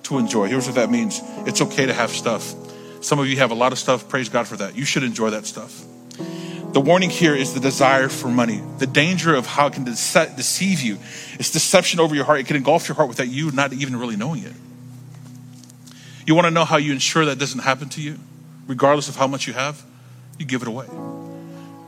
to 0.03 0.19
enjoy. 0.19 0.49
Here's 0.49 0.67
what 0.67 0.75
that 0.75 0.91
means 0.91 1.21
it's 1.47 1.63
okay 1.63 1.87
to 1.87 1.93
have 1.93 2.11
stuff. 2.11 2.55
Some 3.01 3.21
of 3.21 3.29
you 3.29 3.37
have 3.37 3.53
a 3.53 3.55
lot 3.55 3.71
of 3.71 3.79
stuff. 3.79 4.09
Praise 4.09 4.29
God 4.29 4.49
for 4.49 4.57
that. 4.57 4.77
You 4.77 4.85
should 4.85 5.05
enjoy 5.05 5.31
that 5.31 5.47
stuff. 5.47 5.85
The 6.73 6.81
warning 6.81 7.09
here 7.09 7.35
is 7.35 7.55
the 7.55 7.61
desire 7.61 8.09
for 8.09 8.27
money, 8.29 8.61
the 8.79 8.89
danger 8.89 9.35
of 9.37 9.47
how 9.47 9.69
it 9.69 9.75
can 9.75 9.85
dece- 9.85 10.37
deceive 10.37 10.81
you. 10.81 10.99
It's 11.39 11.53
deception 11.53 12.01
over 12.01 12.15
your 12.15 12.25
heart. 12.25 12.41
It 12.41 12.47
can 12.49 12.57
engulf 12.57 12.89
your 12.89 12.97
heart 12.97 13.09
without 13.09 13.29
you 13.29 13.53
not 13.53 13.73
even 13.73 13.97
really 13.97 14.17
knowing 14.17 14.43
it. 14.43 14.53
You 16.27 16.35
want 16.35 16.47
to 16.47 16.51
know 16.51 16.65
how 16.65 16.77
you 16.77 16.93
ensure 16.93 17.25
that 17.27 17.39
doesn't 17.39 17.61
happen 17.61 17.89
to 17.91 18.03
you, 18.03 18.19
regardless 18.67 19.09
of 19.09 19.15
how 19.15 19.29
much 19.29 19.47
you 19.47 19.53
have? 19.53 19.81
You 20.41 20.45
give 20.45 20.63
it 20.63 20.69
away. 20.69 20.87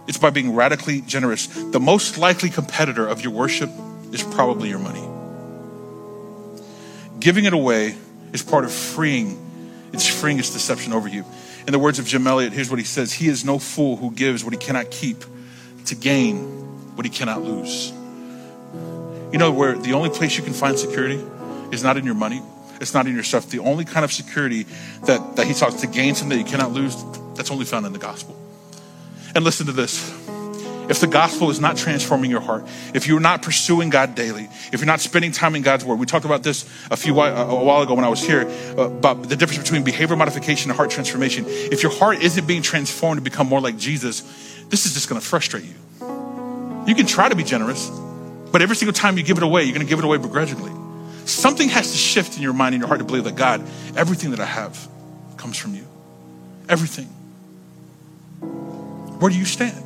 It's 0.06 0.16
by 0.16 0.30
being 0.30 0.54
radically 0.54 1.00
generous. 1.00 1.48
The 1.48 1.80
most 1.80 2.18
likely 2.18 2.50
competitor 2.50 3.06
of 3.06 3.20
your 3.20 3.32
worship 3.32 3.70
is 4.12 4.22
probably 4.22 4.68
your 4.68 4.78
money. 4.78 5.07
Giving 7.18 7.44
it 7.44 7.52
away 7.52 7.96
is 8.32 8.42
part 8.42 8.64
of 8.64 8.72
freeing, 8.72 9.38
it's 9.92 10.06
freeing 10.06 10.38
its 10.38 10.52
deception 10.52 10.92
over 10.92 11.08
you. 11.08 11.24
In 11.66 11.72
the 11.72 11.78
words 11.78 11.98
of 11.98 12.06
Jim 12.06 12.26
Elliot, 12.26 12.52
here's 12.52 12.70
what 12.70 12.78
he 12.78 12.84
says 12.84 13.12
He 13.12 13.28
is 13.28 13.44
no 13.44 13.58
fool 13.58 13.96
who 13.96 14.10
gives 14.10 14.44
what 14.44 14.52
he 14.52 14.58
cannot 14.58 14.90
keep 14.90 15.24
to 15.86 15.94
gain 15.94 16.36
what 16.96 17.04
he 17.04 17.10
cannot 17.10 17.42
lose. 17.42 17.92
You 19.32 19.38
know, 19.38 19.52
where 19.52 19.76
the 19.76 19.92
only 19.92 20.10
place 20.10 20.36
you 20.36 20.42
can 20.42 20.52
find 20.52 20.78
security 20.78 21.22
is 21.70 21.82
not 21.82 21.96
in 21.96 22.04
your 22.04 22.14
money, 22.14 22.42
it's 22.80 22.94
not 22.94 23.06
in 23.06 23.14
your 23.14 23.24
stuff. 23.24 23.50
The 23.50 23.58
only 23.58 23.84
kind 23.84 24.04
of 24.04 24.12
security 24.12 24.64
that, 25.04 25.36
that 25.36 25.46
he 25.46 25.54
talks 25.54 25.74
to 25.76 25.86
gain 25.86 26.14
something 26.14 26.38
that 26.38 26.44
you 26.44 26.50
cannot 26.50 26.72
lose, 26.72 26.96
that's 27.34 27.50
only 27.50 27.64
found 27.64 27.86
in 27.86 27.92
the 27.92 27.98
gospel. 27.98 28.36
And 29.34 29.44
listen 29.44 29.66
to 29.66 29.72
this. 29.72 30.10
If 30.88 31.00
the 31.00 31.06
gospel 31.06 31.50
is 31.50 31.60
not 31.60 31.76
transforming 31.76 32.30
your 32.30 32.40
heart, 32.40 32.66
if 32.94 33.06
you're 33.06 33.20
not 33.20 33.42
pursuing 33.42 33.90
God 33.90 34.14
daily, 34.14 34.48
if 34.72 34.80
you're 34.80 34.86
not 34.86 35.00
spending 35.00 35.32
time 35.32 35.54
in 35.54 35.62
God's 35.62 35.84
word, 35.84 35.98
we 35.98 36.06
talked 36.06 36.24
about 36.24 36.42
this 36.42 36.64
a 36.90 36.96
few 36.96 37.12
a 37.12 37.64
while 37.64 37.82
ago 37.82 37.94
when 37.94 38.04
I 38.04 38.08
was 38.08 38.24
here 38.24 38.48
uh, 38.78 38.84
about 38.84 39.28
the 39.28 39.36
difference 39.36 39.62
between 39.62 39.84
behavior 39.84 40.16
modification 40.16 40.70
and 40.70 40.76
heart 40.76 40.90
transformation. 40.90 41.44
If 41.46 41.82
your 41.82 41.92
heart 41.92 42.22
isn't 42.22 42.46
being 42.46 42.62
transformed 42.62 43.18
to 43.18 43.22
become 43.22 43.46
more 43.46 43.60
like 43.60 43.76
Jesus, 43.76 44.22
this 44.68 44.86
is 44.86 44.94
just 44.94 45.08
going 45.08 45.20
to 45.20 45.26
frustrate 45.26 45.64
you. 45.64 45.74
You 46.86 46.94
can 46.94 47.06
try 47.06 47.28
to 47.28 47.36
be 47.36 47.44
generous, 47.44 47.90
but 48.50 48.62
every 48.62 48.76
single 48.76 48.94
time 48.94 49.18
you 49.18 49.24
give 49.24 49.36
it 49.36 49.42
away, 49.42 49.64
you're 49.64 49.74
going 49.74 49.86
to 49.86 49.90
give 49.90 49.98
it 49.98 50.04
away 50.06 50.16
begrudgingly. 50.16 50.72
Something 51.26 51.68
has 51.68 51.92
to 51.92 51.98
shift 51.98 52.36
in 52.36 52.42
your 52.42 52.54
mind 52.54 52.74
and 52.74 52.80
your 52.80 52.88
heart 52.88 53.00
to 53.00 53.04
believe 53.04 53.24
that 53.24 53.36
God, 53.36 53.60
everything 53.94 54.30
that 54.30 54.40
I 54.40 54.46
have 54.46 54.88
comes 55.36 55.58
from 55.58 55.74
you. 55.74 55.86
Everything. 56.66 57.06
Where 59.20 59.30
do 59.30 59.36
you 59.38 59.44
stand? 59.44 59.84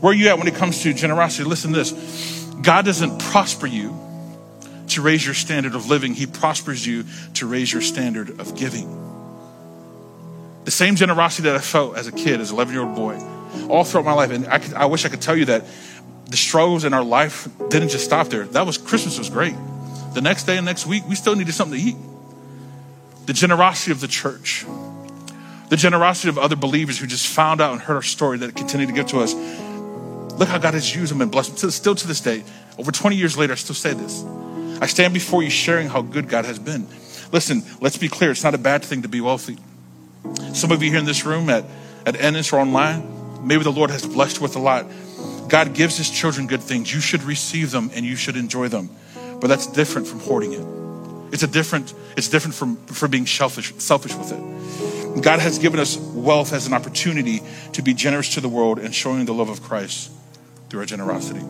Where 0.00 0.12
are 0.12 0.14
you 0.14 0.28
at 0.28 0.38
when 0.38 0.46
it 0.46 0.54
comes 0.54 0.82
to 0.82 0.92
generosity? 0.92 1.44
Listen 1.44 1.72
to 1.72 1.78
this 1.78 2.44
God 2.62 2.84
doesn't 2.84 3.20
prosper 3.20 3.66
you 3.66 3.96
to 4.88 5.02
raise 5.02 5.24
your 5.24 5.34
standard 5.34 5.74
of 5.74 5.88
living, 5.88 6.14
He 6.14 6.26
prospers 6.26 6.86
you 6.86 7.04
to 7.34 7.46
raise 7.46 7.72
your 7.72 7.82
standard 7.82 8.40
of 8.40 8.54
giving. 8.56 9.04
The 10.64 10.70
same 10.70 10.96
generosity 10.96 11.48
that 11.48 11.56
I 11.56 11.60
felt 11.60 11.96
as 11.96 12.06
a 12.06 12.12
kid, 12.12 12.40
as 12.40 12.50
an 12.50 12.56
11 12.56 12.74
year 12.74 12.82
old 12.82 12.94
boy, 12.94 13.18
all 13.68 13.84
throughout 13.84 14.04
my 14.04 14.12
life. 14.12 14.30
And 14.30 14.46
I, 14.46 14.58
could, 14.58 14.74
I 14.74 14.86
wish 14.86 15.04
I 15.04 15.08
could 15.08 15.22
tell 15.22 15.36
you 15.36 15.46
that 15.46 15.64
the 16.26 16.36
struggles 16.36 16.84
in 16.84 16.92
our 16.92 17.04
life 17.04 17.48
didn't 17.70 17.88
just 17.88 18.04
stop 18.04 18.28
there. 18.28 18.44
That 18.44 18.66
was 18.66 18.76
Christmas 18.76 19.18
was 19.18 19.30
great. 19.30 19.54
The 20.14 20.20
next 20.20 20.44
day 20.44 20.56
and 20.56 20.66
next 20.66 20.86
week, 20.86 21.04
we 21.08 21.14
still 21.14 21.34
needed 21.36 21.54
something 21.54 21.78
to 21.78 21.84
eat. 21.84 21.96
The 23.26 23.32
generosity 23.32 23.92
of 23.92 24.00
the 24.00 24.08
church, 24.08 24.66
the 25.68 25.76
generosity 25.76 26.28
of 26.28 26.38
other 26.38 26.56
believers 26.56 26.98
who 26.98 27.06
just 27.06 27.26
found 27.26 27.60
out 27.60 27.72
and 27.72 27.80
heard 27.80 27.96
our 27.96 28.02
story 28.02 28.38
that 28.38 28.56
continued 28.56 28.88
to 28.88 28.94
give 28.94 29.06
to 29.08 29.20
us 29.20 29.34
Look 30.38 30.48
how 30.48 30.58
God 30.58 30.74
has 30.74 30.94
used 30.94 31.10
them 31.10 31.20
and 31.20 31.32
blessed 31.32 31.56
them. 31.56 31.70
Still 31.72 31.96
to 31.96 32.06
this 32.06 32.20
day, 32.20 32.44
over 32.78 32.92
20 32.92 33.16
years 33.16 33.36
later, 33.36 33.54
I 33.54 33.56
still 33.56 33.74
say 33.74 33.92
this. 33.92 34.22
I 34.80 34.86
stand 34.86 35.12
before 35.12 35.42
you 35.42 35.50
sharing 35.50 35.88
how 35.88 36.00
good 36.00 36.28
God 36.28 36.44
has 36.44 36.60
been. 36.60 36.86
Listen, 37.32 37.64
let's 37.80 37.96
be 37.96 38.08
clear. 38.08 38.30
It's 38.30 38.44
not 38.44 38.54
a 38.54 38.58
bad 38.58 38.84
thing 38.84 39.02
to 39.02 39.08
be 39.08 39.20
wealthy. 39.20 39.58
Some 40.54 40.70
of 40.70 40.80
you 40.80 40.90
here 40.90 41.00
in 41.00 41.06
this 41.06 41.24
room 41.24 41.50
at, 41.50 41.64
at 42.06 42.14
Ennis 42.20 42.52
or 42.52 42.60
online, 42.60 43.46
maybe 43.46 43.64
the 43.64 43.72
Lord 43.72 43.90
has 43.90 44.06
blessed 44.06 44.40
with 44.40 44.54
a 44.54 44.60
lot. 44.60 44.86
God 45.48 45.74
gives 45.74 45.96
his 45.96 46.08
children 46.08 46.46
good 46.46 46.62
things. 46.62 46.92
You 46.94 47.00
should 47.00 47.24
receive 47.24 47.72
them 47.72 47.90
and 47.92 48.06
you 48.06 48.14
should 48.14 48.36
enjoy 48.36 48.68
them. 48.68 48.90
But 49.40 49.48
that's 49.48 49.66
different 49.66 50.06
from 50.06 50.20
hoarding 50.20 50.52
it. 50.52 51.34
It's 51.34 51.42
a 51.42 51.48
different, 51.48 51.92
it's 52.16 52.28
different 52.28 52.54
from, 52.54 52.76
from 52.86 53.10
being 53.10 53.26
selfish, 53.26 53.74
selfish 53.78 54.14
with 54.14 54.32
it. 54.32 55.22
God 55.22 55.40
has 55.40 55.58
given 55.58 55.80
us 55.80 55.96
wealth 55.96 56.52
as 56.52 56.68
an 56.68 56.74
opportunity 56.74 57.42
to 57.72 57.82
be 57.82 57.92
generous 57.92 58.34
to 58.34 58.40
the 58.40 58.48
world 58.48 58.78
and 58.78 58.94
showing 58.94 59.24
the 59.24 59.34
love 59.34 59.48
of 59.48 59.62
Christ 59.62 60.12
through 60.68 60.80
our 60.80 60.86
generosity. 60.86 61.40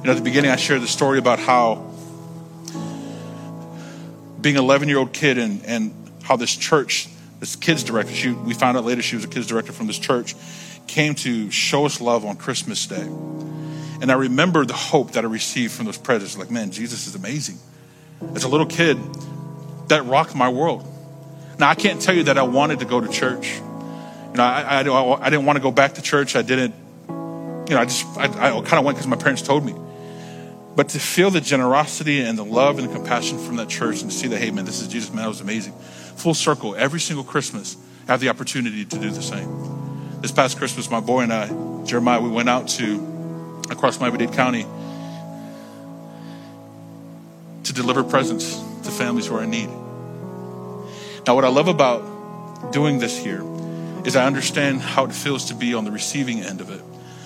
You 0.00 0.06
know, 0.06 0.12
at 0.12 0.16
the 0.16 0.22
beginning, 0.22 0.50
I 0.50 0.56
shared 0.56 0.80
the 0.80 0.86
story 0.86 1.18
about 1.18 1.38
how 1.38 1.86
being 4.40 4.56
an 4.56 4.64
11 4.64 4.88
year 4.88 4.98
old 4.98 5.12
kid 5.12 5.36
and, 5.36 5.64
and 5.66 5.94
how 6.22 6.36
this 6.36 6.54
church, 6.56 7.08
this 7.38 7.56
kids 7.56 7.84
director, 7.84 8.12
she, 8.14 8.32
we 8.32 8.54
found 8.54 8.76
out 8.76 8.84
later 8.84 9.02
she 9.02 9.16
was 9.16 9.24
a 9.24 9.28
kids 9.28 9.46
director 9.46 9.72
from 9.72 9.86
this 9.86 9.98
church, 9.98 10.34
came 10.86 11.14
to 11.16 11.50
show 11.50 11.84
us 11.84 12.00
love 12.00 12.24
on 12.24 12.36
Christmas 12.36 12.86
Day. 12.86 13.06
And 14.00 14.10
I 14.10 14.14
remember 14.14 14.64
the 14.64 14.72
hope 14.72 15.12
that 15.12 15.24
I 15.24 15.28
received 15.28 15.72
from 15.72 15.84
those 15.84 15.98
presents. 15.98 16.38
Like, 16.38 16.50
man, 16.50 16.70
Jesus 16.70 17.06
is 17.06 17.14
amazing. 17.14 17.58
As 18.34 18.44
a 18.44 18.48
little 18.48 18.66
kid, 18.66 18.98
that 19.88 20.06
rocked 20.06 20.34
my 20.34 20.48
world. 20.48 20.86
Now, 21.58 21.68
I 21.68 21.74
can't 21.74 22.00
tell 22.00 22.14
you 22.14 22.22
that 22.24 22.38
I 22.38 22.42
wanted 22.42 22.78
to 22.78 22.86
go 22.86 23.00
to 23.00 23.08
church. 23.08 23.56
You 23.58 24.36
know, 24.36 24.42
I, 24.42 24.80
I, 24.80 25.26
I 25.26 25.30
didn't 25.30 25.44
want 25.44 25.56
to 25.56 25.62
go 25.62 25.70
back 25.70 25.94
to 25.94 26.02
church. 26.02 26.36
I 26.36 26.42
didn't 26.42 26.74
you 27.70 27.76
know, 27.76 27.82
I 27.82 27.84
just, 27.84 28.04
I, 28.18 28.24
I 28.24 28.50
kind 28.62 28.74
of 28.74 28.84
went 28.84 28.96
because 28.96 29.06
my 29.06 29.16
parents 29.16 29.42
told 29.42 29.64
me. 29.64 29.76
But 30.74 30.88
to 30.90 30.98
feel 30.98 31.30
the 31.30 31.40
generosity 31.40 32.20
and 32.20 32.36
the 32.36 32.44
love 32.44 32.80
and 32.80 32.88
the 32.88 32.92
compassion 32.92 33.38
from 33.38 33.56
that 33.56 33.68
church 33.68 34.02
and 34.02 34.10
to 34.10 34.16
see 34.16 34.26
that, 34.26 34.38
hey, 34.38 34.50
man, 34.50 34.64
this 34.64 34.82
is 34.82 34.88
Jesus, 34.88 35.12
man, 35.12 35.22
that 35.22 35.28
was 35.28 35.40
amazing. 35.40 35.72
Full 36.16 36.34
circle, 36.34 36.74
every 36.74 36.98
single 36.98 37.22
Christmas, 37.24 37.76
I 38.08 38.10
have 38.10 38.20
the 38.20 38.28
opportunity 38.28 38.84
to 38.84 38.98
do 38.98 39.10
the 39.10 39.22
same. 39.22 40.20
This 40.20 40.32
past 40.32 40.58
Christmas, 40.58 40.90
my 40.90 40.98
boy 40.98 41.20
and 41.20 41.32
I, 41.32 41.46
Jeremiah, 41.84 42.20
we 42.20 42.28
went 42.28 42.48
out 42.48 42.66
to, 42.70 43.62
across 43.70 44.00
Miami-Dade 44.00 44.32
County, 44.32 44.66
to 47.62 47.72
deliver 47.72 48.02
presents 48.02 48.56
to 48.82 48.90
families 48.90 49.28
who 49.28 49.36
are 49.36 49.44
in 49.44 49.50
need. 49.50 49.68
Now, 51.24 51.36
what 51.36 51.44
I 51.44 51.48
love 51.48 51.68
about 51.68 52.72
doing 52.72 52.98
this 52.98 53.16
here 53.16 53.44
is 54.04 54.16
I 54.16 54.26
understand 54.26 54.80
how 54.80 55.04
it 55.04 55.12
feels 55.12 55.44
to 55.46 55.54
be 55.54 55.72
on 55.74 55.84
the 55.84 55.92
receiving 55.92 56.40
end 56.40 56.60
of 56.60 56.70
it. 56.70 56.82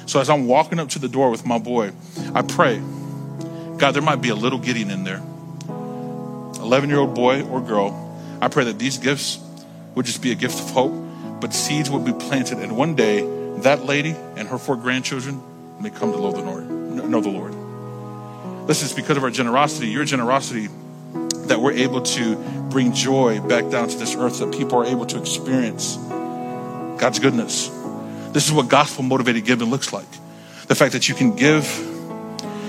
So 0.07 0.21
as 0.21 0.29
I'm 0.29 0.47
walking 0.47 0.79
up 0.79 0.91
to 0.91 0.99
the 0.99 1.09
door 1.09 1.31
with 1.31 1.47
my 1.47 1.59
boy, 1.59 1.93
I 2.35 2.43
pray, 2.43 2.79
God, 3.79 3.93
there 3.93 4.03
might 4.03 4.21
be 4.23 4.29
a 4.29 4.35
little 4.35 4.59
Gideon 4.59 4.91
in 4.91 5.05
there. 5.05 5.23
11 6.61 6.89
year 6.89 6.99
old 6.99 7.15
boy 7.15 7.43
or 7.43 7.61
girl. 7.61 8.01
I 8.41 8.49
pray 8.49 8.65
that 8.65 8.79
these 8.79 8.99
gifts 8.99 9.39
would 9.95 10.07
just 10.07 10.23
be 10.23 10.33
a 10.33 10.35
gift 10.35 10.59
of 10.61 10.71
hope, 10.71 10.93
but 11.41 11.53
seeds 11.53 11.91
would 11.91 12.05
be 12.05 12.13
planted. 12.13 12.59
And 12.59 12.77
one 12.77 12.95
day, 12.95 13.23
that 13.59 13.85
lady 13.85 14.15
and 14.37 14.49
her 14.49 14.59
four 14.59 14.77
grandchildren 14.77 15.43
may 15.81 15.91
come 15.91 16.13
to 16.13 16.19
know 16.19 16.33
the 16.33 16.43
Lord. 16.43 16.69
Know 16.71 17.21
the 17.21 17.29
Lord. 17.29 18.69
This 18.69 18.83
is 18.83 18.93
because 18.93 19.17
of 19.17 19.25
our 19.25 19.31
generosity, 19.31 19.89
your 19.89 20.05
generosity, 20.05 20.69
that 21.47 21.61
we're 21.61 21.73
able 21.73 22.01
to 22.01 22.37
bring 22.71 22.93
joy 22.93 23.41
back 23.41 23.71
down 23.71 23.89
to 23.89 23.99
this 23.99 24.17
earth, 24.17 24.39
that 24.39 24.53
people 24.53 24.79
are 24.79 24.87
able 24.87 25.05
to 25.07 25.21
experience 25.21 25.97
God's 25.97 27.19
goodness. 27.19 27.69
This 28.35 28.49
is 28.49 28.53
what 28.53 28.69
gospel 28.69 29.05
motivated 29.05 29.45
giving 29.45 29.71
looks 29.71 29.93
like. 29.93 30.11
The 30.67 30.75
fact 30.75 30.93
that 30.93 31.09
you 31.09 31.15
can 31.15 31.37
give, 31.37 31.65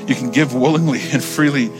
you 0.08 0.14
can 0.14 0.30
give 0.30 0.54
willingly 0.54 1.02
and 1.12 1.24
freely 1.24 1.72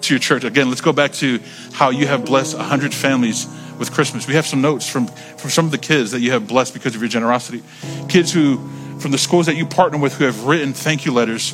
to 0.00 0.14
your 0.14 0.18
church. 0.18 0.42
Again, 0.42 0.70
let's 0.70 0.80
go 0.80 0.94
back 0.94 1.12
to 1.14 1.38
how 1.72 1.90
you 1.90 2.06
have 2.06 2.24
blessed 2.24 2.56
100 2.56 2.94
families 2.94 3.46
with 3.78 3.92
Christmas. 3.92 4.26
We 4.26 4.34
have 4.34 4.46
some 4.46 4.62
notes 4.62 4.88
from, 4.88 5.06
from 5.06 5.50
some 5.50 5.66
of 5.66 5.70
the 5.70 5.76
kids 5.76 6.12
that 6.12 6.20
you 6.20 6.32
have 6.32 6.48
blessed 6.48 6.72
because 6.72 6.94
of 6.94 7.02
your 7.02 7.10
generosity. 7.10 7.62
Kids 8.08 8.32
who, 8.32 8.56
from 8.98 9.10
the 9.10 9.18
schools 9.18 9.44
that 9.46 9.54
you 9.54 9.66
partner 9.66 9.98
with, 9.98 10.14
who 10.14 10.24
have 10.24 10.44
written 10.44 10.72
thank 10.72 11.04
you 11.04 11.12
letters 11.12 11.52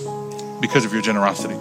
because 0.60 0.84
of 0.84 0.92
your 0.92 1.02
generosity. 1.02 1.56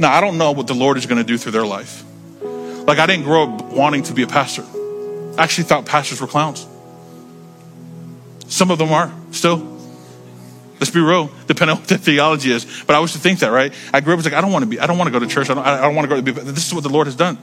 Now, 0.00 0.12
I 0.12 0.20
don't 0.20 0.38
know 0.38 0.50
what 0.50 0.66
the 0.66 0.74
Lord 0.74 0.96
is 0.96 1.06
going 1.06 1.18
to 1.18 1.24
do 1.24 1.38
through 1.38 1.52
their 1.52 1.64
life. 1.64 2.02
Like, 2.42 2.98
I 2.98 3.06
didn't 3.06 3.26
grow 3.26 3.44
up 3.44 3.62
wanting 3.66 4.02
to 4.04 4.12
be 4.12 4.22
a 4.22 4.26
pastor. 4.26 4.64
I 5.38 5.44
actually 5.44 5.64
thought 5.64 5.86
pastors 5.86 6.20
were 6.20 6.26
clowns. 6.26 6.66
Some 8.48 8.70
of 8.70 8.78
them 8.78 8.92
are 8.92 9.12
still. 9.30 9.74
Let's 10.78 10.90
be 10.90 11.00
real, 11.00 11.30
depending 11.46 11.76
on 11.76 11.80
what 11.80 11.88
the 11.88 11.96
theology 11.96 12.52
is. 12.52 12.66
But 12.86 12.96
I 12.96 13.00
used 13.00 13.14
to 13.14 13.18
think 13.18 13.38
that, 13.38 13.48
right? 13.48 13.72
I 13.94 14.00
grew 14.00 14.12
up 14.12 14.18
as 14.18 14.26
like, 14.26 14.34
I 14.34 14.42
don't 14.42 14.52
want 14.52 14.62
to 14.62 14.66
be, 14.68 14.78
I 14.78 14.86
don't 14.86 14.98
want 14.98 15.08
to 15.08 15.12
go 15.12 15.18
to 15.18 15.26
church. 15.26 15.48
I 15.48 15.54
don't, 15.54 15.66
I 15.66 15.80
don't 15.80 15.94
want 15.94 16.04
to 16.04 16.14
go 16.14 16.16
to 16.16 16.22
be, 16.22 16.32
this 16.32 16.66
is 16.66 16.74
what 16.74 16.82
the 16.82 16.90
Lord 16.90 17.06
has 17.06 17.16
done. 17.16 17.38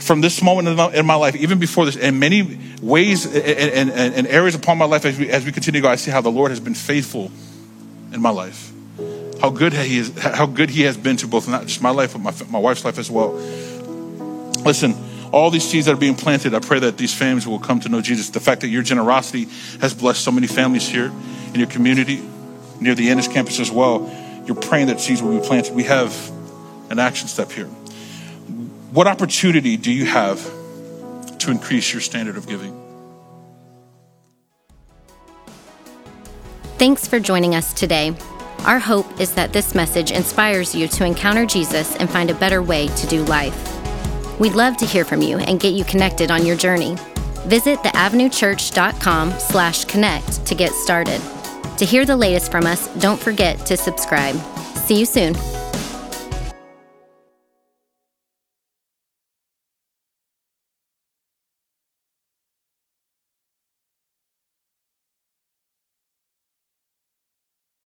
From 0.00 0.22
this 0.22 0.42
moment 0.42 0.66
in 0.66 0.76
my, 0.76 0.90
in 0.94 1.04
my 1.04 1.14
life, 1.14 1.36
even 1.36 1.58
before 1.58 1.84
this, 1.84 1.96
in 1.96 2.18
many 2.18 2.58
ways 2.80 3.26
and, 3.26 3.90
and, 3.90 4.14
and 4.14 4.26
areas 4.26 4.54
upon 4.54 4.78
my 4.78 4.86
life, 4.86 5.04
as 5.04 5.18
we, 5.18 5.28
as 5.28 5.44
we 5.44 5.52
continue 5.52 5.82
to 5.82 5.86
go, 5.86 5.90
I 5.90 5.96
see 5.96 6.10
how 6.10 6.22
the 6.22 6.30
Lord 6.30 6.52
has 6.52 6.60
been 6.60 6.74
faithful 6.74 7.30
in 8.14 8.22
my 8.22 8.30
life. 8.30 8.72
How 9.42 9.50
good 9.50 9.74
he 9.74 9.98
is, 9.98 10.18
how 10.18 10.46
good 10.46 10.70
he 10.70 10.82
has 10.82 10.96
been 10.96 11.18
to 11.18 11.26
both, 11.26 11.48
not 11.48 11.66
just 11.66 11.82
my 11.82 11.90
life, 11.90 12.14
but 12.14 12.20
my, 12.20 12.32
my 12.50 12.58
wife's 12.58 12.84
life 12.84 12.98
as 12.98 13.10
well. 13.10 13.32
Listen, 14.64 14.94
all 15.32 15.50
these 15.50 15.68
seeds 15.68 15.86
that 15.86 15.92
are 15.92 15.96
being 15.96 16.16
planted, 16.16 16.54
I 16.54 16.60
pray 16.60 16.80
that 16.80 16.98
these 16.98 17.14
families 17.14 17.46
will 17.46 17.58
come 17.58 17.80
to 17.80 17.88
know 17.88 18.00
Jesus. 18.00 18.30
The 18.30 18.40
fact 18.40 18.62
that 18.62 18.68
your 18.68 18.82
generosity 18.82 19.46
has 19.80 19.94
blessed 19.94 20.22
so 20.22 20.32
many 20.32 20.46
families 20.46 20.88
here 20.88 21.12
in 21.52 21.54
your 21.54 21.68
community, 21.68 22.22
near 22.80 22.94
the 22.94 23.10
Ennis 23.10 23.28
campus 23.28 23.60
as 23.60 23.70
well, 23.70 24.10
you're 24.46 24.56
praying 24.56 24.88
that 24.88 25.00
seeds 25.00 25.22
will 25.22 25.38
be 25.38 25.46
planted. 25.46 25.74
We 25.74 25.84
have 25.84 26.14
an 26.90 26.98
action 26.98 27.28
step 27.28 27.52
here. 27.52 27.66
What 28.92 29.06
opportunity 29.06 29.76
do 29.76 29.92
you 29.92 30.06
have 30.06 30.42
to 31.38 31.50
increase 31.50 31.92
your 31.92 32.00
standard 32.00 32.36
of 32.36 32.48
giving? 32.48 32.76
Thanks 36.78 37.06
for 37.06 37.20
joining 37.20 37.54
us 37.54 37.72
today. 37.72 38.16
Our 38.64 38.78
hope 38.78 39.20
is 39.20 39.32
that 39.34 39.52
this 39.52 39.74
message 39.74 40.10
inspires 40.10 40.74
you 40.74 40.88
to 40.88 41.04
encounter 41.04 41.46
Jesus 41.46 41.94
and 41.96 42.10
find 42.10 42.30
a 42.30 42.34
better 42.34 42.62
way 42.62 42.88
to 42.88 43.06
do 43.06 43.22
life. 43.24 43.79
We'd 44.40 44.54
love 44.54 44.78
to 44.78 44.86
hear 44.86 45.04
from 45.04 45.20
you 45.20 45.36
and 45.38 45.60
get 45.60 45.74
you 45.74 45.84
connected 45.84 46.30
on 46.30 46.46
your 46.46 46.56
journey. 46.56 46.96
Visit 47.46 47.78
theavenuechurch.com 47.80 49.38
slash 49.38 49.84
connect 49.84 50.46
to 50.46 50.54
get 50.54 50.72
started. 50.72 51.20
To 51.76 51.84
hear 51.84 52.06
the 52.06 52.16
latest 52.16 52.50
from 52.50 52.66
us, 52.66 52.88
don't 52.96 53.20
forget 53.20 53.64
to 53.66 53.76
subscribe. 53.76 54.36
See 54.74 54.98
you 54.98 55.04
soon. 55.06 55.34